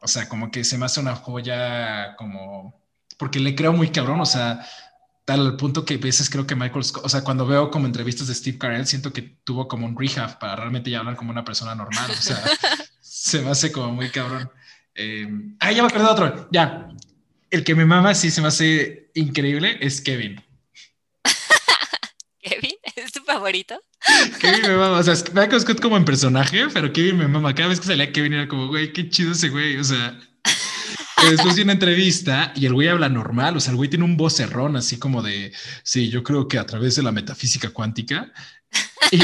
O 0.00 0.08
sea, 0.08 0.30
como 0.30 0.50
que 0.50 0.64
se 0.64 0.78
me 0.78 0.86
hace 0.86 0.98
una 0.98 1.14
joya 1.14 2.16
como... 2.16 2.82
Porque 3.18 3.38
le 3.38 3.54
creo 3.54 3.74
muy 3.74 3.90
cabrón, 3.90 4.18
o 4.18 4.24
sea, 4.24 4.66
tal 5.26 5.40
al 5.46 5.56
punto 5.58 5.84
que 5.84 5.96
a 5.96 5.98
veces 5.98 6.30
creo 6.30 6.46
que 6.46 6.54
Michael 6.54 6.84
Scott, 6.84 7.04
o 7.04 7.08
sea, 7.10 7.22
cuando 7.22 7.46
veo 7.46 7.70
como 7.70 7.84
entrevistas 7.84 8.28
de 8.28 8.34
Steve 8.34 8.56
Carell, 8.56 8.86
siento 8.86 9.12
que 9.12 9.20
tuvo 9.44 9.68
como 9.68 9.84
un 9.84 9.94
rehab 9.94 10.38
para 10.38 10.56
realmente 10.56 10.90
ya 10.90 11.00
hablar 11.00 11.16
como 11.16 11.32
una 11.32 11.44
persona 11.44 11.74
normal, 11.74 12.10
o 12.10 12.14
sea, 12.14 12.42
se 13.02 13.42
me 13.42 13.50
hace 13.50 13.70
como 13.70 13.92
muy 13.92 14.08
cabrón. 14.08 14.50
Eh, 14.94 15.28
ah, 15.60 15.70
ya 15.70 15.82
me 15.82 15.88
acordé 15.88 16.04
de 16.04 16.10
otro, 16.10 16.48
ya. 16.50 16.88
El 17.50 17.62
que 17.62 17.74
me 17.74 17.84
mama, 17.84 18.14
sí 18.14 18.30
se 18.30 18.40
me 18.40 18.48
hace 18.48 19.10
increíble, 19.14 19.76
es. 19.82 20.00
¿Kevin? 20.00 20.42
¿Es 23.38 23.40
tu 23.40 23.40
favorito? 23.40 23.80
Kevin 24.40 24.62
me 24.62 24.76
mama, 24.76 24.98
o 24.98 25.02
sea, 25.02 25.14
Michael 25.34 25.60
Scott 25.60 25.80
como 25.80 25.96
en 25.96 26.04
personaje, 26.04 26.66
pero 26.72 26.92
Kevin 26.92 27.18
me 27.18 27.28
mama. 27.28 27.54
Cada 27.54 27.68
vez 27.68 27.80
que 27.80 27.86
salía 27.86 28.12
Kevin 28.12 28.32
era 28.32 28.48
como, 28.48 28.68
güey, 28.68 28.92
qué 28.92 29.08
chido 29.08 29.32
ese 29.32 29.48
güey, 29.48 29.76
o 29.76 29.84
sea, 29.84 30.18
después 31.30 31.56
de 31.56 31.62
una 31.62 31.72
entrevista 31.72 32.52
y 32.54 32.66
el 32.66 32.74
güey 32.74 32.88
habla 32.88 33.08
normal, 33.08 33.56
o 33.56 33.60
sea, 33.60 33.72
el 33.72 33.76
güey 33.76 33.90
tiene 33.90 34.04
un 34.04 34.16
vocerrón 34.16 34.76
así 34.76 34.98
como 34.98 35.22
de, 35.22 35.52
sí, 35.82 36.10
yo 36.10 36.22
creo 36.22 36.48
que 36.48 36.58
a 36.58 36.66
través 36.66 36.96
de 36.96 37.02
la 37.02 37.12
metafísica 37.12 37.70
cuántica 37.70 38.32
y, 39.10 39.20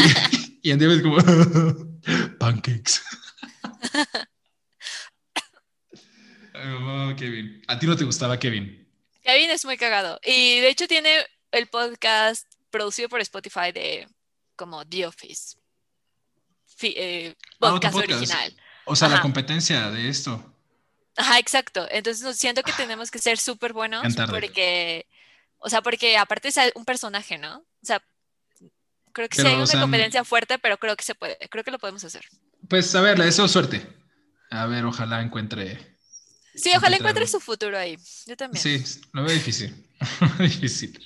y 0.62 0.70
en 0.70 0.82
es 0.82 1.02
como 1.02 1.16
pancakes. 2.38 3.00
oh, 6.54 7.12
Kevin, 7.16 7.62
¿a 7.68 7.78
ti 7.78 7.86
no 7.86 7.96
te 7.96 8.04
gustaba 8.04 8.38
Kevin? 8.38 8.88
Kevin 9.22 9.50
es 9.50 9.64
muy 9.64 9.76
cagado 9.76 10.20
y 10.24 10.60
de 10.60 10.68
hecho 10.68 10.86
tiene 10.86 11.10
el 11.52 11.68
podcast 11.68 12.53
producido 12.74 13.08
por 13.08 13.20
Spotify 13.20 13.70
de 13.72 14.08
como 14.56 14.84
The 14.84 15.06
Office. 15.06 15.56
Eh, 16.82 17.32
ah, 17.60 17.70
podcast, 17.70 17.94
original. 17.94 18.56
O 18.84 18.96
sea, 18.96 19.08
la 19.08 19.20
competencia 19.20 19.92
de 19.92 20.08
esto. 20.08 20.44
Ajá, 21.16 21.38
exacto. 21.38 21.86
Entonces 21.88 22.36
siento 22.36 22.64
que 22.64 22.72
tenemos 22.72 23.12
que 23.12 23.20
ser 23.20 23.38
súper 23.38 23.72
buenos 23.72 24.16
porque, 24.28 25.06
o 25.58 25.70
sea, 25.70 25.82
porque 25.82 26.18
aparte 26.18 26.48
es 26.48 26.56
un 26.74 26.84
personaje, 26.84 27.38
¿no? 27.38 27.58
O 27.58 27.86
sea, 27.86 28.02
creo 29.12 29.28
que 29.28 29.40
sí 29.40 29.46
hay 29.46 29.54
una 29.54 29.80
competencia 29.80 30.24
fuerte, 30.24 30.58
pero 30.58 30.76
creo 30.76 30.96
que 30.96 31.04
se 31.04 31.14
puede, 31.14 31.38
creo 31.48 31.62
que 31.62 31.70
lo 31.70 31.78
podemos 31.78 32.02
hacer. 32.02 32.24
Pues 32.68 32.92
a 32.96 33.00
ver, 33.00 33.20
le 33.20 33.26
deseo 33.26 33.46
suerte. 33.46 33.86
A 34.50 34.66
ver, 34.66 34.84
ojalá 34.84 35.22
encuentre. 35.22 35.93
Sí, 36.54 36.70
ojalá 36.76 36.96
encuentre 36.96 37.26
su 37.26 37.40
futuro 37.40 37.76
ahí. 37.76 37.96
Yo 38.26 38.36
también. 38.36 38.62
Sí, 38.62 38.82
lo 39.12 39.24
veo 39.24 39.34
difícil. 39.34 39.74
difícil. 40.38 40.98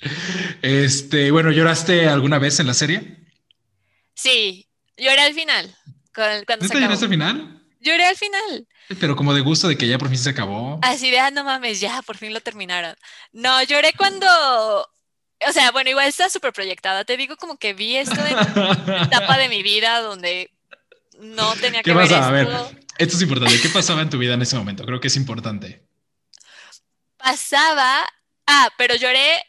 Este, 0.61 1.31
bueno, 1.31 1.51
¿lloraste 1.51 2.07
alguna 2.07 2.39
vez 2.39 2.59
en 2.59 2.67
la 2.67 2.73
serie? 2.73 3.17
Sí, 4.13 4.67
lloré 4.97 5.21
al 5.21 5.33
final. 5.33 5.75
Cuando 6.13 6.65
¿No 6.65 6.69
te 6.69 6.79
lloraste 6.79 7.05
al 7.05 7.11
final? 7.11 7.63
Lloré 7.79 8.05
al 8.05 8.17
final. 8.17 8.67
Pero 8.99 9.15
como 9.15 9.33
de 9.33 9.41
gusto 9.41 9.67
de 9.67 9.77
que 9.77 9.87
ya 9.87 9.97
por 9.97 10.09
fin 10.09 10.17
se 10.17 10.29
acabó. 10.29 10.79
Así 10.81 11.09
de, 11.09 11.19
ah, 11.19 11.31
no 11.31 11.43
mames, 11.43 11.79
ya, 11.79 12.01
por 12.01 12.17
fin 12.17 12.33
lo 12.33 12.41
terminaron. 12.41 12.95
No, 13.31 13.63
lloré 13.63 13.93
cuando, 13.93 14.27
o 15.47 15.51
sea, 15.53 15.71
bueno, 15.71 15.89
igual 15.89 16.07
está 16.07 16.29
súper 16.29 16.51
proyectada. 16.51 17.05
Te 17.05 17.15
digo 17.15 17.37
como 17.37 17.57
que 17.57 17.73
vi 17.73 17.95
esto 17.95 18.19
en 18.25 18.35
una 18.35 19.03
etapa 19.03 19.37
de 19.37 19.47
mi 19.49 19.63
vida 19.63 20.01
donde 20.01 20.51
no 21.19 21.53
tenía 21.55 21.81
que 21.81 21.91
¿Qué 21.91 21.95
ver 21.95 22.05
esto. 22.05 22.15
A 22.15 22.31
ver, 22.31 22.47
esto 22.97 23.15
es 23.15 23.21
importante. 23.21 23.59
¿Qué 23.61 23.69
pasaba 23.69 24.01
en 24.01 24.09
tu 24.09 24.17
vida 24.17 24.33
en 24.33 24.41
ese 24.41 24.57
momento? 24.57 24.85
Creo 24.85 24.99
que 24.99 25.07
es 25.07 25.15
importante. 25.15 25.83
Pasaba, 27.17 28.05
ah, 28.47 28.69
pero 28.77 28.95
lloré 28.95 29.43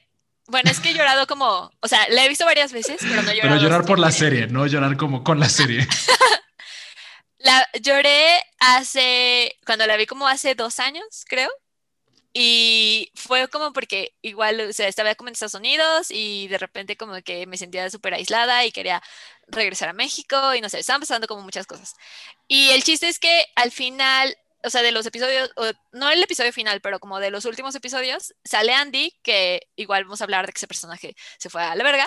bueno, 0.51 0.69
es 0.69 0.81
que 0.81 0.91
he 0.91 0.95
llorado 0.95 1.29
como, 1.29 1.71
o 1.81 1.89
sea, 1.89 2.09
la 2.09 2.25
he 2.25 2.29
visto 2.29 2.45
varias 2.45 2.73
veces, 2.73 2.97
pero 3.01 3.23
no 3.23 3.31
he 3.31 3.37
llorado. 3.37 3.55
Pero 3.55 3.63
llorar 3.63 3.87
por 3.87 4.01
la 4.01 4.11
serie, 4.11 4.49
no 4.49 4.67
llorar 4.67 4.97
como 4.97 5.23
con 5.23 5.39
la 5.39 5.49
serie. 5.49 5.87
La 7.43 7.67
lloré 7.81 8.43
hace, 8.59 9.57
cuando 9.65 9.87
la 9.87 9.97
vi 9.97 10.05
como 10.05 10.29
hace 10.29 10.55
dos 10.55 10.79
años, 10.79 11.25
creo. 11.27 11.49
Y 12.33 13.11
fue 13.15 13.49
como 13.49 13.73
porque 13.73 14.15
igual, 14.23 14.61
o 14.61 14.73
sea, 14.73 14.87
estaba 14.87 15.15
como 15.17 15.29
en 15.29 15.33
Estados 15.33 15.55
Unidos 15.55 16.11
y 16.11 16.47
de 16.49 16.59
repente 16.59 16.97
como 16.97 17.21
que 17.23 17.47
me 17.47 17.57
sentía 17.57 17.91
súper 17.91 18.15
aislada 18.15 18.65
y 18.65 18.71
quería 18.71 19.03
regresar 19.49 19.89
a 19.89 19.95
México 19.95 20.55
y 20.55 20.61
no 20.61 20.69
sé, 20.69 20.79
estaban 20.79 21.01
pasando 21.01 21.27
como 21.27 21.43
muchas 21.43 21.67
cosas. 21.67 21.95
Y 22.47 22.71
el 22.71 22.85
chiste 22.85 23.09
es 23.09 23.19
que 23.19 23.47
al 23.57 23.73
final, 23.73 24.37
o 24.63 24.71
sea, 24.71 24.83
de 24.83 24.93
los 24.93 25.07
episodios, 25.07 25.51
no 25.93 26.09
el 26.09 26.23
episodio 26.23 26.53
final, 26.53 26.81
pero 26.81 27.01
como 27.01 27.19
de 27.19 27.31
los 27.33 27.47
últimos 27.47 27.75
episodios, 27.75 28.33
sale 28.45 28.75
Andy, 28.75 29.19
que 29.23 29.69
igual 29.75 30.05
vamos 30.05 30.21
a 30.21 30.25
hablar 30.25 30.47
de 30.47 30.53
que 30.53 30.59
ese 30.59 30.69
personaje 30.69 31.17
se 31.37 31.51
fue 31.51 31.63
a 31.65 31.75
la 31.75 31.83
verga, 31.83 32.07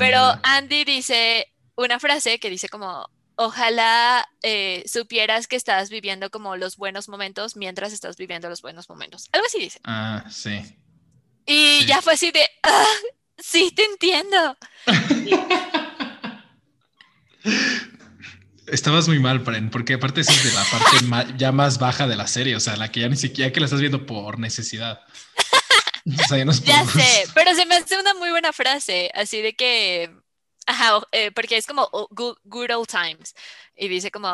pero 0.00 0.38
Andy 0.42 0.84
dice 0.84 1.52
una 1.76 2.00
frase 2.00 2.40
que 2.40 2.50
dice 2.50 2.68
como, 2.68 3.08
ojalá 3.36 4.26
eh, 4.42 4.82
supieras 4.86 5.46
que 5.46 5.56
estás 5.56 5.90
viviendo 5.90 6.30
como 6.30 6.56
los 6.56 6.76
buenos 6.76 7.08
momentos 7.08 7.56
mientras 7.56 7.92
estás 7.92 8.16
viviendo 8.16 8.48
los 8.48 8.62
buenos 8.62 8.88
momentos. 8.88 9.28
Algo 9.32 9.46
así 9.46 9.58
dice. 9.58 9.80
Ah, 9.84 10.24
sí. 10.30 10.78
Y 11.46 11.84
ya 11.86 12.02
fue 12.02 12.14
así 12.14 12.30
de, 12.30 12.44
ah, 12.62 12.86
sí, 13.38 13.72
te 13.74 13.84
entiendo. 13.84 14.56
Estabas 18.66 19.08
muy 19.08 19.18
mal, 19.18 19.42
Pren, 19.42 19.70
porque 19.70 19.94
aparte 19.94 20.20
es 20.22 20.44
de 20.44 20.52
la 20.52 20.64
parte 20.64 21.36
ya 21.36 21.52
más 21.52 21.78
baja 21.78 22.06
de 22.06 22.16
la 22.16 22.26
serie, 22.26 22.56
o 22.56 22.60
sea, 22.60 22.76
la 22.76 22.90
que 22.90 23.00
ya 23.00 23.08
ni 23.08 23.16
siquiera 23.16 23.52
que 23.52 23.60
la 23.60 23.66
estás 23.66 23.80
viendo 23.80 24.06
por 24.06 24.38
necesidad. 24.38 25.00
ya, 26.04 26.36
ya 26.36 26.86
sé, 26.86 27.24
pero 27.34 27.54
se 27.54 27.66
me 27.66 27.74
hace 27.74 27.98
una 27.98 28.14
muy 28.14 28.30
buena 28.30 28.52
frase, 28.52 29.10
así 29.14 29.42
de 29.42 29.54
que 29.54 30.10
Ajá, 30.66 31.00
eh, 31.10 31.30
porque 31.32 31.56
es 31.56 31.66
como 31.66 31.88
good, 32.10 32.70
old 32.70 32.88
times. 32.88 33.34
Y 33.74 33.88
dice 33.88 34.10
como, 34.10 34.28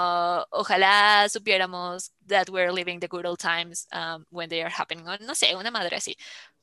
ojalá 0.51 1.29
supiéramos 1.29 2.13
that 2.27 2.49
we're 2.51 2.73
living 2.73 3.01
the 3.01 3.09
good 3.09 3.25
old 3.25 3.39
times 3.39 3.87
um, 3.93 4.25
when 4.31 4.49
they 4.49 4.61
are 4.61 4.75
happening. 4.75 5.05
No 5.21 5.35
sé, 5.35 5.55
una 5.55 5.71
madre 5.71 5.97
así. 5.97 6.17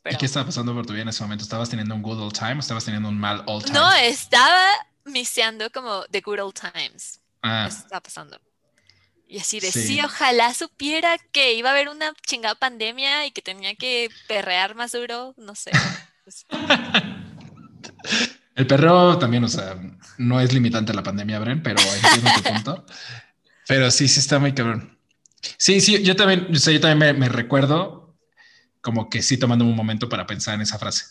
¿Y 0.07 0.17
qué 0.17 0.27
estaba 0.27 0.45
pasando 0.45 0.73
por 0.73 0.85
tu 0.85 0.93
vida 0.93 1.01
en 1.01 1.09
ese 1.09 1.23
momento? 1.23 1.43
¿Estabas 1.43 1.69
teniendo 1.69 1.95
un 1.95 2.03
good 2.03 2.21
old 2.21 2.37
time 2.37 2.55
o 2.55 2.59
estabas 2.59 2.85
teniendo 2.85 3.09
un 3.09 3.19
mal 3.19 3.43
old 3.47 3.65
time? 3.65 3.79
No, 3.79 3.91
estaba 3.93 4.63
miseando 5.05 5.71
como 5.71 6.03
the 6.11 6.21
good 6.21 6.39
old 6.39 6.53
times. 6.53 7.19
Ah. 7.41 7.65
Eso 7.67 7.79
estaba 7.79 8.01
pasando. 8.01 8.39
Y 9.27 9.39
así 9.39 9.59
de, 9.59 9.71
sí. 9.71 9.99
ojalá 10.01 10.53
supiera 10.53 11.17
que 11.17 11.53
iba 11.53 11.69
a 11.69 11.71
haber 11.71 11.89
una 11.89 12.13
chingada 12.27 12.53
pandemia 12.53 13.25
y 13.25 13.31
que 13.31 13.41
tenía 13.41 13.75
que 13.75 14.11
perrear 14.27 14.75
más 14.75 14.91
duro, 14.91 15.33
no 15.37 15.55
sé. 15.55 15.71
El 18.55 18.67
perro 18.67 19.19
también, 19.19 19.43
o 19.43 19.49
sea, 19.49 19.77
no 20.17 20.39
es 20.39 20.53
limitante 20.53 20.93
a 20.93 20.95
la 20.95 21.03
pandemia, 21.03 21.39
Bren, 21.39 21.61
pero 21.61 21.79
entiendo 21.81 22.31
tu 22.35 22.43
punto. 22.43 22.85
Pero 23.67 23.91
sí, 23.91 24.07
sí 24.07 24.21
está 24.21 24.39
muy 24.39 24.53
cabrón. 24.53 24.97
Sí, 25.57 25.81
sí, 25.81 26.01
yo 26.03 26.15
también, 26.15 26.47
o 26.51 26.55
sea, 26.55 26.73
yo 26.73 26.79
también 26.79 27.19
me, 27.19 27.29
recuerdo 27.29 28.15
como 28.81 29.09
que 29.09 29.21
sí 29.21 29.37
tomando 29.37 29.65
un 29.65 29.75
momento 29.75 30.07
para 30.07 30.25
pensar 30.25 30.55
en 30.55 30.61
esa 30.61 30.79
frase. 30.79 31.05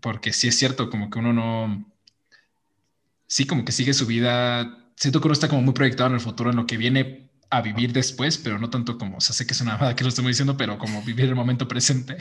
Porque 0.00 0.32
sí 0.32 0.48
es 0.48 0.56
cierto, 0.56 0.88
como 0.88 1.10
que 1.10 1.18
uno 1.18 1.32
no... 1.32 1.92
Sí, 3.26 3.46
como 3.46 3.64
que 3.64 3.72
sigue 3.72 3.92
su 3.92 4.06
vida. 4.06 4.86
Siento 4.96 5.20
que 5.20 5.26
uno 5.26 5.32
está 5.32 5.48
como 5.48 5.62
muy 5.62 5.74
proyectado 5.74 6.08
en 6.10 6.14
el 6.14 6.20
futuro, 6.20 6.50
en 6.50 6.56
lo 6.56 6.66
que 6.66 6.76
viene 6.76 7.30
a 7.50 7.60
vivir 7.62 7.92
después, 7.92 8.38
pero 8.38 8.58
no 8.58 8.70
tanto 8.70 8.98
como, 8.98 9.16
o 9.16 9.20
sea, 9.20 9.34
sé 9.34 9.46
que 9.46 9.54
es 9.54 9.60
una 9.60 9.76
nada 9.76 9.96
que 9.96 10.04
lo 10.04 10.10
estoy 10.10 10.26
diciendo, 10.26 10.56
pero 10.56 10.78
como 10.78 11.02
vivir 11.02 11.26
el 11.26 11.34
momento 11.34 11.66
presente. 11.66 12.18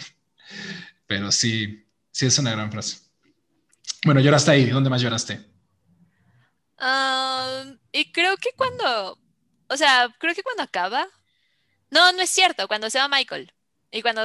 Pero 1.05 1.31
sí, 1.31 1.85
sí 2.11 2.25
es 2.25 2.39
una 2.39 2.51
gran 2.51 2.71
frase. 2.71 3.06
Bueno, 4.05 4.19
lloraste 4.21 4.51
ahí. 4.51 4.65
¿Dónde 4.69 4.89
más 4.89 5.01
lloraste? 5.01 5.43
y 7.91 8.11
creo 8.11 8.37
que 8.37 8.51
cuando, 8.55 9.17
o 9.67 9.77
sea, 9.77 10.13
creo 10.19 10.35
que 10.35 10.43
cuando 10.43 10.63
acaba. 10.63 11.07
No, 11.89 12.11
no 12.11 12.21
es 12.21 12.29
cierto, 12.29 12.67
cuando 12.67 12.89
se 12.89 12.99
va 12.99 13.07
Michael. 13.07 13.51
Y 13.91 14.01
cuando 14.01 14.21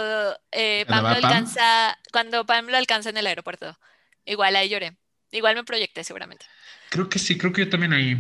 eh, 0.51 0.85
Pam 0.89 1.05
lo 1.05 1.09
alcanza, 1.09 1.99
cuando 2.13 2.45
Pam 2.45 2.67
lo 2.67 2.77
alcanza 2.77 3.11
en 3.11 3.17
el 3.17 3.27
aeropuerto. 3.27 3.79
Igual 4.25 4.57
ahí 4.57 4.69
lloré. 4.69 4.97
Igual 5.31 5.55
me 5.55 5.65
proyecté 5.65 6.05
seguramente. 6.05 6.45
Creo 6.91 7.09
que 7.09 7.19
sí, 7.19 7.39
creo 7.39 7.53
que 7.53 7.65
yo 7.65 7.71
también 7.71 7.93
ahí. 7.93 8.17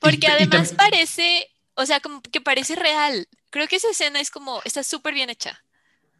Porque 0.00 0.26
además 0.28 0.74
parece, 0.74 1.50
o 1.74 1.86
sea, 1.86 2.00
como 2.00 2.20
que 2.22 2.40
parece 2.40 2.76
real. 2.76 3.26
Creo 3.50 3.66
que 3.66 3.76
esa 3.76 3.90
escena 3.90 4.20
es 4.20 4.30
como, 4.30 4.60
está 4.64 4.82
súper 4.82 5.14
bien 5.14 5.30
hecha. 5.30 5.64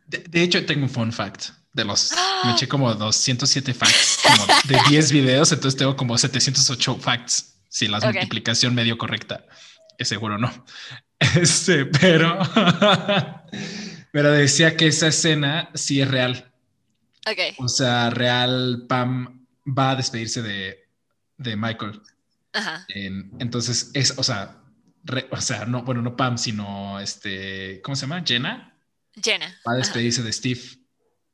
De, 0.07 0.43
hecho, 0.43 0.65
tengo 0.67 0.85
un 0.85 0.91
fun 0.91 1.13
fact 1.13 1.51
de 1.75 1.85
los. 1.85 2.13
Me 2.45 2.53
eché 2.53 2.67
como 2.67 2.95
207 2.95 3.75
facts 3.75 4.21
como 4.23 4.47
de 4.65 4.79
10 4.89 5.13
videos, 5.13 5.53
entonces 5.53 5.77
tengo 5.77 5.97
como 5.97 6.17
708 6.17 6.97
facts. 6.97 7.57
Si 7.69 7.89
la 7.89 7.99
multiplicación 8.01 8.75
medio 8.75 8.97
correcta, 8.97 9.45
es 9.99 10.09
seguro 10.09 10.39
no. 10.39 10.51
Este, 11.37 11.87
pero. 11.87 12.39
pero 14.13 14.31
decía 14.33 14.77
que 14.77 14.89
esa 14.89 15.09
escena 15.09 15.71
sí 15.75 16.01
es 16.01 16.11
real. 16.11 16.53
Ok. 17.27 17.59
O 17.59 17.69
sea, 17.69 18.11
real, 18.11 18.85
Pam 18.89 19.47
va 19.67 19.93
a 19.93 19.97
despedirse 19.97 20.43
de, 20.43 20.87
de 21.39 21.57
Michael. 21.57 22.01
Ajá. 22.53 22.87
entonces, 22.89 23.91
es, 23.95 24.15
o 24.17 24.23
sea, 24.23 24.61
o 25.31 25.41
sea, 25.41 25.65
no, 25.65 25.83
bueno, 25.83 26.03
no 26.03 26.17
Pam, 26.17 26.39
sino 26.39 27.01
este, 27.01 27.81
¿cómo 27.83 27.97
se 27.97 28.03
llama? 28.03 28.23
Jenna 28.25 28.75
Jenna. 29.23 29.55
Va 29.67 29.73
a 29.73 29.77
despedirse 29.77 30.23
de 30.23 30.33
Steve. 30.33 30.61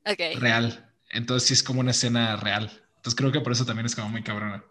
Real. 0.05 0.93
Entonces 1.11 1.49
sí 1.49 1.55
es 1.55 1.63
como 1.63 1.81
una 1.81 1.91
escena 1.91 2.37
real. 2.37 2.71
Entonces 2.97 3.17
creo 3.17 3.33
que 3.33 3.41
por 3.41 3.53
eso 3.53 3.65
también 3.65 3.87
es 3.87 3.95
como 3.95 4.09
muy 4.09 4.23
cabrona. 4.23 4.65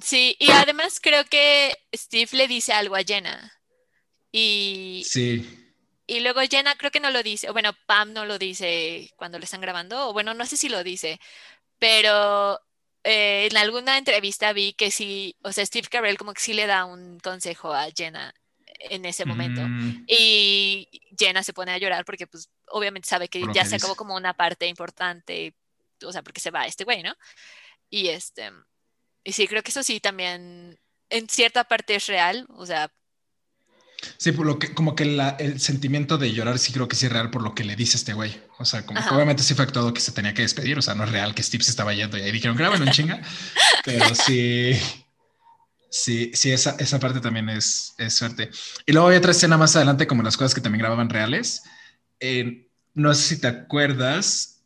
Sí, 0.00 0.36
y 0.38 0.50
además 0.50 1.00
creo 1.00 1.24
que 1.24 1.76
Steve 1.94 2.30
le 2.32 2.48
dice 2.48 2.72
algo 2.72 2.96
a 2.96 3.02
Jenna. 3.02 3.52
Y. 4.30 5.04
Sí. 5.06 5.58
Y 6.06 6.20
luego 6.20 6.40
Jenna 6.40 6.74
creo 6.76 6.90
que 6.90 7.00
no 7.00 7.10
lo 7.10 7.22
dice, 7.22 7.48
o 7.48 7.52
bueno, 7.52 7.72
Pam 7.86 8.12
no 8.12 8.24
lo 8.24 8.38
dice 8.38 9.10
cuando 9.16 9.38
le 9.38 9.44
están 9.44 9.60
grabando, 9.60 10.08
o 10.08 10.12
bueno, 10.12 10.34
no 10.34 10.44
sé 10.46 10.56
si 10.56 10.68
lo 10.68 10.82
dice, 10.82 11.20
pero 11.78 12.60
eh, 13.04 13.48
en 13.50 13.56
alguna 13.56 13.98
entrevista 13.98 14.52
vi 14.52 14.72
que 14.74 14.90
sí, 14.90 15.36
o 15.42 15.52
sea, 15.52 15.64
Steve 15.64 15.88
Carell 15.88 16.18
como 16.18 16.34
que 16.34 16.42
sí 16.42 16.54
le 16.54 16.66
da 16.66 16.84
un 16.84 17.18
consejo 17.20 17.72
a 17.72 17.88
Jenna 17.96 18.34
en 18.90 19.04
ese 19.04 19.24
momento. 19.24 19.62
Mm. 19.62 20.04
Y 20.06 20.88
Jenna 21.18 21.42
se 21.42 21.52
pone 21.52 21.72
a 21.72 21.78
llorar 21.78 22.04
porque 22.04 22.26
pues 22.26 22.50
obviamente 22.68 23.08
sabe 23.08 23.28
que 23.28 23.44
ya 23.54 23.64
se 23.64 23.76
acabó 23.76 23.94
como 23.94 24.14
una 24.14 24.34
parte 24.34 24.66
importante, 24.66 25.54
o 26.04 26.12
sea, 26.12 26.22
porque 26.22 26.40
se 26.40 26.50
va 26.50 26.66
este 26.66 26.84
güey, 26.84 27.02
¿no? 27.02 27.14
Y 27.90 28.08
este, 28.08 28.50
y 29.24 29.32
sí, 29.32 29.46
creo 29.46 29.62
que 29.62 29.70
eso 29.70 29.82
sí 29.82 30.00
también 30.00 30.78
en 31.10 31.28
cierta 31.28 31.64
parte 31.64 31.94
es 31.94 32.06
real, 32.06 32.46
o 32.50 32.66
sea... 32.66 32.90
Sí, 34.16 34.32
por 34.32 34.46
lo 34.46 34.58
que, 34.58 34.74
como 34.74 34.96
que 34.96 35.04
el 35.38 35.60
sentimiento 35.60 36.18
de 36.18 36.32
llorar 36.32 36.58
sí 36.58 36.72
creo 36.72 36.88
que 36.88 36.96
sí 36.96 37.06
es 37.06 37.12
real 37.12 37.30
por 37.30 37.42
lo 37.42 37.54
que 37.54 37.62
le 37.62 37.76
dice 37.76 37.96
este 37.96 38.14
güey. 38.14 38.36
O 38.58 38.64
sea, 38.64 38.84
como 38.84 39.00
que 39.00 39.14
obviamente 39.14 39.44
sí 39.44 39.54
fue 39.54 39.64
actuado 39.64 39.94
que 39.94 40.00
se 40.00 40.10
tenía 40.10 40.34
que 40.34 40.42
despedir. 40.42 40.76
O 40.76 40.82
sea, 40.82 40.96
no 40.96 41.04
es 41.04 41.12
real 41.12 41.36
que 41.36 41.42
Steve 41.44 41.62
se 41.62 41.70
estaba 41.70 41.94
yendo 41.94 42.18
y 42.18 42.22
ahí 42.22 42.32
dijeron, 42.32 42.56
grábalo 42.56 42.84
en 42.84 42.90
chinga. 42.90 43.22
Pero 43.84 44.12
sí, 44.16 44.72
Sí, 45.92 46.30
sí, 46.32 46.50
esa, 46.50 46.74
esa 46.78 46.98
parte 46.98 47.20
también 47.20 47.50
es, 47.50 47.94
es, 47.98 48.14
suerte. 48.14 48.50
Y 48.86 48.92
luego 48.92 49.08
hay 49.08 49.18
otra 49.18 49.32
escena 49.32 49.58
más 49.58 49.76
adelante, 49.76 50.06
como 50.06 50.22
las 50.22 50.38
cosas 50.38 50.54
que 50.54 50.62
también 50.62 50.80
grababan 50.80 51.10
reales. 51.10 51.64
Eh, 52.18 52.66
no 52.94 53.12
sé 53.12 53.34
si 53.34 53.40
te 53.42 53.48
acuerdas 53.48 54.62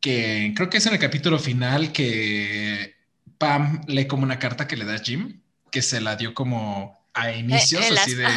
que 0.00 0.52
creo 0.54 0.70
que 0.70 0.76
es 0.76 0.86
en 0.86 0.92
el 0.92 1.00
capítulo 1.00 1.40
final 1.40 1.90
que 1.90 2.94
Pam 3.36 3.80
lee 3.88 4.06
como 4.06 4.22
una 4.22 4.38
carta 4.38 4.68
que 4.68 4.76
le 4.76 4.84
da 4.84 5.00
Jim, 5.00 5.40
que 5.72 5.82
se 5.82 6.00
la 6.00 6.14
dio 6.14 6.34
como 6.34 7.04
a 7.14 7.32
eh, 7.32 7.38
inicios, 7.38 7.84
así 7.98 8.14
de. 8.14 8.28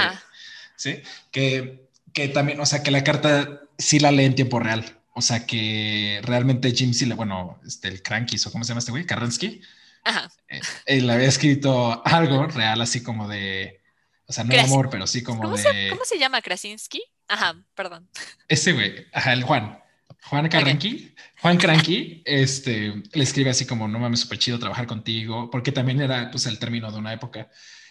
Sí, 0.75 1.03
que, 1.29 1.87
que 2.13 2.29
también, 2.29 2.59
o 2.61 2.65
sea, 2.65 2.81
que 2.81 2.89
la 2.89 3.03
carta 3.03 3.61
sí 3.77 3.99
la 3.99 4.11
lee 4.11 4.25
en 4.25 4.33
tiempo 4.33 4.59
real. 4.59 4.97
O 5.13 5.21
sea, 5.21 5.45
que 5.45 6.19
realmente 6.23 6.71
Jim 6.71 6.95
sí 6.95 7.05
le, 7.05 7.13
bueno, 7.13 7.61
este, 7.63 7.89
el 7.89 8.01
Cranky, 8.01 8.37
o 8.43 8.51
cómo 8.51 8.63
se 8.63 8.69
llama 8.69 8.79
este 8.79 8.91
güey, 8.91 9.05
Karransky 9.05 9.61
Ajá. 10.03 10.31
Eh, 10.47 10.61
él 10.85 11.09
había 11.09 11.27
escrito 11.27 12.01
algo 12.05 12.47
real, 12.47 12.81
así 12.81 13.03
como 13.03 13.27
de, 13.27 13.81
o 14.25 14.33
sea, 14.33 14.43
no 14.43 14.53
de 14.53 14.61
amor, 14.61 14.89
pero 14.89 15.07
sí 15.07 15.23
como 15.23 15.43
¿Cómo 15.43 15.57
de. 15.57 15.63
Se, 15.63 15.89
¿Cómo 15.89 16.05
se 16.05 16.17
llama 16.17 16.41
Krasinski? 16.41 17.03
Ajá, 17.27 17.55
perdón. 17.75 18.09
Ese 18.47 18.73
güey, 18.73 19.07
ajá, 19.13 19.33
el 19.33 19.43
Juan. 19.43 19.77
Juan 20.23 20.47
Carranqui, 20.49 21.15
Juan 21.41 21.57
Cranky, 21.57 22.21
este, 22.25 22.93
le 23.11 23.23
escribe 23.23 23.49
así 23.49 23.65
como, 23.65 23.87
no 23.87 23.97
mames, 23.97 24.19
súper 24.19 24.37
chido 24.37 24.59
trabajar 24.59 24.85
contigo, 24.85 25.49
porque 25.49 25.71
también 25.71 25.99
era, 25.99 26.29
pues, 26.29 26.45
el 26.45 26.59
término 26.59 26.91
de 26.91 26.99
una 26.99 27.11
época 27.11 27.49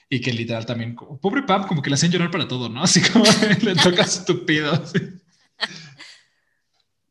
y 0.08 0.20
que 0.20 0.32
literal 0.32 0.66
también, 0.66 0.96
pobre 0.96 1.44
Pam, 1.44 1.66
como 1.66 1.82
que 1.82 1.90
le 1.90 1.94
hacen 1.94 2.10
llorar 2.10 2.30
para 2.30 2.48
todo, 2.48 2.68
¿no? 2.68 2.82
Así 2.82 3.00
como 3.00 3.24
le 3.62 3.74
toca 3.76 4.02
estúpido. 4.02 4.72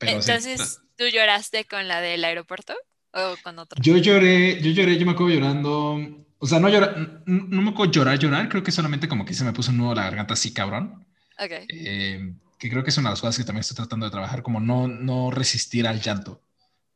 Entonces, 0.01 0.79
¿tú 0.95 1.05
lloraste 1.07 1.65
con 1.65 1.87
la 1.87 2.01
del 2.01 2.23
aeropuerto? 2.23 2.75
¿O 3.13 3.35
con 3.43 3.59
otro? 3.59 3.81
Yo 3.81 3.97
lloré, 3.97 4.61
yo 4.61 4.71
lloré, 4.71 4.97
yo 4.97 5.05
me 5.05 5.13
acuerdo 5.13 5.33
llorando. 5.33 6.25
O 6.37 6.47
sea, 6.47 6.59
no 6.59 6.69
llorar, 6.69 7.23
no 7.25 7.61
me 7.61 7.71
acuerdo 7.71 7.91
llorar, 7.91 8.19
llorar. 8.19 8.49
Creo 8.49 8.63
que 8.63 8.71
solamente 8.71 9.07
como 9.07 9.25
que 9.25 9.33
se 9.33 9.43
me 9.43 9.53
puso 9.53 9.71
un 9.71 9.77
nudo 9.77 9.95
la 9.95 10.03
garganta 10.03 10.33
así, 10.33 10.53
cabrón. 10.53 11.05
Ok. 11.37 11.51
Eh, 11.69 12.33
que 12.59 12.69
creo 12.69 12.83
que 12.83 12.89
es 12.89 12.97
una 12.97 13.09
de 13.09 13.13
las 13.13 13.21
cosas 13.21 13.37
que 13.37 13.45
también 13.45 13.61
estoy 13.61 13.77
tratando 13.77 14.05
de 14.05 14.11
trabajar, 14.11 14.43
como 14.43 14.59
no, 14.59 14.87
no 14.87 15.31
resistir 15.31 15.87
al 15.87 16.01
llanto. 16.01 16.41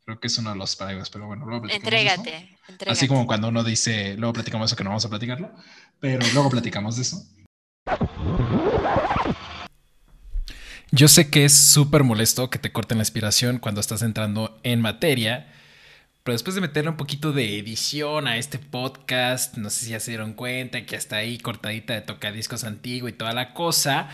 Creo 0.06 0.20
que 0.20 0.28
es 0.28 0.38
uno 0.38 0.52
de 0.52 0.58
los 0.58 0.76
paradigmas, 0.76 1.10
pero 1.10 1.28
bueno, 1.28 1.46
luego 1.46 1.62
platicamos 1.62 1.94
entrégate, 1.94 2.58
entrégate. 2.68 2.92
Así 2.92 3.08
como 3.08 3.26
cuando 3.26 3.48
uno 3.48 3.64
dice, 3.64 4.16
luego 4.18 4.34
platicamos 4.34 4.70
eso, 4.70 4.76
que 4.76 4.84
no 4.84 4.90
vamos 4.90 5.06
a 5.06 5.10
platicarlo, 5.10 5.54
pero 6.02 6.20
luego 6.34 6.50
platicamos 6.50 6.98
de 6.98 7.02
eso. 7.04 7.26
Yo 10.92 11.08
sé 11.08 11.30
que 11.30 11.46
es 11.46 11.54
súper 11.54 12.04
molesto 12.04 12.50
que 12.50 12.60
te 12.60 12.74
corten 12.74 12.98
la 12.98 13.04
inspiración 13.04 13.58
cuando 13.58 13.80
estás 13.80 14.02
entrando 14.02 14.60
en 14.64 14.82
materia, 14.82 15.52
pero 16.24 16.34
después 16.34 16.56
de 16.56 16.62
meterle 16.62 16.90
un 16.90 16.98
poquito 16.98 17.34
de 17.34 17.60
edición 17.60 18.28
a 18.28 18.38
este 18.38 18.58
podcast, 18.58 19.58
no 19.58 19.70
sé 19.70 19.86
si 19.86 19.92
ya 19.92 20.00
se 20.00 20.12
dieron 20.12 20.34
cuenta 20.34 20.86
que 20.86 20.96
hasta 20.96 21.18
ahí 21.18 21.38
cortadita 21.38 21.94
de 21.94 22.02
tocadiscos 22.02 22.64
antiguo 22.64 23.10
y 23.10 23.14
toda 23.14 23.34
la 23.34 23.54
cosa, 23.54 24.10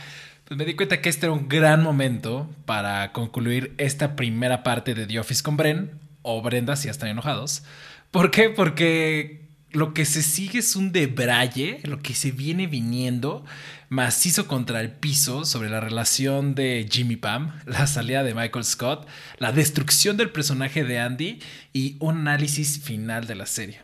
pues 0.45 0.57
me 0.57 0.66
di 0.66 0.76
cuenta 0.76 1.01
que 1.01 1.10
este 1.10 1.28
era 1.28 1.34
un 1.34 1.47
gran 1.47 1.84
momento 1.84 2.49
para 2.66 3.12
concluir 3.12 3.76
esta 3.78 4.16
primera 4.16 4.64
parte 4.64 4.95
de 4.95 5.05
The 5.05 5.20
Office 5.20 5.43
con 5.43 5.55
Bren, 5.55 5.99
o 6.24 6.41
Brenda 6.41 6.76
si 6.76 6.86
ya 6.86 6.91
están 6.91 7.10
enojados. 7.10 7.64
¿Por 8.10 8.32
qué? 8.32 8.49
Porque 8.49 9.39
lo 9.72 9.94
que 9.94 10.06
se 10.06 10.24
sigue 10.24 10.60
es 10.60 10.76
un 10.76 10.92
debraye, 10.92 11.80
lo 11.84 12.00
que 12.00 12.14
se 12.14 12.32
viene 12.32 12.68
viniendo 12.68 13.46
macizo 13.90 14.48
contra 14.48 14.82
el 14.82 14.92
piso 14.92 15.46
sobre 15.46 15.70
la 15.70 15.80
relación 15.80 16.56
de 16.56 16.88
Jimmy 16.90 17.16
Pam, 17.16 17.60
la 17.66 17.88
salida 17.88 18.24
de 18.24 18.34
Michael 18.34 18.66
Scott, 18.66 19.08
la 19.38 19.52
destrucción 19.52 20.18
del 20.18 20.32
personaje 20.32 20.84
de 20.84 21.00
Andy 21.00 21.40
y 21.74 21.98
un 22.00 22.20
análisis 22.20 22.80
final 22.80 23.28
de 23.28 23.36
la 23.36 23.46
serie. 23.46 23.82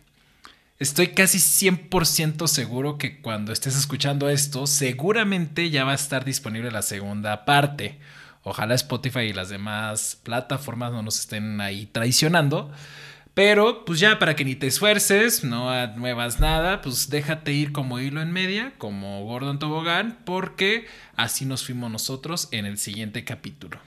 Estoy 0.77 1.09
casi 1.09 1.37
100% 1.37 2.47
seguro 2.47 2.97
que 2.97 3.21
cuando 3.21 3.53
estés 3.53 3.77
escuchando 3.77 4.29
esto, 4.29 4.67
seguramente 4.67 5.69
ya 5.69 5.85
va 5.85 5.93
a 5.93 5.95
estar 5.95 6.25
disponible 6.25 6.69
la 6.69 6.81
segunda 6.81 7.45
parte. 7.45 7.97
Ojalá 8.43 8.75
Spotify 8.75 9.21
y 9.21 9.33
las 9.33 9.49
demás 9.49 10.19
plataformas 10.21 10.91
no 10.91 11.01
nos 11.01 11.19
estén 11.19 11.61
ahí 11.61 11.85
traicionando. 11.85 12.71
Pero 13.35 13.83
pues 13.83 13.99
ya 13.99 14.17
para 14.17 14.37
que 14.37 14.45
ni 14.45 14.55
te 14.55 14.65
esfuerces, 14.65 15.43
no 15.43 15.69
muevas 15.97 16.39
nada, 16.39 16.81
pues 16.81 17.09
déjate 17.09 17.51
ir 17.51 17.73
como 17.73 17.99
hilo 17.99 18.21
en 18.21 18.31
media, 18.31 18.73
como 18.77 19.25
Gordon 19.25 19.59
Tobogán, 19.59 20.17
porque 20.23 20.87
así 21.17 21.45
nos 21.45 21.65
fuimos 21.65 21.91
nosotros 21.91 22.47
en 22.51 22.65
el 22.65 22.77
siguiente 22.77 23.25
capítulo. 23.25 23.77